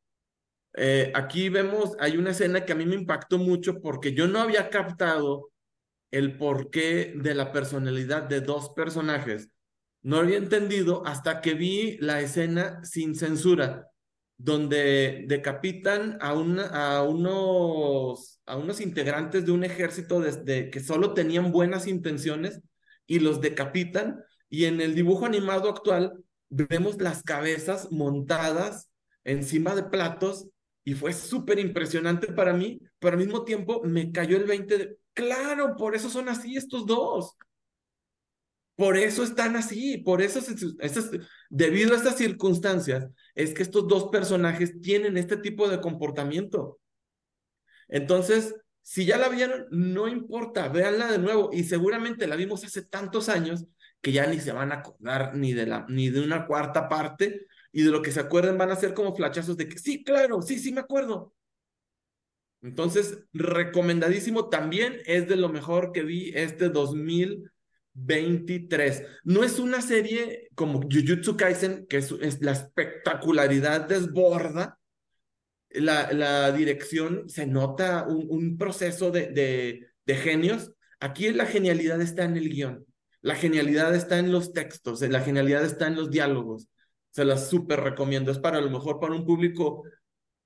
Eh, 0.74 1.12
aquí 1.14 1.48
vemos, 1.48 1.96
hay 1.98 2.16
una 2.16 2.30
escena 2.30 2.64
que 2.64 2.72
a 2.72 2.76
mí 2.76 2.86
me 2.86 2.94
impactó 2.94 3.38
mucho 3.38 3.80
porque 3.80 4.12
yo 4.12 4.28
no 4.28 4.40
había 4.40 4.70
captado 4.70 5.50
el 6.10 6.36
porqué 6.36 7.12
de 7.16 7.34
la 7.34 7.52
personalidad 7.52 8.22
de 8.22 8.40
dos 8.40 8.70
personajes. 8.70 9.50
No 10.02 10.18
había 10.18 10.38
entendido 10.38 11.04
hasta 11.06 11.40
que 11.40 11.54
vi 11.54 11.98
la 11.98 12.20
escena 12.20 12.82
sin 12.84 13.14
censura, 13.14 13.88
donde 14.36 15.24
decapitan 15.26 16.18
a, 16.20 16.32
una, 16.34 16.66
a, 16.66 17.02
unos, 17.02 18.40
a 18.46 18.56
unos 18.56 18.80
integrantes 18.80 19.44
de 19.44 19.52
un 19.52 19.64
ejército 19.64 20.22
que 20.44 20.80
solo 20.80 21.12
tenían 21.14 21.50
buenas 21.50 21.86
intenciones 21.86 22.60
y 23.06 23.18
los 23.18 23.40
decapitan. 23.40 24.22
Y 24.48 24.64
en 24.64 24.80
el 24.80 24.94
dibujo 24.94 25.26
animado 25.26 25.68
actual 25.68 26.24
vemos 26.50 27.00
las 27.00 27.22
cabezas 27.22 27.90
montadas 27.90 28.90
encima 29.24 29.74
de 29.74 29.84
platos 29.84 30.48
y 30.84 30.94
fue 30.94 31.12
súper 31.12 31.58
impresionante 31.58 32.28
para 32.28 32.54
mí, 32.54 32.80
pero 32.98 33.14
al 33.14 33.24
mismo 33.24 33.44
tiempo 33.44 33.82
me 33.84 34.10
cayó 34.10 34.36
el 34.36 34.44
20 34.44 34.78
de, 34.78 34.98
claro, 35.12 35.76
por 35.76 35.94
eso 35.94 36.08
son 36.08 36.28
así 36.28 36.56
estos 36.56 36.86
dos. 36.86 37.36
Por 38.74 38.96
eso 38.96 39.24
están 39.24 39.56
así, 39.56 39.98
por 39.98 40.22
eso, 40.22 40.40
debido 41.50 41.92
a 41.92 41.96
estas 41.96 42.16
circunstancias, 42.16 43.08
es 43.34 43.52
que 43.52 43.64
estos 43.64 43.88
dos 43.88 44.08
personajes 44.08 44.80
tienen 44.80 45.16
este 45.16 45.36
tipo 45.36 45.68
de 45.68 45.80
comportamiento. 45.80 46.78
Entonces, 47.88 48.54
si 48.80 49.04
ya 49.04 49.18
la 49.18 49.28
vieron, 49.28 49.66
no 49.70 50.06
importa, 50.06 50.68
véanla 50.68 51.10
de 51.10 51.18
nuevo. 51.18 51.50
Y 51.52 51.64
seguramente 51.64 52.26
la 52.26 52.36
vimos 52.36 52.64
hace 52.64 52.82
tantos 52.82 53.28
años 53.28 53.66
que 54.00 54.12
ya 54.12 54.26
ni 54.26 54.40
se 54.40 54.52
van 54.52 54.72
a 54.72 54.76
acordar 54.76 55.36
ni 55.36 55.52
de, 55.52 55.66
la, 55.66 55.86
ni 55.88 56.10
de 56.10 56.20
una 56.20 56.46
cuarta 56.46 56.88
parte, 56.88 57.46
y 57.72 57.82
de 57.82 57.90
lo 57.90 58.02
que 58.02 58.12
se 58.12 58.20
acuerden 58.20 58.58
van 58.58 58.70
a 58.70 58.76
ser 58.76 58.94
como 58.94 59.14
flachazos 59.14 59.56
de 59.56 59.68
que 59.68 59.78
sí, 59.78 60.02
claro, 60.02 60.42
sí, 60.42 60.58
sí 60.58 60.72
me 60.72 60.80
acuerdo. 60.80 61.34
Entonces, 62.62 63.24
recomendadísimo 63.32 64.48
también 64.48 64.98
es 65.06 65.28
de 65.28 65.36
lo 65.36 65.48
mejor 65.48 65.92
que 65.92 66.02
vi 66.02 66.32
este 66.34 66.70
2023. 66.70 69.04
No 69.24 69.44
es 69.44 69.60
una 69.60 69.80
serie 69.80 70.48
como 70.54 70.82
Jujutsu 70.82 71.36
Kaisen, 71.36 71.86
que 71.86 71.98
es, 71.98 72.40
la 72.40 72.52
espectacularidad 72.52 73.86
desborda. 73.86 74.78
La, 75.70 76.12
la 76.12 76.50
dirección 76.50 77.28
se 77.28 77.46
nota 77.46 78.06
un, 78.08 78.26
un 78.28 78.58
proceso 78.58 79.12
de, 79.12 79.28
de, 79.28 79.86
de 80.04 80.16
genios. 80.16 80.72
Aquí 80.98 81.30
la 81.30 81.46
genialidad 81.46 82.00
está 82.00 82.24
en 82.24 82.36
el 82.36 82.48
guion. 82.48 82.87
La 83.28 83.34
genialidad 83.34 83.94
está 83.94 84.18
en 84.18 84.32
los 84.32 84.54
textos, 84.54 85.02
la 85.02 85.20
genialidad 85.20 85.62
está 85.62 85.86
en 85.86 85.96
los 85.96 86.10
diálogos. 86.10 86.66
Se 87.10 87.26
las 87.26 87.50
súper 87.50 87.80
recomiendo. 87.80 88.32
Es 88.32 88.38
para 88.38 88.56
a 88.56 88.62
lo 88.62 88.70
mejor 88.70 88.98
para 89.00 89.12
un 89.12 89.26
público, 89.26 89.84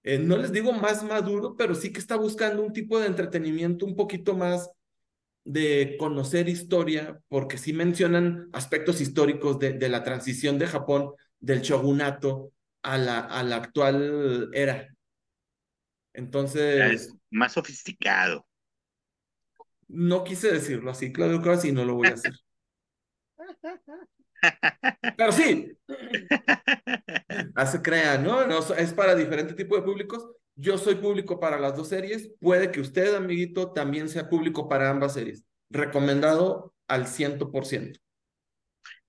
eh, 0.03 0.19
no 0.19 0.37
les 0.37 0.51
digo 0.51 0.73
más 0.73 1.05
maduro, 1.05 1.55
pero 1.57 1.77
sí 1.77 1.93
que 1.93 2.01
está 2.01 2.17
buscando 2.17 2.61
un 2.61 2.73
tipo 2.73 2.99
de 2.99 3.07
entretenimiento 3.07 3.87
un 3.87 3.95
poquito 3.95 4.37
más 4.37 4.69
de 5.45 5.95
conocer 5.97 6.49
historia, 6.49 7.21
porque 7.29 7.57
sí 7.57 7.73
mencionan 7.73 8.49
aspectos 8.53 9.01
históricos 9.01 9.61
de, 9.61 9.75
de 9.75 9.89
la 9.89 10.03
transición 10.03 10.59
de 10.59 10.67
Japón 10.67 11.13
del 11.39 11.61
shogunato 11.61 12.51
a 12.83 12.99
la, 12.99 13.21
a 13.21 13.45
la 13.45 13.57
actual 13.59 14.51
era. 14.55 14.93
Entonces... 16.15 16.93
Es 16.93 17.15
más 17.31 17.53
sofisticado. 17.53 18.45
No 19.87 20.25
quise 20.25 20.51
decirlo 20.51 20.91
así, 20.91 21.13
Claudio, 21.13 21.41
casi 21.41 21.71
no 21.71 21.85
lo 21.85 21.95
voy 21.95 22.09
a 22.09 22.15
hacer. 22.15 22.33
Pero 25.17 25.33
sí, 25.33 25.73
hace 27.55 27.83
crea, 27.83 28.19
¿no? 28.19 28.47
¿no? 28.47 28.59
Es 28.75 28.93
para 28.93 29.15
diferente 29.15 29.55
tipo 29.55 29.77
de 29.77 29.83
públicos. 29.83 30.29
Yo 30.55 30.77
soy 30.79 30.97
público 30.97 31.41
para 31.41 31.59
las 31.59 31.77
dos 31.77 31.89
series. 31.89 32.31
Puede 32.41 32.71
que 32.71 32.81
usted, 32.81 33.15
amiguito, 33.15 33.73
también 33.73 34.09
sea 34.09 34.29
público 34.29 34.69
para 34.69 34.91
ambas 34.91 35.15
series. 35.15 35.45
Recomendado 35.71 36.75
al 36.89 37.07
ciento 37.07 37.51
por 37.51 37.65
ciento. 37.65 38.01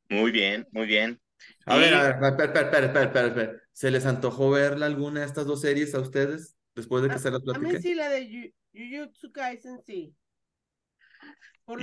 Muy 0.09 0.31
bien, 0.31 0.67
muy 0.71 0.85
bien. 0.85 1.19
A 1.65 1.77
ver, 1.77 1.93
a 1.93 2.03
ver, 2.03 2.31
espera, 2.31 2.45
espera, 2.45 2.85
espera, 2.85 3.05
espera, 3.05 3.27
espera. 3.27 3.61
¿Se 3.73 3.91
les 3.91 4.05
antojó 4.05 4.51
verla 4.51 4.85
alguna 4.85 5.21
de 5.21 5.25
estas 5.25 5.45
dos 5.45 5.61
series 5.61 5.93
a 5.95 5.99
ustedes 5.99 6.55
después 6.75 7.03
de 7.03 7.09
que 7.09 7.19
se 7.19 7.31
las 7.31 7.41
platiqué? 7.41 7.67
A 7.67 7.73
mí 7.73 7.81
sí, 7.81 7.95
la 7.95 8.09
de 8.09 8.53
Jujutsu 8.73 9.31
Kaisen, 9.31 9.81
sí. 9.83 10.15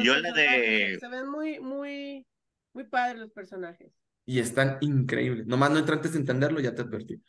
Yo 0.03 0.17
la 0.17 0.33
de... 0.33 0.97
Se 1.01 1.09
ven 1.09 1.29
muy, 1.29 1.59
muy 1.59 2.27
muy 2.73 2.85
padres 2.85 3.21
los 3.21 3.33
personajes. 3.33 3.93
Y 4.27 4.39
están 4.39 4.79
increíbles. 4.81 5.47
Nomás 5.47 5.71
no 5.71 5.79
entraste 5.79 6.09
a 6.09 6.13
entenderlo, 6.13 6.61
ya 6.61 6.75
te 6.75 6.83
advertí. 6.83 7.23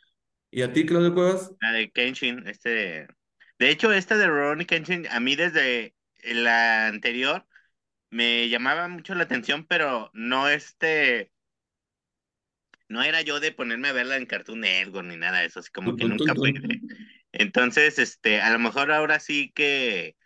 ¿Y 0.50 0.62
a 0.62 0.72
ti, 0.72 0.84
Claudio 0.86 1.14
Cuevas? 1.14 1.50
La 1.60 1.72
de 1.72 1.90
Kenshin, 1.90 2.46
este. 2.46 3.08
De 3.58 3.70
hecho, 3.70 3.92
esta 3.92 4.16
de 4.16 4.26
Ronnie 4.26 4.66
Kenshin, 4.66 5.06
a 5.08 5.18
mí 5.18 5.34
desde 5.34 5.94
la 6.22 6.88
anterior 6.88 7.46
me 8.10 8.48
llamaba 8.50 8.88
mucho 8.88 9.14
la 9.14 9.24
atención, 9.24 9.66
pero 9.66 10.10
no 10.12 10.48
este. 10.48 11.32
No 12.88 13.02
era 13.02 13.22
yo 13.22 13.40
de 13.40 13.52
ponerme 13.52 13.88
a 13.88 13.92
verla 13.92 14.16
en 14.16 14.26
Cartoon 14.26 14.60
Network 14.60 15.06
ni 15.06 15.16
nada 15.16 15.40
de 15.40 15.46
eso, 15.46 15.60
así 15.60 15.70
como 15.72 15.96
que 15.96 16.04
nunca 16.04 16.34
fue. 16.34 16.52
Entonces, 17.32 17.98
este, 17.98 18.42
a 18.42 18.52
lo 18.52 18.58
mejor 18.58 18.92
ahora 18.92 19.18
sí 19.18 19.50
que. 19.54 20.16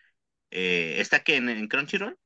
Eh, 0.50 0.96
¿Está 0.98 1.22
que 1.22 1.36
en 1.36 1.68
Crunchyroll? 1.68 2.18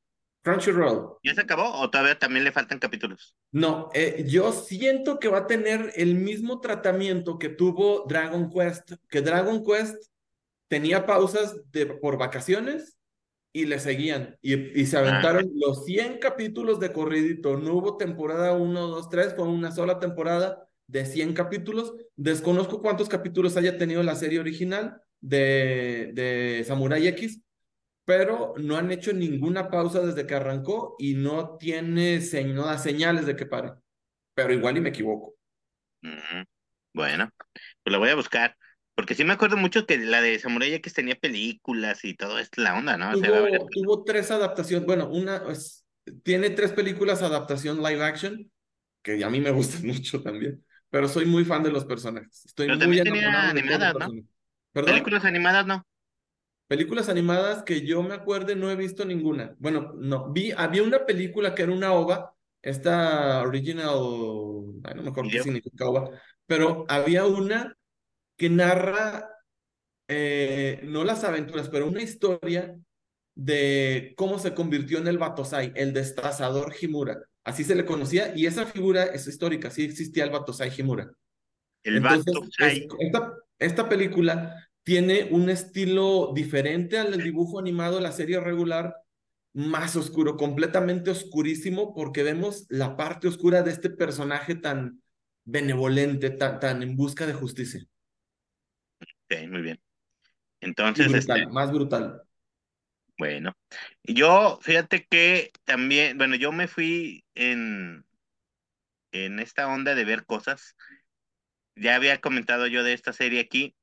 Crunchyroll. 0.42 1.18
¿Ya 1.22 1.34
se 1.34 1.42
acabó 1.42 1.80
o 1.80 1.90
todavía 1.90 2.18
también 2.18 2.44
le 2.44 2.52
faltan 2.52 2.78
capítulos? 2.78 3.36
No, 3.52 3.90
eh, 3.92 4.24
yo 4.26 4.52
siento 4.52 5.18
que 5.18 5.28
va 5.28 5.38
a 5.38 5.46
tener 5.46 5.92
el 5.96 6.14
mismo 6.14 6.60
tratamiento 6.60 7.38
que 7.38 7.50
tuvo 7.50 8.06
Dragon 8.08 8.50
Quest, 8.50 8.92
que 9.08 9.20
Dragon 9.20 9.62
Quest 9.64 10.10
tenía 10.68 11.04
pausas 11.04 11.56
de, 11.70 11.86
por 11.86 12.16
vacaciones 12.16 12.96
y 13.52 13.66
le 13.66 13.80
seguían 13.80 14.38
y, 14.40 14.80
y 14.80 14.86
se 14.86 14.96
aventaron 14.96 15.44
ah. 15.44 15.66
los 15.66 15.84
100 15.84 16.18
capítulos 16.18 16.80
de 16.80 16.92
corridito. 16.92 17.58
No 17.58 17.74
hubo 17.74 17.96
temporada 17.96 18.52
1, 18.52 18.86
2, 18.86 19.08
3, 19.10 19.34
fue 19.34 19.46
una 19.46 19.72
sola 19.72 19.98
temporada 19.98 20.66
de 20.86 21.04
100 21.04 21.34
capítulos. 21.34 21.94
Desconozco 22.16 22.80
cuántos 22.80 23.08
capítulos 23.08 23.56
haya 23.56 23.76
tenido 23.76 24.02
la 24.02 24.14
serie 24.14 24.40
original 24.40 25.02
de, 25.20 26.10
de 26.14 26.64
Samurai 26.66 27.06
X, 27.08 27.40
pero 28.10 28.54
no 28.56 28.76
han 28.76 28.90
hecho 28.90 29.12
ninguna 29.12 29.70
pausa 29.70 30.00
desde 30.00 30.26
que 30.26 30.34
arrancó 30.34 30.96
y 30.98 31.14
no 31.14 31.56
tiene 31.58 32.18
da 32.18 32.76
señales 32.76 33.24
de 33.24 33.36
que 33.36 33.46
pare. 33.46 33.74
Pero 34.34 34.52
igual 34.52 34.78
y 34.78 34.80
me 34.80 34.88
equivoco. 34.88 35.36
Bueno, 36.92 37.30
pues 37.84 37.92
la 37.92 37.98
voy 37.98 38.08
a 38.08 38.16
buscar. 38.16 38.56
Porque 38.96 39.14
sí 39.14 39.22
me 39.22 39.34
acuerdo 39.34 39.56
mucho 39.56 39.86
que 39.86 39.96
la 39.96 40.20
de 40.20 40.40
Samurai 40.40 40.74
X 40.74 40.92
tenía 40.92 41.14
películas 41.14 42.04
y 42.04 42.16
todo 42.16 42.40
esto, 42.40 42.60
la 42.60 42.76
onda, 42.76 42.96
¿no? 42.96 43.12
Tuvo, 43.12 44.02
tres 44.02 44.32
adaptaciones. 44.32 44.84
Bueno, 44.84 45.08
una 45.08 45.44
tiene 46.24 46.50
tres 46.50 46.72
películas 46.72 47.22
adaptación 47.22 47.80
live 47.80 48.02
action, 48.02 48.50
que 49.02 49.22
a 49.22 49.30
mí 49.30 49.38
me 49.38 49.52
gustan 49.52 49.82
mucho 49.86 50.20
también. 50.20 50.64
Pero 50.90 51.06
soy 51.06 51.26
muy 51.26 51.44
fan 51.44 51.62
de 51.62 51.70
los 51.70 51.84
personajes. 51.84 52.44
Estoy 52.44 52.66
pero 52.66 52.76
muy 52.76 52.98
también 52.98 53.04
tenía 53.04 53.50
animadas, 53.50 53.94
¿no? 54.00 54.10
Películas 54.72 55.24
animadas, 55.24 55.64
no. 55.64 55.86
Películas 56.70 57.08
animadas 57.08 57.64
que 57.64 57.84
yo 57.84 58.00
me 58.00 58.14
acuerde 58.14 58.54
no 58.54 58.70
he 58.70 58.76
visto 58.76 59.04
ninguna. 59.04 59.56
Bueno, 59.58 59.92
no, 59.96 60.32
vi, 60.32 60.52
había 60.52 60.84
una 60.84 61.04
película 61.04 61.52
que 61.52 61.62
era 61.62 61.72
una 61.72 61.94
ova, 61.94 62.32
esta 62.62 63.42
original, 63.42 63.96
no 63.96 65.02
me 65.02 65.08
acuerdo 65.08 65.30
qué 65.32 65.42
significa 65.42 65.88
ova, 65.88 66.10
pero 66.46 66.84
había 66.86 67.26
una 67.26 67.76
que 68.36 68.48
narra, 68.50 69.28
eh, 70.06 70.80
no 70.84 71.02
las 71.02 71.24
aventuras, 71.24 71.68
pero 71.68 71.88
una 71.88 72.02
historia 72.02 72.76
de 73.34 74.14
cómo 74.16 74.38
se 74.38 74.54
convirtió 74.54 74.98
en 74.98 75.08
el 75.08 75.18
Batosai, 75.18 75.72
el 75.74 75.92
destazador 75.92 76.72
Himura. 76.80 77.20
Así 77.42 77.64
se 77.64 77.74
le 77.74 77.84
conocía, 77.84 78.32
y 78.36 78.46
esa 78.46 78.64
figura 78.64 79.06
es 79.06 79.26
histórica, 79.26 79.72
sí 79.72 79.86
existía 79.86 80.22
el 80.22 80.30
Batosai 80.30 80.70
Himura. 80.78 81.10
El 81.82 81.98
Batosai. 81.98 82.86
esta, 83.00 83.34
esta 83.58 83.88
película 83.88 84.69
tiene 84.90 85.28
un 85.30 85.48
estilo 85.50 86.32
diferente 86.34 86.98
al 86.98 87.16
dibujo 87.22 87.60
animado 87.60 87.94
de 87.94 88.02
la 88.02 88.10
serie 88.10 88.40
regular, 88.40 88.96
más 89.52 89.94
oscuro, 89.94 90.36
completamente 90.36 91.12
oscurísimo, 91.12 91.94
porque 91.94 92.24
vemos 92.24 92.66
la 92.70 92.96
parte 92.96 93.28
oscura 93.28 93.62
de 93.62 93.70
este 93.70 93.88
personaje 93.88 94.56
tan 94.56 95.00
benevolente, 95.44 96.30
tan, 96.30 96.58
tan 96.58 96.82
en 96.82 96.96
busca 96.96 97.24
de 97.24 97.34
justicia. 97.34 97.86
Ok, 99.00 99.48
muy 99.48 99.62
bien. 99.62 99.80
Entonces, 100.60 101.14
este 101.14 101.46
más 101.46 101.70
brutal. 101.70 102.22
Bueno, 103.16 103.56
yo 104.02 104.58
fíjate 104.60 105.06
que 105.08 105.52
también, 105.62 106.18
bueno, 106.18 106.34
yo 106.34 106.50
me 106.50 106.66
fui 106.66 107.24
en, 107.36 108.04
en 109.12 109.38
esta 109.38 109.68
onda 109.68 109.94
de 109.94 110.04
ver 110.04 110.26
cosas 110.26 110.74
ya 111.76 111.94
había 111.94 112.20
comentado 112.20 112.66
yo 112.66 112.82
de 112.82 112.92
esta 112.92 113.12
serie 113.12 113.40
aquí, 113.40 113.76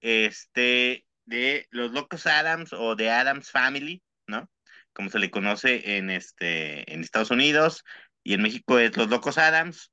este, 0.00 1.06
de 1.24 1.66
Los 1.70 1.92
Locos 1.92 2.26
Adams 2.26 2.72
o 2.72 2.96
de 2.96 3.10
Adams 3.10 3.50
Family, 3.50 4.02
¿no? 4.26 4.50
Como 4.92 5.10
se 5.10 5.18
le 5.18 5.30
conoce 5.30 5.96
en, 5.96 6.10
este, 6.10 6.92
en 6.92 7.00
Estados 7.02 7.30
Unidos 7.30 7.84
y 8.22 8.34
en 8.34 8.42
México 8.42 8.78
es 8.78 8.96
Los 8.96 9.08
Locos 9.08 9.38
Adams, 9.38 9.92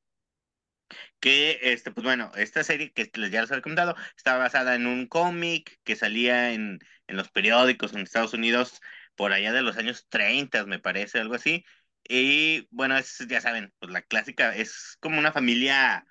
que, 1.20 1.60
este, 1.62 1.91
pues 1.91 2.03
bueno, 2.03 2.32
esta 2.36 2.64
serie 2.64 2.91
que 2.93 3.10
ya 3.30 3.41
les 3.41 3.51
había 3.51 3.62
comentado, 3.62 3.95
estaba 4.16 4.39
basada 4.39 4.76
en 4.76 4.88
un 4.88 5.08
cómic 5.08 5.80
que 5.84 5.95
salía 5.95 6.53
en, 6.53 6.80
en 7.08 7.18
los 7.18 7.30
periódicos 7.30 7.93
en 7.93 7.99
Estados 8.01 8.34
Unidos 8.34 8.80
por 9.16 9.34
allá 9.34 9.51
de 9.53 9.62
los 9.64 9.78
años 9.78 10.08
30, 10.10 10.66
me 10.66 10.80
parece, 10.80 11.20
algo 11.20 11.36
así. 11.36 11.66
Y 12.08 12.68
bueno, 12.72 12.97
es, 12.97 13.18
ya 13.28 13.41
saben, 13.41 13.74
pues 13.80 13.91
la 13.91 14.01
clásica 14.01 14.55
es 14.55 14.97
como 15.01 15.20
una 15.20 15.34
familia, 15.34 16.05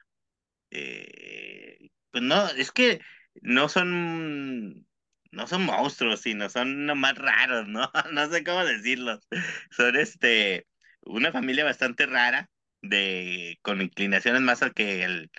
eh, 0.71 1.91
pues 2.11 2.23
no, 2.25 2.49
es 2.51 2.73
que 2.73 3.01
no 3.43 3.69
son, 3.69 4.87
no 5.31 5.47
son 5.47 5.65
monstruos, 5.65 6.21
sino 6.21 6.49
son 6.51 6.87
más 6.99 7.17
raros, 7.19 7.69
¿no? 7.69 7.91
No 8.13 8.31
sé 8.31 8.45
cómo 8.45 8.65
decirlos. 8.65 9.21
Son 9.71 9.97
este, 9.97 10.67
una 11.03 11.33
familia 11.33 11.65
bastante 11.65 12.07
rara, 12.07 12.51
de, 12.83 13.59
con 13.63 13.81
inclinaciones 13.83 14.43
más 14.43 14.63
a 14.63 14.71
que 14.71 15.05
el, 15.05 15.31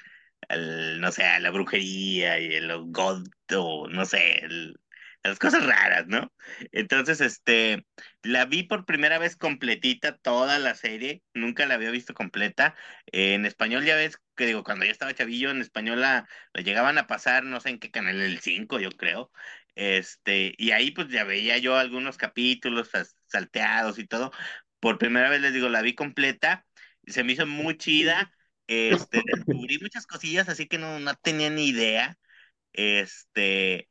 el 0.49 0.99
no 1.01 1.11
sé, 1.11 1.23
a 1.25 1.39
la 1.39 1.51
brujería 1.51 2.39
y 2.39 2.53
el 2.55 2.71
god, 2.91 3.25
o 3.55 3.87
no 3.89 4.05
sé, 4.05 4.39
el, 4.45 4.75
las 5.23 5.39
cosas 5.39 5.65
raras, 5.65 6.07
¿no? 6.07 6.31
Entonces, 6.71 7.21
este, 7.21 7.85
la 8.23 8.45
vi 8.45 8.63
por 8.63 8.85
primera 8.85 9.19
vez 9.19 9.35
completita, 9.35 10.17
toda 10.17 10.59
la 10.59 10.75
serie, 10.75 11.23
nunca 11.33 11.65
la 11.65 11.75
había 11.75 11.91
visto 11.91 12.13
completa. 12.13 12.75
en 13.11 13.45
español 13.45 13.83
ya 13.85 13.95
ves 13.95 14.17
que 14.37 14.47
digo, 14.47 14.63
cuando 14.63 14.85
yo 14.85 14.91
estaba 14.93 15.13
chavillo, 15.15 15.51
en 15.51 15.61
español 15.61 16.01
la, 16.01 16.29
la 16.53 16.61
llegaban 16.63 16.97
a 16.99 17.07
pasar, 17.07 17.43
no 17.45 17.59
sé 17.61 17.71
en 17.71 17.79
qué 17.79 17.91
canal, 17.91 18.21
el 18.21 18.39
5, 18.41 18.79
yo 18.79 18.91
creo. 18.91 19.31
Este, 19.75 20.55
y 20.57 20.71
ahí 20.71 20.91
pues 20.91 21.09
ya 21.09 21.25
veía 21.25 21.57
yo 21.59 21.77
algunos 21.77 22.17
capítulos 22.17 22.89
salteados 23.27 23.99
y 23.99 24.07
todo. 24.07 24.31
Por 24.79 24.99
primera 24.99 25.29
vez 25.29 25.41
les 25.41 25.53
digo, 25.53 25.69
la 25.69 25.81
vi 25.81 25.95
completa, 25.95 26.65
se 27.05 27.23
me 27.25 27.33
hizo 27.33 27.47
muy 27.47 27.77
chida. 27.77 28.33
Este, 28.67 29.21
descubrí 29.25 29.79
muchas 29.79 30.07
cosillas, 30.07 30.49
así 30.49 30.67
que 30.67 30.77
no, 30.77 30.99
no 30.99 31.15
tenía 31.15 31.49
ni 31.49 31.67
idea. 31.67 32.17
Este, 32.73 33.89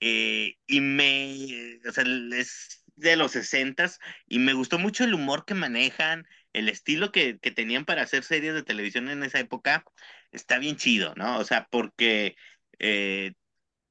eh, 0.00 0.56
y 0.66 0.80
me, 0.80 1.80
o 1.88 1.92
sea, 1.92 2.04
es 2.32 2.84
de 2.96 3.16
los 3.16 3.32
sesentas 3.32 3.98
y 4.26 4.38
me 4.38 4.52
gustó 4.54 4.78
mucho 4.78 5.04
el 5.04 5.14
humor 5.14 5.44
que 5.44 5.54
manejan, 5.54 6.26
el 6.52 6.68
estilo 6.68 7.12
que, 7.12 7.38
que 7.38 7.50
tenían 7.50 7.84
para 7.84 8.02
hacer 8.02 8.24
series 8.24 8.54
de 8.54 8.62
televisión 8.62 9.08
en 9.10 9.22
esa 9.22 9.40
época, 9.40 9.84
está 10.32 10.58
bien 10.58 10.76
chido, 10.76 11.14
¿no? 11.16 11.38
O 11.38 11.44
sea, 11.44 11.68
porque, 11.70 12.36
eh, 12.78 13.34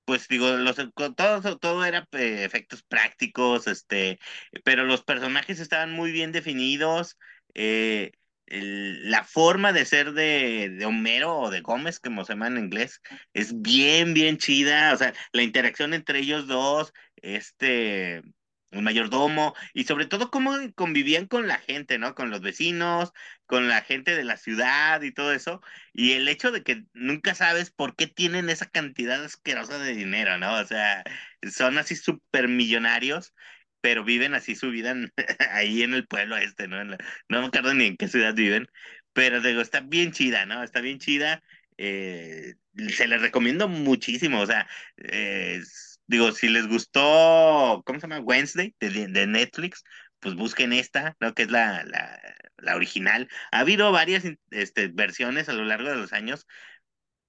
pues 0.06 0.28
digo, 0.28 0.50
los, 0.52 0.78
todo, 1.16 1.58
todo 1.60 1.86
era 1.86 2.08
eh, 2.14 2.44
efectos 2.46 2.84
prácticos, 2.84 3.68
este, 3.68 4.20
pero 4.64 4.86
los 4.86 5.04
personajes 5.04 5.60
estaban 5.60 5.92
muy 5.94 6.12
bien 6.12 6.32
definidos, 6.32 7.18
eh, 7.56 8.12
la 8.52 9.24
forma 9.24 9.74
de 9.74 9.86
ser 9.86 10.14
de, 10.14 10.70
de, 10.72 10.86
Homero 10.86 11.38
o 11.38 11.50
de 11.52 11.62
Gómez, 11.62 12.00
como 12.00 12.26
se 12.26 12.34
llama 12.34 12.48
en 12.48 12.58
inglés, 12.58 13.02
es 13.34 13.62
bien, 13.62 14.14
bien 14.14 14.38
chida. 14.38 14.94
O 14.94 14.98
sea, 14.98 15.14
la 15.34 15.44
interacción 15.44 15.94
entre 15.94 16.20
ellos 16.20 16.48
dos, 16.48 16.92
este, 17.18 18.24
el 18.72 18.82
mayordomo, 18.82 19.56
y 19.74 19.86
sobre 19.86 20.06
todo 20.06 20.30
cómo 20.32 20.54
convivían 20.76 21.28
con 21.28 21.48
la 21.48 21.58
gente, 21.60 21.98
¿no? 21.98 22.16
Con 22.16 22.30
los 22.30 22.42
vecinos, 22.42 23.12
con 23.46 23.68
la 23.68 23.82
gente 23.82 24.16
de 24.16 24.24
la 24.24 24.38
ciudad 24.38 25.02
y 25.02 25.12
todo 25.12 25.34
eso. 25.34 25.62
Y 25.94 26.14
el 26.14 26.28
hecho 26.28 26.52
de 26.52 26.64
que 26.64 26.84
nunca 26.94 27.36
sabes 27.36 27.72
por 27.72 27.96
qué 27.96 28.08
tienen 28.08 28.50
esa 28.50 28.68
cantidad 28.70 29.24
asquerosa 29.24 29.80
de 29.80 29.94
dinero, 29.96 30.38
¿no? 30.38 30.56
O 30.60 30.66
sea, 30.66 31.04
son 31.52 31.78
así 31.78 31.96
súper 31.96 32.48
millonarios 32.48 33.34
pero 33.82 34.04
viven 34.04 34.34
así 34.34 34.56
su 34.56 34.72
vida 34.72 34.94
ahí 35.52 35.84
en 35.84 35.94
el 35.94 36.06
pueblo 36.08 36.38
este, 36.38 36.68
¿no? 36.68 36.84
no 36.84 36.98
me 37.30 37.46
acuerdo 37.48 37.74
ni 37.74 37.86
en 37.86 37.98
qué 37.98 38.08
ciudad 38.08 38.34
viven, 38.36 38.68
pero 39.14 39.42
digo, 39.42 39.62
está 39.62 39.82
bien 39.82 40.12
chida, 40.12 40.46
¿no? 40.46 40.64
Está 40.64 40.82
bien 40.82 41.00
chida. 41.00 41.44
Eh, 41.78 42.56
se 42.90 43.08
les 43.08 43.22
recomiendo 43.22 43.68
muchísimo, 43.68 44.42
o 44.42 44.46
sea, 44.46 44.68
eh, 44.98 45.62
digo, 46.10 46.32
si 46.32 46.50
les 46.50 46.68
gustó, 46.68 47.84
¿cómo 47.86 48.00
se 48.00 48.08
llama? 48.08 48.20
Wednesday 48.20 48.76
de, 48.80 49.08
de 49.08 49.28
Netflix, 49.28 49.84
pues 50.20 50.36
busquen 50.36 50.74
esta, 50.74 51.16
¿no? 51.20 51.34
Que 51.36 51.44
es 51.44 51.52
la, 51.52 51.84
la, 51.86 52.20
la 52.58 52.76
original. 52.76 53.30
Ha 53.52 53.60
habido 53.60 53.92
varias 53.92 54.24
este, 54.50 54.88
versiones 54.88 55.50
a 55.50 55.54
lo 55.54 55.66
largo 55.66 55.90
de 55.90 55.98
los 55.98 56.12
años 56.12 56.48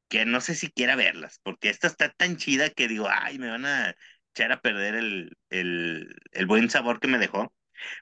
que 0.08 0.24
no 0.24 0.40
sé 0.40 0.54
si 0.54 0.70
quiera 0.70 0.96
verlas, 0.96 1.40
porque 1.42 1.68
esta 1.68 1.86
está 1.86 2.10
tan 2.10 2.36
chida 2.38 2.70
que 2.70 2.88
digo, 2.88 3.06
ay, 3.10 3.38
me 3.38 3.50
van 3.50 3.66
a 3.66 3.94
echar 4.34 4.50
a 4.50 4.62
perder 4.62 4.94
el, 4.94 5.36
el, 5.50 6.16
el 6.32 6.46
buen 6.46 6.70
sabor 6.70 7.00
que 7.00 7.08
me 7.08 7.18
dejó. 7.18 7.54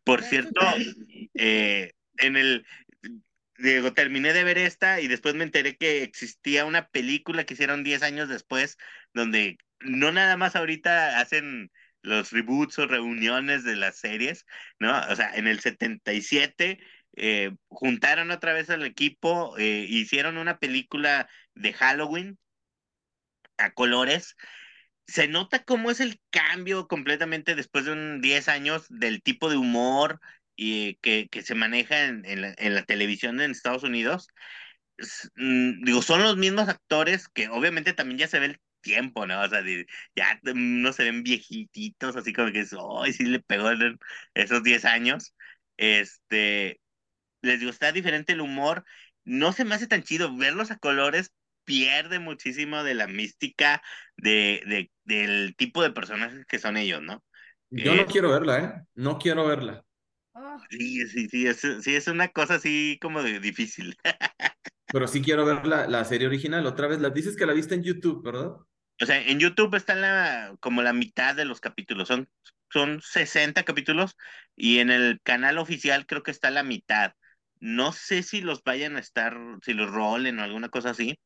Por 0.05 0.22
cierto, 0.22 0.61
eh, 1.35 1.93
en 2.18 2.37
el, 2.37 2.64
digo, 3.59 3.93
terminé 3.95 4.33
de 4.33 4.45
ver 4.45 4.59
esta 4.59 5.01
y 5.01 5.09
después 5.09 5.35
me 5.35 5.45
enteré 5.45 5.76
que 5.76 6.05
existía 6.05 6.64
una 6.64 6.89
película 6.89 7.45
que 7.45 7.55
hicieron 7.55 7.83
10 7.83 8.03
años 8.03 8.29
después, 8.29 8.79
donde 9.12 9.59
no 9.81 10.12
nada 10.12 10.37
más 10.37 10.57
ahorita 10.57 11.20
hacen 11.20 11.70
los 12.03 12.31
reboots 12.33 12.79
o 12.79 12.87
reuniones 12.87 13.64
de 13.64 13.76
las 13.76 13.99
series, 13.99 14.47
¿no? 14.79 14.99
O 15.11 15.16
sea, 15.16 15.35
en 15.35 15.47
el 15.47 15.61
77 15.61 16.79
eh, 17.16 17.51
juntaron 17.68 18.31
otra 18.31 18.53
vez 18.53 18.70
al 18.70 18.85
equipo, 18.85 19.57
eh, 19.59 19.87
hicieron 19.89 20.39
una 20.39 20.59
película 20.59 21.29
de 21.55 21.72
Halloween 21.72 22.39
a 23.59 23.72
colores 23.72 24.37
se 25.09 25.26
nota 25.26 25.64
cómo 25.64 25.91
es 25.91 26.01
el 26.01 26.20
cambio 26.31 26.87
completamente 26.87 27.55
después 27.55 27.87
de 27.87 27.93
un 27.93 28.20
10 28.20 28.49
años 28.49 28.87
del 28.91 29.22
tipo 29.22 29.51
de 29.51 29.57
humor 29.57 30.20
y 30.57 30.97
que, 30.97 31.29
que 31.31 31.43
se 31.43 31.55
maneja 31.55 32.05
en, 32.05 32.24
en, 32.26 32.43
la, 32.43 32.55
en, 32.59 32.74
la, 32.74 32.85
televisión 32.85 33.41
en 33.41 33.51
Estados 33.51 33.85
Unidos. 33.85 34.29
Mm, 35.37 35.85
digo, 35.85 36.03
son 36.03 36.22
los 36.22 36.37
mismos 36.37 36.68
actores 36.68 37.29
que 37.29 37.49
obviamente 37.49 37.93
también 37.95 38.18
ya 38.18 38.29
se 38.29 38.41
ve 38.41 38.47
el 38.47 38.61
tiempo, 38.81 39.26
¿no? 39.26 39.41
O 39.43 39.49
sea, 39.49 39.62
ya 40.14 40.41
no 40.55 40.93
se 40.93 41.05
ven 41.05 41.22
viejitos, 41.22 42.16
así 42.16 42.33
como 42.33 42.53
que, 42.53 42.66
hoy 42.79 43.12
sí 43.12 43.24
le 43.24 43.41
pegó 43.41 43.70
esos 44.35 44.62
10 44.62 44.85
años. 44.85 45.35
Este, 45.76 46.81
les 47.43 47.61
digo, 47.61 47.70
está 47.70 47.93
diferente 47.93 48.33
el 48.33 48.41
humor. 48.41 48.85
No 49.24 49.53
se 49.53 49.64
me 49.64 49.74
hace 49.74 49.87
tan 49.87 50.03
chido 50.03 50.37
verlos 50.37 50.70
a 50.70 50.79
colores, 50.79 51.33
pierde 51.64 52.18
muchísimo 52.18 52.83
de 52.83 52.95
la 52.95 53.07
mística 53.07 53.83
de, 54.16 54.62
de, 54.66 54.91
del 55.05 55.55
tipo 55.57 55.83
de 55.83 55.91
personajes 55.91 56.47
que 56.47 56.59
son 56.59 56.76
ellos, 56.76 57.03
¿no? 57.03 57.22
Yo 57.70 57.95
no 57.95 58.07
quiero 58.07 58.31
verla, 58.31 58.59
¿eh? 58.59 58.87
No 58.95 59.18
quiero 59.18 59.47
verla. 59.47 59.85
Sí, 60.70 61.07
sí, 61.09 61.29
sí, 61.29 61.47
es, 61.47 61.61
sí, 61.61 61.95
es 61.95 62.09
una 62.09 62.29
cosa 62.29 62.55
así 62.55 62.99
como 63.03 63.22
de 63.22 63.41
difícil. 63.41 63.97
Pero 64.93 65.07
sí 65.07 65.22
quiero 65.22 65.45
ver 65.45 65.66
la, 65.66 65.86
la, 65.86 66.05
serie 66.05 66.26
original. 66.26 66.66
Otra 66.66 66.86
vez, 66.86 67.01
la 67.01 67.11
dices 67.11 67.36
que 67.36 67.47
la 67.47 67.53
viste 67.53 67.74
en 67.74 67.82
YouTube, 67.82 68.24
¿verdad? 68.24 68.57
O 69.01 69.07
sea, 69.07 69.20
en 69.20 69.39
YouTube 69.39 69.74
está 69.74 69.95
la, 69.95 70.57
como 70.61 70.82
la 70.82 70.93
mitad 70.93 71.34
de 71.34 71.45
los 71.45 71.61
capítulos. 71.61 72.09
Son, 72.09 72.28
son 72.70 73.01
60 73.01 73.62
capítulos 73.64 74.16
y 74.57 74.78
en 74.78 74.91
el 74.91 75.20
canal 75.22 75.59
oficial 75.59 76.07
creo 76.07 76.22
que 76.22 76.30
está 76.30 76.51
la 76.51 76.62
mitad. 76.62 77.12
No 77.61 77.93
sé 77.93 78.22
si 78.22 78.41
los 78.41 78.62
vayan 78.62 78.97
a 78.97 79.01
estar, 79.01 79.36
si 79.62 79.74
los 79.74 79.91
rolen 79.91 80.39
o 80.39 80.43
alguna 80.43 80.68
cosa 80.68 80.91
así. 80.91 81.18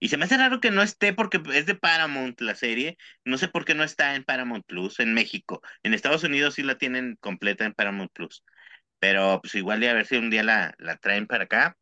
Y 0.00 0.08
se 0.08 0.16
me 0.16 0.24
hace 0.24 0.36
raro 0.36 0.60
que 0.60 0.70
no 0.70 0.82
esté 0.82 1.12
porque 1.12 1.40
es 1.54 1.66
de 1.66 1.74
Paramount 1.76 2.40
la 2.40 2.54
serie. 2.56 2.98
No 3.24 3.38
sé 3.38 3.48
por 3.48 3.64
qué 3.64 3.74
no 3.74 3.84
está 3.84 4.14
en 4.16 4.24
Paramount 4.24 4.66
Plus 4.66 4.98
en 5.00 5.14
México. 5.14 5.62
En 5.82 5.94
Estados 5.94 6.24
Unidos 6.24 6.54
sí 6.54 6.62
la 6.62 6.78
tienen 6.78 7.16
completa 7.20 7.64
en 7.64 7.74
Paramount 7.74 8.12
Plus. 8.12 8.44
Pero 8.98 9.40
pues 9.42 9.54
igual 9.54 9.82
y 9.82 9.86
a 9.86 9.94
ver 9.94 10.06
si 10.06 10.16
un 10.16 10.30
día 10.30 10.42
la, 10.42 10.74
la 10.78 10.96
traen 10.96 11.26
para 11.26 11.44
acá. 11.44 11.76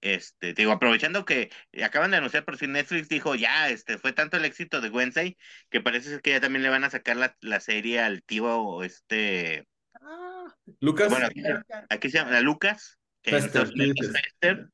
Este, 0.00 0.54
digo, 0.54 0.72
aprovechando 0.72 1.26
que 1.26 1.50
acaban 1.82 2.10
de 2.10 2.16
anunciar 2.16 2.44
por 2.44 2.56
fin 2.56 2.72
Netflix 2.72 3.08
dijo 3.08 3.34
ya, 3.34 3.68
este, 3.68 3.98
fue 3.98 4.12
tanto 4.12 4.38
el 4.38 4.46
éxito 4.46 4.80
de 4.80 4.88
Wednesday 4.88 5.36
que 5.68 5.82
parece 5.82 6.20
que 6.20 6.30
ya 6.30 6.40
también 6.40 6.62
le 6.62 6.70
van 6.70 6.84
a 6.84 6.90
sacar 6.90 7.16
la, 7.16 7.36
la 7.40 7.60
serie 7.60 8.00
al 8.00 8.22
tío 8.22 8.82
este 8.82 9.66
ah, 10.00 10.54
Lucas. 10.80 11.10
Bueno, 11.10 11.26
aquí, 11.26 11.42
aquí, 11.90 12.10
se 12.10 12.18
llama 12.18 12.40
Lucas, 12.40 12.98
que 13.22 13.32
Fester, 13.32 13.66
Fester, 13.66 14.68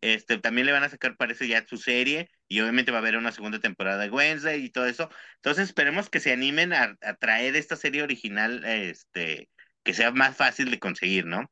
este, 0.00 0.38
también 0.38 0.66
le 0.66 0.72
van 0.72 0.84
a 0.84 0.88
sacar, 0.88 1.16
parece 1.16 1.48
ya 1.48 1.66
su 1.66 1.76
serie, 1.76 2.30
y 2.46 2.60
obviamente 2.60 2.92
va 2.92 2.98
a 2.98 3.00
haber 3.00 3.16
una 3.16 3.32
segunda 3.32 3.58
temporada 3.58 4.02
de 4.02 4.10
Wednesday 4.10 4.62
y 4.62 4.70
todo 4.70 4.86
eso. 4.86 5.10
Entonces 5.36 5.64
esperemos 5.64 6.08
que 6.08 6.20
se 6.20 6.32
animen 6.32 6.72
a, 6.72 6.96
a 7.02 7.14
traer 7.14 7.56
esta 7.56 7.74
serie 7.74 8.02
original, 8.02 8.64
este, 8.64 9.48
que 9.82 9.94
sea 9.94 10.12
más 10.12 10.36
fácil 10.36 10.70
de 10.70 10.78
conseguir, 10.78 11.26
¿no? 11.26 11.50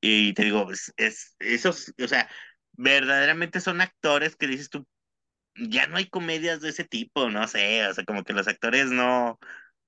Y 0.00 0.32
te 0.34 0.44
digo, 0.44 0.70
es, 0.72 0.92
es, 0.96 1.36
esos, 1.38 1.92
o 2.02 2.08
sea, 2.08 2.28
verdaderamente 2.72 3.60
son 3.60 3.80
actores 3.80 4.36
que 4.36 4.46
dices 4.46 4.70
tú, 4.70 4.86
ya 5.56 5.86
no 5.88 5.96
hay 5.98 6.08
comedias 6.08 6.60
de 6.62 6.70
ese 6.70 6.84
tipo, 6.84 7.30
no 7.30 7.48
sé, 7.48 7.86
o 7.88 7.94
sea, 7.94 8.04
como 8.04 8.24
que 8.24 8.32
los 8.34 8.48
actores 8.48 8.90
no, 8.92 9.38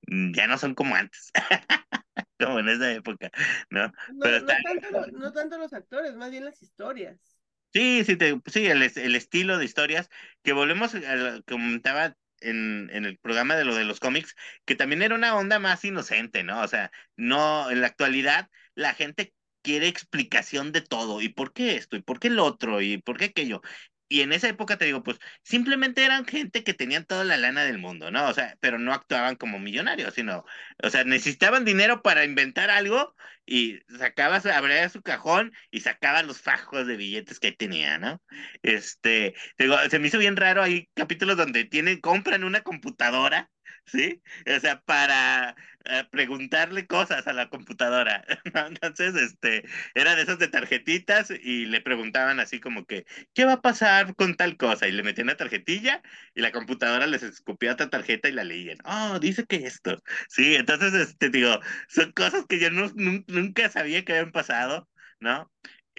ya 0.09 0.47
no 0.49 0.59
son 0.59 0.75
como 0.75 0.97
antes, 0.97 1.31
como 2.39 2.61
en 2.61 2.69
esa 2.69 2.93
época, 2.93 3.31
¿no? 3.71 3.93
No, 4.07 4.15
Pero 4.21 4.39
no, 4.39 4.59
tanto, 4.61 4.89
no 5.13 5.33
tanto 5.33 5.59
los 5.59 5.73
actores, 5.73 6.15
más 6.17 6.31
bien 6.31 6.45
las 6.45 6.63
historias. 6.63 7.39
Sí, 7.73 8.05
sí, 8.05 8.17
te- 8.17 8.41
sí, 8.47 8.67
el, 8.67 8.83
el 8.83 9.17
estilo 9.17 9.59
de 9.59 9.65
historias, 9.65 10.09
que 10.45 10.53
volvemos 10.53 10.95
a 10.95 11.17
lo 11.17 11.43
que 11.43 11.53
comentaba 11.55 12.17
en, 12.41 12.89
en 12.93 13.05
el 13.05 13.19
programa 13.19 13.57
de 13.57 13.65
lo 13.65 13.75
de 13.75 13.85
los 13.85 13.99
cómics, 13.99 14.37
que 14.65 14.77
también 14.77 15.03
era 15.03 15.15
una 15.17 15.35
onda 15.37 15.59
más 15.59 15.85
inocente, 15.85 16.45
¿no? 16.45 16.61
O 16.63 16.69
sea, 16.69 16.93
no, 17.17 17.71
en 17.71 17.81
la 17.81 17.89
actualidad 17.89 18.49
la 18.77 18.95
gente 18.95 19.35
quiere 19.65 19.89
explicación 19.89 20.73
de 20.73 20.83
todo, 20.83 21.23
y 21.23 21.31
por 21.31 21.55
qué 21.55 21.77
esto, 21.77 21.97
y 21.97 22.03
por 22.03 22.21
qué 22.21 22.31
lo 22.31 22.45
otro, 22.47 22.83
y 22.83 22.99
por 22.99 23.19
qué 23.19 23.27
aquello. 23.27 23.63
Y 24.09 24.21
en 24.21 24.33
esa 24.33 24.49
época 24.49 24.77
te 24.79 24.85
digo, 24.85 25.03
pues 25.03 25.19
simplemente 25.43 26.05
eran 26.05 26.27
gente 26.27 26.63
que 26.63 26.75
tenían 26.75 27.07
toda 27.07 27.25
la 27.25 27.37
lana 27.39 27.65
del 27.65 27.79
mundo, 27.79 28.11
¿no? 28.13 28.29
O 28.29 28.35
sea, 28.35 28.57
pero 28.61 28.79
no 28.79 28.93
actuaban 28.95 29.37
como 29.37 29.59
millonarios, 29.59 30.15
sino, 30.15 30.45
o 30.83 30.91
sea, 30.91 31.05
necesitaban 31.05 31.65
dinero 31.65 32.03
para 32.03 32.25
inventar 32.25 32.71
algo 32.71 33.15
y 33.47 33.81
sacaba, 33.99 34.41
su- 34.41 34.51
abría 34.51 34.89
su 34.91 35.03
cajón 35.03 35.53
y 35.71 35.81
sacaba 35.81 36.23
los 36.23 36.41
fajos 36.43 36.87
de 36.87 36.97
billetes 36.97 37.41
que 37.41 37.53
tenía, 37.53 37.99
¿no? 37.99 38.23
Este, 38.63 39.35
te 39.57 39.65
digo, 39.65 39.77
se 39.91 39.99
me 39.99 40.09
hizo 40.09 40.19
bien 40.19 40.37
raro, 40.37 40.63
hay 40.63 40.89
capítulos 40.95 41.37
donde 41.37 41.65
tienen, 41.65 42.01
compran 42.01 42.45
una 42.45 42.63
computadora, 42.63 43.51
¿sí? 43.87 44.23
O 44.57 44.61
sea, 44.61 44.81
para 44.83 45.57
eh, 45.85 46.05
preguntarle 46.11 46.87
cosas 46.87 47.27
a 47.27 47.33
la 47.33 47.49
computadora, 47.51 48.25
¿no? 48.55 48.67
Entonces, 48.67 49.15
este, 49.17 49.65
era 49.95 50.15
de 50.17 50.23
esas 50.23 50.39
de 50.39 50.49
tarjetitas 50.49 51.31
y 51.31 51.67
le 51.67 51.81
preguntaban 51.81 52.41
así 52.41 52.61
como 52.61 52.85
que, 52.87 53.07
¿qué 53.35 53.45
va 53.45 53.55
a 53.55 53.63
pasar 53.63 54.15
con 54.17 54.37
tal 54.37 54.57
cosa? 54.57 54.89
Y 54.89 54.93
le 54.93 55.03
metían 55.03 55.27
la 55.29 55.37
tarjetilla 55.37 56.03
y 56.35 56.41
la 56.41 56.53
computadora 56.53 57.07
les 57.07 57.23
escupía 57.23 57.73
otra 57.73 57.91
tarjeta 57.91 58.29
y 58.29 58.33
la 58.33 58.45
leían. 58.45 58.79
Oh, 58.85 59.19
dice 59.21 59.45
que 59.47 59.57
esto. 59.67 60.03
Sí, 60.29 60.55
entonces, 60.57 60.95
este, 60.95 61.31
digo, 61.31 61.61
son 61.89 62.13
cosas 62.13 62.47
que 62.49 62.59
yo 62.59 62.71
no, 62.71 62.87
nun- 62.91 63.25
nunca 63.29 63.69
sabía 63.71 64.05
que 64.05 64.13
habían 64.13 64.33
pasado, 64.33 64.89
¿no? 65.21 65.51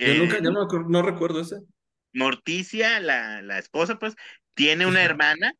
Yo 0.04 0.14
Eh, 0.14 0.16
nunca, 0.16 0.40
yo 0.42 0.52
no, 0.52 0.62
acuer- 0.62 0.86
no 0.88 1.02
recuerdo 1.02 1.42
ese. 1.42 1.58
Morticia, 2.14 3.00
la, 3.00 3.42
la 3.44 3.60
esposa, 3.60 4.00
pues, 4.00 4.16
tiene 4.56 4.86
una 4.88 5.04
hermana 5.04 5.52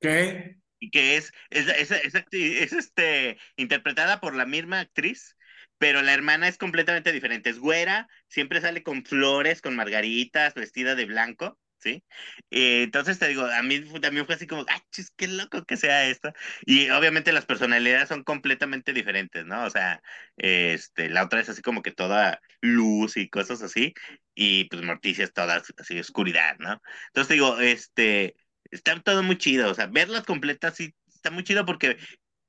¿Qué? 0.00 0.56
Que 0.92 1.16
es, 1.16 1.32
es, 1.50 1.68
es, 1.68 1.90
es 2.32 2.72
este, 2.72 3.38
interpretada 3.56 4.20
por 4.20 4.34
la 4.34 4.46
misma 4.46 4.80
actriz, 4.80 5.36
pero 5.78 6.02
la 6.02 6.14
hermana 6.14 6.48
es 6.48 6.58
completamente 6.58 7.12
diferente. 7.12 7.50
Es 7.50 7.58
güera, 7.58 8.08
siempre 8.28 8.60
sale 8.60 8.82
con 8.82 9.04
flores, 9.04 9.60
con 9.62 9.76
margaritas, 9.76 10.54
vestida 10.54 10.94
de 10.94 11.04
blanco, 11.06 11.58
¿sí? 11.78 12.04
Eh, 12.50 12.82
entonces 12.84 13.18
te 13.18 13.28
digo, 13.28 13.44
a 13.46 13.62
mí 13.62 13.80
también 14.00 14.26
fue 14.26 14.34
así 14.34 14.46
como, 14.46 14.64
¡ay, 14.68 14.80
chis, 14.90 15.10
qué 15.16 15.28
loco 15.28 15.64
que 15.64 15.76
sea 15.76 16.06
esto! 16.08 16.32
Y 16.64 16.90
obviamente 16.90 17.32
las 17.32 17.46
personalidades 17.46 18.08
son 18.08 18.24
completamente 18.24 18.92
diferentes, 18.92 19.44
¿no? 19.44 19.64
O 19.64 19.70
sea, 19.70 20.02
este, 20.36 21.08
la 21.10 21.24
otra 21.24 21.40
es 21.40 21.48
así 21.48 21.62
como 21.62 21.82
que 21.82 21.92
toda 21.92 22.40
luz 22.60 23.16
y 23.16 23.28
cosas 23.28 23.62
así, 23.62 23.94
y 24.34 24.64
pues 24.68 24.82
Morticia 24.82 25.24
es 25.24 25.32
toda 25.32 25.62
así 25.78 25.98
oscuridad, 25.98 26.56
¿no? 26.58 26.80
Entonces 27.08 27.28
te 27.28 27.34
digo, 27.34 27.58
este 27.60 28.34
está 28.70 29.00
todo 29.00 29.22
muy 29.22 29.38
chido, 29.38 29.70
o 29.70 29.74
sea, 29.74 29.86
verlas 29.86 30.24
completas 30.24 30.74
sí 30.76 30.94
está 31.14 31.30
muy 31.30 31.44
chido 31.44 31.64
porque 31.66 31.96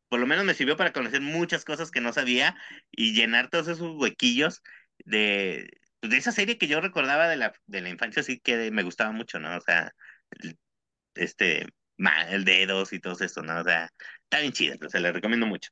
por 0.09 0.20
lo 0.20 0.28
menos 0.28 0.45
me 0.45 0.53
sirvió 0.53 0.78
para 0.78 0.93
conocer 0.93 1.22
muchas 1.22 1.65
cosas 1.65 1.91
que 1.91 2.01
no 2.01 2.13
sabía 2.13 2.55
y 2.91 3.13
llenar 3.13 3.49
todos 3.49 3.68
esos 3.68 3.95
huequillos 3.97 4.61
de, 5.05 5.70
pues, 5.99 6.11
de 6.11 6.18
esa 6.18 6.32
serie 6.32 6.57
que 6.57 6.68
yo 6.68 6.82
recordaba 6.82 7.28
de 7.28 7.38
la, 7.38 7.53
de 7.68 7.82
la 7.82 7.89
infancia, 7.89 8.24
sí 8.24 8.39
que 8.39 8.72
me 8.72 8.84
gustaba 8.84 9.11
mucho, 9.11 9.39
¿no? 9.39 9.57
O 9.57 9.61
sea, 9.61 9.93
el- 10.32 10.57
este, 11.15 11.68
el 12.30 12.45
dedos 12.45 12.93
y 12.93 12.99
todo 12.99 13.15
eso, 13.24 13.41
¿no? 13.43 13.59
O 13.61 13.63
sea, 13.63 13.89
está 14.24 14.39
bien 14.41 14.53
chida, 14.53 14.76
pero 14.80 14.89
se 14.91 14.99
la 15.01 15.11
recomiendo 15.11 15.47
mucho. 15.47 15.70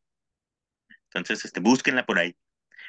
Entonces, 1.13 1.45
este, 1.45 1.59
búsquenla 1.59 2.05
por 2.05 2.19
ahí. 2.19 2.35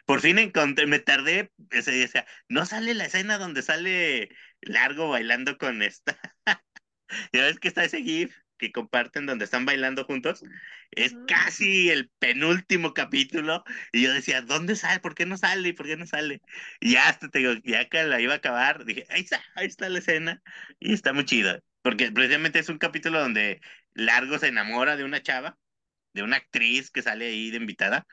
Por 0.07 0.21
fin 0.21 0.39
encontré, 0.41 0.87
me 0.87 1.01
tardé, 1.01 1.53
o 1.79 1.83
sea, 2.09 2.27
no 2.49 2.67
sale 2.67 2.95
la 2.95 3.07
escena 3.07 3.39
donde 3.39 3.63
sale 3.63 4.31
Largo 4.63 5.11
bailando 5.11 5.59
con 5.59 5.83
esta. 5.83 6.19
Ya 7.33 7.43
ves 7.45 7.59
que 7.61 7.69
está 7.69 7.85
ese 7.85 8.03
GIF 8.03 8.37
que 8.59 8.73
comparten 8.73 9.27
donde 9.27 9.45
están 9.45 9.67
bailando 9.67 10.05
juntos. 10.05 10.43
Es 10.91 11.17
Ujú. 11.17 11.27
casi 11.27 11.91
el 11.91 12.11
penúltimo 12.19 12.95
capítulo. 12.95 13.65
Y 13.93 14.03
yo 14.03 14.13
decía, 14.13 14.41
¿dónde 14.43 14.77
sale? 14.77 15.01
¿Por 15.01 15.15
qué 15.15 15.27
no 15.27 15.37
sale? 15.37 15.75
¿Por 15.75 15.87
qué 15.87 15.97
no 15.97 16.07
sale? 16.07 16.43
Y 16.81 16.93
ya 16.93 17.09
hasta 17.09 17.29
te 17.29 17.41
digo, 17.41 17.53
ya 17.65 17.89
que 17.89 18.03
la 18.05 18.21
iba 18.21 18.35
a 18.35 18.37
acabar, 18.37 18.85
dije, 18.85 19.07
ahí 19.11 19.23
está, 19.23 19.43
ahí 19.55 19.67
está 19.67 19.89
la 19.89 19.99
escena. 19.99 20.43
Y 20.81 20.95
está 20.95 21.13
muy 21.13 21.25
chido. 21.25 21.61
Porque 21.83 22.11
precisamente 22.13 22.59
es 22.59 22.69
un 22.69 22.79
capítulo 22.79 23.21
donde 23.21 23.61
Largo 23.95 24.39
se 24.39 24.49
enamora 24.49 24.97
de 24.97 25.05
una 25.05 25.23
chava, 25.23 25.59
de 26.15 26.23
una 26.23 26.37
actriz 26.39 26.91
que 26.91 27.03
sale 27.03 27.27
ahí 27.29 27.51
de 27.51 27.59
invitada. 27.59 28.07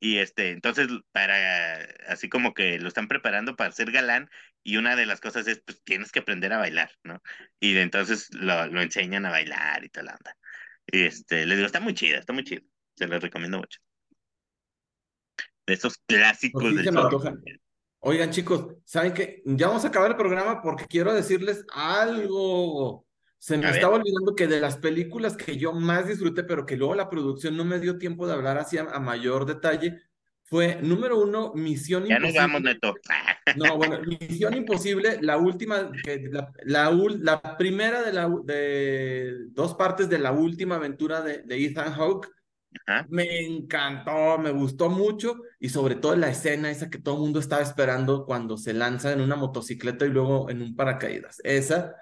Y 0.00 0.18
este, 0.18 0.50
entonces, 0.50 0.88
para, 1.12 1.76
así 2.08 2.28
como 2.28 2.54
que 2.54 2.78
lo 2.78 2.88
están 2.88 3.08
preparando 3.08 3.56
para 3.56 3.72
ser 3.72 3.90
galán, 3.92 4.30
y 4.70 4.76
una 4.76 4.96
de 4.96 5.06
las 5.06 5.20
cosas 5.20 5.46
es, 5.48 5.60
pues 5.62 5.82
tienes 5.84 6.12
que 6.12 6.20
aprender 6.20 6.52
a 6.52 6.58
bailar, 6.58 6.90
¿no? 7.04 7.20
Y 7.60 7.74
de 7.74 7.82
entonces 7.82 8.28
lo, 8.34 8.66
lo 8.68 8.82
enseñan 8.82 9.26
a 9.26 9.30
bailar 9.30 9.84
y 9.84 9.88
toda 9.90 10.04
la 10.06 10.12
onda. 10.16 10.36
Y 10.86 11.04
este, 11.04 11.46
les 11.46 11.56
digo, 11.58 11.66
está 11.66 11.80
muy 11.80 11.94
chida, 11.94 12.18
está 12.18 12.32
muy 12.32 12.44
chido. 12.44 12.62
Se 12.96 13.06
los 13.06 13.22
recomiendo 13.22 13.58
mucho. 13.58 13.80
De 15.66 15.74
esos 15.74 15.98
Pues 16.06 16.20
clásicos 16.20 16.62
sí 16.62 16.76
del 16.76 16.92
me. 16.92 17.00
Oigan, 18.00 18.30
chicos, 18.30 18.76
¿saben 18.84 19.12
qué? 19.12 19.42
Ya 19.44 19.68
vamos 19.68 19.84
a 19.84 19.88
acabar 19.88 20.10
el 20.10 20.16
programa 20.16 20.62
porque 20.62 20.86
quiero 20.86 21.12
decirles 21.12 21.64
algo. 21.74 23.06
Se 23.38 23.58
me 23.58 23.66
A 23.66 23.72
ver. 23.72 23.76
estaba 23.76 23.96
olvidando 23.96 24.34
que 24.34 24.46
de 24.46 24.60
las 24.60 24.78
películas 24.78 25.36
que 25.36 25.56
yo 25.58 25.72
más 25.72 26.08
disfruté, 26.08 26.44
pero 26.44 26.64
que 26.66 26.76
luego 26.76 26.94
la 26.94 27.10
producción 27.10 27.56
no 27.56 27.64
me 27.64 27.78
dio 27.78 27.98
tiempo 27.98 28.26
de 28.26 28.32
hablar 28.34 28.58
así 28.58 28.78
a, 28.78 28.82
a 28.84 29.00
mayor 29.00 29.46
detalle, 29.46 30.02
fue 30.50 30.80
número 30.82 31.18
uno, 31.22 31.52
Misión 31.54 32.04
Ya 32.06 32.18
nos 32.18 32.30
Imposible. 32.30 32.40
vamos, 32.40 32.62
Neto. 32.62 32.94
No, 33.56 33.76
bueno, 33.76 34.00
Misión 34.02 34.54
Imposible, 34.56 35.18
la 35.22 35.38
última, 35.38 35.90
la, 36.32 36.52
la, 36.64 36.90
la 36.90 37.56
primera 37.56 38.02
de, 38.02 38.12
la, 38.12 38.28
de 38.44 39.46
dos 39.50 39.74
partes 39.76 40.08
de 40.08 40.18
la 40.18 40.32
última 40.32 40.74
aventura 40.76 41.22
de, 41.22 41.42
de 41.42 41.64
Ethan 41.64 41.92
Hawke, 41.92 42.28
Ajá. 42.86 43.06
me 43.08 43.46
encantó, 43.46 44.38
me 44.38 44.50
gustó 44.50 44.88
mucho 44.90 45.36
y 45.58 45.68
sobre 45.68 45.94
todo 45.96 46.14
la 46.16 46.30
escena 46.30 46.70
esa 46.70 46.90
que 46.90 46.98
todo 46.98 47.14
el 47.16 47.20
mundo 47.22 47.38
estaba 47.40 47.62
esperando 47.62 48.24
cuando 48.26 48.56
se 48.56 48.72
lanza 48.72 49.12
en 49.12 49.20
una 49.20 49.36
motocicleta 49.36 50.04
y 50.04 50.10
luego 50.10 50.50
en 50.50 50.62
un 50.62 50.74
paracaídas. 50.76 51.40
Esa, 51.44 51.94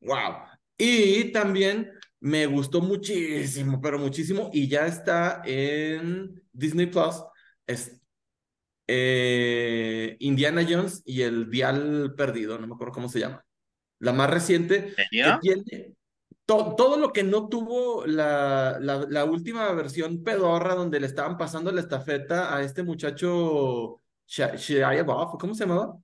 wow. 0.00 0.36
Y 0.76 1.32
también 1.32 1.90
me 2.20 2.46
gustó 2.46 2.80
muchísimo, 2.80 3.80
pero 3.80 3.98
muchísimo 3.98 4.50
y 4.52 4.68
ya 4.68 4.86
está 4.86 5.42
en 5.44 6.42
Disney 6.52 6.86
Plus. 6.86 7.16
Es, 7.66 8.00
eh, 8.86 10.16
Indiana 10.20 10.66
Jones 10.68 11.02
y 11.04 11.22
el 11.22 11.50
Dial 11.50 12.14
Perdido, 12.16 12.58
no 12.58 12.66
me 12.66 12.74
acuerdo 12.74 12.92
cómo 12.92 13.08
se 13.08 13.20
llama. 13.20 13.44
La 14.00 14.12
más 14.12 14.30
reciente, 14.30 14.94
que 15.10 15.38
tiene 15.40 15.94
to- 16.44 16.74
todo 16.76 16.98
lo 16.98 17.12
que 17.12 17.22
no 17.22 17.48
tuvo 17.48 18.04
la, 18.06 18.78
la, 18.80 19.06
la 19.08 19.24
última 19.24 19.72
versión 19.72 20.22
pedorra 20.22 20.74
donde 20.74 21.00
le 21.00 21.06
estaban 21.06 21.38
pasando 21.38 21.72
la 21.72 21.80
estafeta 21.80 22.54
a 22.54 22.62
este 22.62 22.82
muchacho 22.82 24.00
Shia 24.26 25.06
¿cómo 25.06 25.54
se 25.54 25.64
llamaba? 25.64 25.96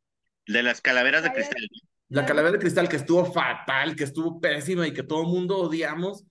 De 0.47 0.63
las 0.63 0.81
calaveras 0.81 1.23
de 1.23 1.33
cristal. 1.33 1.69
La 2.09 2.27
calavera 2.27 2.53
de 2.53 2.59
cristal 2.59 2.89
que 2.89 2.97
estuvo 2.97 3.25
fatal, 3.25 3.95
que 3.95 4.05
estuvo 4.05 4.41
pésima 4.41 4.87
y 4.87 4.93
que 4.93 5.03
todo 5.03 5.23
el 5.23 5.29
mundo 5.29 5.59
odiamos. 5.59 6.25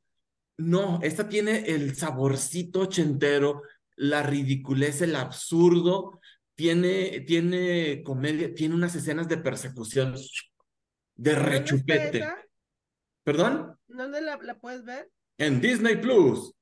No, 0.57 0.99
esta 1.01 1.29
tiene 1.29 1.59
el 1.67 1.95
saborcito 1.95 2.81
ochentero, 2.81 3.61
la 3.99 4.23
ridiculez, 4.23 5.01
el 5.01 5.15
absurdo, 5.15 6.21
tiene, 6.55 7.21
tiene 7.21 8.01
comedia, 8.01 8.53
tiene 8.53 8.75
unas 8.75 8.95
escenas 8.95 9.27
de 9.27 9.37
persecución 9.37 10.13
de 10.13 10.19
¿Dónde 11.15 11.31
está 11.31 11.49
rechupete. 11.49 12.27
¿Perdón? 13.25 13.77
¿Dónde 13.87 14.21
la, 14.21 14.37
la 14.37 14.57
puedes 14.57 14.85
ver? 14.85 15.11
En 15.37 15.59
Disney 15.59 15.97
Plus. 15.97 16.53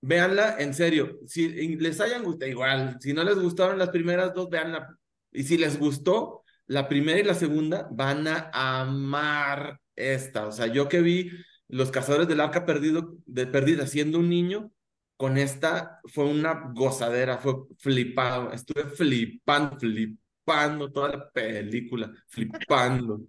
Véanla, 0.00 0.56
en 0.58 0.72
serio. 0.72 1.18
Si 1.26 1.48
les 1.76 2.00
hayan 2.00 2.24
gustado, 2.24 2.50
igual, 2.50 2.96
si 2.98 3.12
no 3.12 3.22
les 3.22 3.38
gustaron 3.38 3.78
las 3.78 3.90
primeras 3.90 4.32
dos, 4.32 4.48
véanla. 4.48 4.98
Y 5.30 5.44
si 5.44 5.58
les 5.58 5.78
gustó 5.78 6.44
la 6.66 6.88
primera 6.88 7.20
y 7.20 7.24
la 7.24 7.34
segunda, 7.34 7.88
van 7.92 8.26
a 8.26 8.50
amar 8.80 9.78
esta. 9.96 10.46
O 10.46 10.52
sea, 10.52 10.66
yo 10.66 10.88
que 10.88 11.02
vi 11.02 11.30
Los 11.68 11.90
Cazadores 11.90 12.26
del 12.26 12.40
Arca 12.40 12.64
Perdido, 12.64 13.18
de 13.26 13.46
Perdida 13.46 13.86
siendo 13.86 14.18
un 14.18 14.30
niño, 14.30 14.72
con 15.22 15.38
esta 15.38 16.00
fue 16.06 16.24
una 16.24 16.72
gozadera, 16.74 17.38
fue 17.38 17.54
flipado. 17.78 18.50
Estuve 18.50 18.86
flipando, 18.90 19.78
flipando 19.78 20.90
toda 20.90 21.10
la 21.10 21.30
película, 21.30 22.10
flipando. 22.26 23.20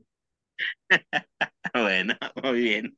Bueno, 1.73 2.15
muy 2.41 2.61
bien. 2.61 2.97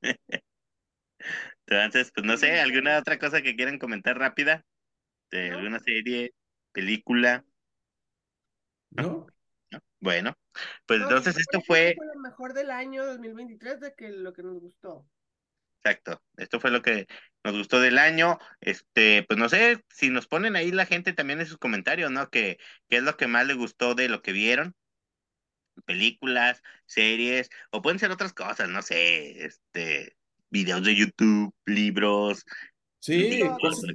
Entonces, 1.67 2.11
pues 2.13 2.25
no 2.25 2.37
sé, 2.37 2.59
¿alguna 2.59 2.99
otra 2.99 3.17
cosa 3.19 3.41
que 3.41 3.55
quieran 3.55 3.79
comentar 3.79 4.17
rápida? 4.17 4.63
¿De 5.31 5.49
No. 5.49 5.57
alguna 5.57 5.79
serie, 5.79 6.33
película? 6.71 7.43
¿No? 8.91 9.25
¿No? 9.71 9.79
Bueno, 9.99 10.37
pues 10.85 10.99
No, 10.99 11.07
entonces 11.09 11.35
se 11.35 11.41
esto 11.41 11.59
que 11.59 11.65
fue, 11.65 11.95
lo 12.13 12.21
mejor 12.21 12.53
del 12.53 12.71
año 12.71 13.05
2023 13.05 13.79
de 13.81 13.93
que 13.93 14.09
lo 14.09 14.31
que 14.31 14.43
nos 14.43 14.59
gustó. 14.59 15.05
exacto, 15.83 16.21
esto 16.37 16.59
fue 16.59 16.71
lo 16.71 16.81
que 16.81 17.07
nos 17.45 17.57
gustó 17.57 17.79
del 17.79 17.97
año. 17.99 18.39
Este, 18.59 19.23
pues 19.23 19.39
no 19.39 19.47
sé, 19.49 19.85
si 19.89 20.09
nos 20.09 20.27
ponen 20.27 20.57
ahí 20.57 20.71
la 20.71 20.85
gente 20.85 21.13
también 21.13 21.39
en 21.39 21.47
sus 21.47 21.57
comentarios, 21.57 22.11
¿no? 22.11 22.29
Que 22.29 22.57
qué 22.89 22.97
es 22.97 23.03
lo 23.03 23.15
que 23.17 23.27
más 23.27 23.47
les 23.47 23.55
gustó 23.57 23.95
de 23.95 24.09
lo 24.09 24.21
que 24.21 24.33
vieron. 24.33 24.75
películas, 25.85 26.61
series, 26.85 27.49
o 27.71 27.81
pueden 27.81 27.99
ser 27.99 28.11
otras 28.11 28.33
cosas, 28.33 28.69
no 28.69 28.81
sé, 28.81 29.45
este, 29.45 30.15
videos 30.49 30.83
de 30.83 30.95
YouTube, 30.95 31.53
libros. 31.65 32.45
Sí, 32.99 33.29
libros, 33.29 33.57
cosas, 33.59 33.91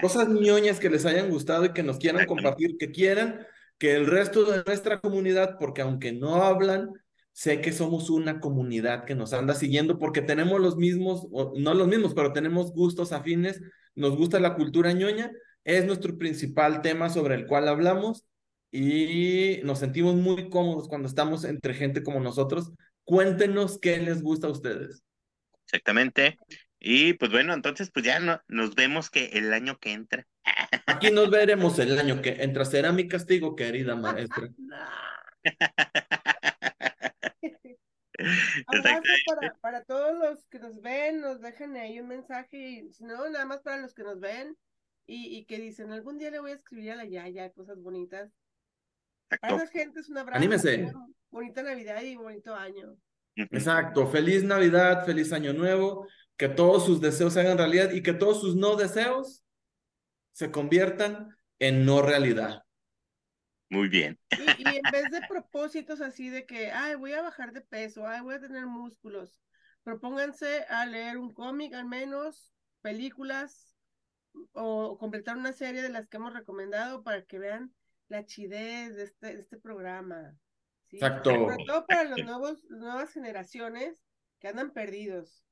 cosas 0.00 0.28
ñoñas 0.28 0.80
que 0.80 0.90
les 0.90 1.04
hayan 1.04 1.28
gustado 1.28 1.66
y 1.66 1.72
que 1.72 1.82
nos 1.82 1.98
quieran 1.98 2.26
compartir, 2.26 2.76
que 2.78 2.92
quieran 2.92 3.46
que 3.78 3.94
el 3.96 4.06
resto 4.06 4.44
de 4.44 4.62
nuestra 4.64 5.00
comunidad, 5.00 5.58
porque 5.58 5.82
aunque 5.82 6.12
no 6.12 6.36
hablan, 6.36 6.92
sé 7.34 7.60
que 7.60 7.72
somos 7.72 8.10
una 8.10 8.38
comunidad 8.38 9.04
que 9.04 9.16
nos 9.16 9.32
anda 9.32 9.54
siguiendo 9.54 9.98
porque 9.98 10.22
tenemos 10.22 10.60
los 10.60 10.76
mismos, 10.76 11.26
o 11.32 11.52
no 11.58 11.74
los 11.74 11.88
mismos, 11.88 12.14
pero 12.14 12.32
tenemos 12.32 12.72
gustos 12.72 13.12
afines, 13.12 13.60
nos 13.96 14.16
gusta 14.16 14.38
la 14.38 14.54
cultura 14.54 14.92
ñoña, 14.92 15.32
es 15.64 15.84
nuestro 15.84 16.16
principal 16.16 16.80
tema 16.80 17.10
sobre 17.10 17.34
el 17.34 17.46
cual 17.46 17.66
hablamos 17.66 18.24
y 18.70 19.60
nos 19.64 19.80
sentimos 19.80 20.14
muy 20.14 20.48
cómodos 20.48 20.88
cuando 20.88 21.08
estamos 21.08 21.44
entre 21.44 21.74
gente 21.74 22.04
como 22.04 22.20
nosotros. 22.20 22.70
Cuéntenos 23.02 23.80
qué 23.80 23.98
les 23.98 24.22
gusta 24.22 24.46
a 24.46 24.50
ustedes. 24.50 25.02
Exactamente. 25.66 26.38
Y 26.78 27.14
pues 27.14 27.32
bueno, 27.32 27.52
entonces 27.52 27.90
pues 27.92 28.04
ya 28.04 28.20
no, 28.20 28.40
nos 28.46 28.76
vemos 28.76 29.10
que 29.10 29.26
el 29.32 29.52
año 29.52 29.78
que 29.78 29.92
entra. 29.92 30.24
Aquí 30.86 31.10
nos 31.10 31.30
veremos 31.30 31.80
el 31.80 31.98
año 31.98 32.22
que 32.22 32.44
entra. 32.44 32.64
Será 32.64 32.92
mi 32.92 33.08
castigo, 33.08 33.56
querida 33.56 33.96
maestra. 33.96 34.48
Abrazo 38.66 39.02
para, 39.26 39.54
para 39.60 39.84
todos 39.84 40.18
los 40.18 40.46
que 40.46 40.58
nos 40.58 40.80
ven, 40.80 41.20
nos 41.20 41.40
dejen 41.40 41.76
ahí 41.76 42.00
un 42.00 42.08
mensaje, 42.08 42.56
y 42.56 42.92
si 42.92 43.04
no, 43.04 43.28
nada 43.28 43.44
más 43.44 43.60
para 43.60 43.80
los 43.80 43.94
que 43.94 44.02
nos 44.02 44.20
ven 44.20 44.56
y, 45.06 45.36
y 45.36 45.44
que 45.44 45.58
dicen, 45.58 45.92
algún 45.92 46.18
día 46.18 46.30
le 46.30 46.40
voy 46.40 46.52
a 46.52 46.54
escribir 46.54 46.92
a 46.92 46.96
la 46.96 47.04
Yaya 47.04 47.50
cosas 47.50 47.80
bonitas. 47.80 48.30
Para 49.28 49.54
Exacto. 49.54 49.56
esa 49.56 49.66
gente 49.68 50.00
es 50.00 50.08
un 50.08 50.18
abrazo. 50.18 50.38
Anímese. 50.38 50.92
Bonita 51.30 51.62
Navidad 51.62 52.02
y 52.02 52.16
bonito 52.16 52.54
año. 52.54 52.96
Exacto. 53.36 54.06
Feliz 54.06 54.44
Navidad, 54.44 55.04
feliz 55.04 55.32
Año 55.32 55.52
Nuevo. 55.52 56.06
Que 56.36 56.48
todos 56.48 56.84
sus 56.84 57.00
deseos 57.00 57.32
se 57.32 57.40
hagan 57.40 57.58
realidad 57.58 57.92
y 57.92 58.02
que 58.02 58.12
todos 58.12 58.40
sus 58.40 58.56
no 58.56 58.76
deseos 58.76 59.44
se 60.32 60.50
conviertan 60.50 61.36
en 61.58 61.86
no 61.86 62.02
realidad. 62.02 62.63
Muy 63.74 63.88
bien. 63.88 64.20
Y, 64.30 64.62
y 64.62 64.76
en 64.76 64.92
vez 64.92 65.10
de 65.10 65.20
propósitos 65.28 66.00
así 66.00 66.28
de 66.28 66.46
que, 66.46 66.70
ay, 66.70 66.94
voy 66.94 67.12
a 67.12 67.22
bajar 67.22 67.52
de 67.52 67.60
peso, 67.60 68.06
ay, 68.06 68.20
voy 68.20 68.36
a 68.36 68.40
tener 68.40 68.66
músculos, 68.66 69.40
propónganse 69.82 70.64
a 70.68 70.86
leer 70.86 71.18
un 71.18 71.34
cómic 71.34 71.74
al 71.74 71.86
menos, 71.86 72.52
películas 72.82 73.76
o 74.52 74.96
completar 74.96 75.36
una 75.36 75.52
serie 75.52 75.82
de 75.82 75.88
las 75.88 76.06
que 76.08 76.18
hemos 76.18 76.32
recomendado 76.32 77.02
para 77.02 77.24
que 77.24 77.40
vean 77.40 77.74
la 78.08 78.24
chidez 78.24 78.94
de 78.94 79.02
este, 79.02 79.34
de 79.34 79.40
este 79.40 79.56
programa. 79.56 80.36
¿sí? 80.86 80.96
Exacto. 80.96 81.30
Sobre 81.30 81.64
todo 81.66 81.84
para 81.86 82.04
los 82.04 82.24
nuevos, 82.24 82.64
las 82.68 82.80
nuevas 82.80 83.12
generaciones 83.12 84.04
que 84.38 84.48
andan 84.48 84.72
perdidos. 84.72 85.44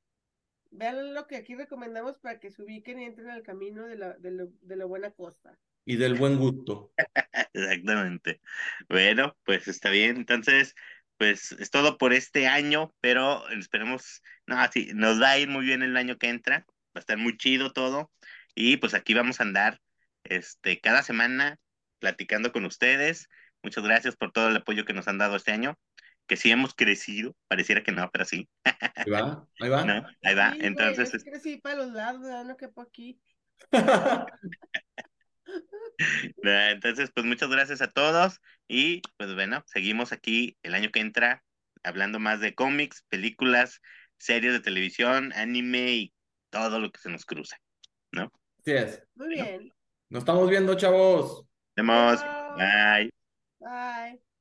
Vean 0.71 1.13
lo 1.13 1.27
que 1.27 1.37
aquí 1.37 1.57
recomendamos 1.57 2.19
para 2.19 2.39
que 2.39 2.51
se 2.53 2.63
ubiquen 2.63 3.01
y 3.01 3.05
entren 3.05 3.31
al 3.31 3.43
camino 3.43 3.85
de 3.85 3.97
la, 3.97 4.13
de 4.15 4.31
lo, 4.31 4.47
de 4.61 4.77
la 4.77 4.85
buena 4.85 5.11
costa. 5.11 5.59
Y 5.85 5.97
del 5.97 6.15
buen 6.15 6.39
gusto. 6.39 6.93
Exactamente. 7.53 8.41
Bueno, 8.89 9.37
pues 9.45 9.69
está 9.69 9.91
bien. 9.91 10.17
Entonces, 10.17 10.75
pues 11.17 11.53
es 11.53 11.71
todo 11.71 11.99
por 11.99 12.13
este 12.13 12.47
año, 12.47 12.95
pero 13.01 13.49
esperemos, 13.51 14.23
no, 14.47 14.57
sí, 14.73 14.91
nos 14.95 15.21
va 15.21 15.31
a 15.31 15.39
ir 15.39 15.49
muy 15.49 15.65
bien 15.65 15.83
el 15.83 15.97
año 15.97 16.19
que 16.19 16.29
entra. 16.29 16.67
Va 16.69 16.99
a 16.99 17.01
estar 17.01 17.19
muy 17.19 17.37
chido 17.37 17.73
todo. 17.73 18.13
Y 18.55 18.77
pues 18.77 18.95
aquí 18.95 19.15
vamos 19.15 19.41
a 19.41 19.45
andar, 19.45 19.81
este, 20.25 20.81
cada 20.81 21.03
semana 21.03 21.59
platicando 21.99 22.53
con 22.53 22.65
ustedes. 22.65 23.29
Muchas 23.63 23.85
gracias 23.85 24.17
por 24.17 24.33
todo 24.33 24.49
el 24.49 24.57
apoyo 24.57 24.85
que 24.85 24.93
nos 24.93 25.09
han 25.09 25.19
dado 25.19 25.37
este 25.37 25.53
año. 25.53 25.79
Que 26.27 26.37
sí 26.37 26.51
hemos 26.51 26.75
crecido, 26.75 27.35
pareciera 27.49 27.83
que 27.83 27.93
no, 27.93 28.09
pero 28.13 28.25
sí. 28.25 28.49
Ahí 28.65 29.11
va, 29.11 29.47
ahí 29.61 29.69
va. 29.69 29.85
¿no? 29.87 30.07
Ahí 30.23 30.35
va. 30.35 30.53
Sí, 30.53 30.59
güey, 30.59 30.67
Entonces, 30.69 31.15
es 31.15 31.43
sí, 31.43 31.57
para 31.59 31.77
los 31.77 31.93
lados, 31.93 32.23
¿verdad? 32.23 32.45
no 32.45 32.57
quepo 32.57 32.83
aquí. 32.83 33.21
Entonces, 36.43 37.11
pues 37.15 37.27
muchas 37.27 37.51
gracias 37.51 37.83
a 37.83 37.91
todos 37.91 38.41
y 38.69 39.03
pues 39.17 39.35
bueno, 39.35 39.63
seguimos 39.67 40.13
aquí 40.13 40.57
el 40.63 40.75
año 40.75 40.91
que 40.91 41.01
entra 41.01 41.43
hablando 41.83 42.19
más 42.19 42.41
de 42.41 42.55
cómics, 42.55 43.05
películas, 43.09 43.81
series 44.19 44.53
de 44.53 44.61
televisión, 44.61 45.33
anime 45.35 45.93
y 45.93 46.15
todo 46.51 46.79
lo 46.81 46.91
que 46.91 47.01
se 47.01 47.11
nos 47.11 47.25
cruza. 47.25 47.57
Así 48.61 48.73
es. 48.73 49.03
Muy 49.15 49.29
bien. 49.29 49.73
Nos 50.09 50.21
estamos 50.23 50.49
viendo, 50.49 50.75
chavos. 50.77 51.45
Nos 51.77 51.87
vemos. 51.87 52.21
Chao. 52.21 52.57
Bye. 52.57 53.11
Bye. 53.59 54.32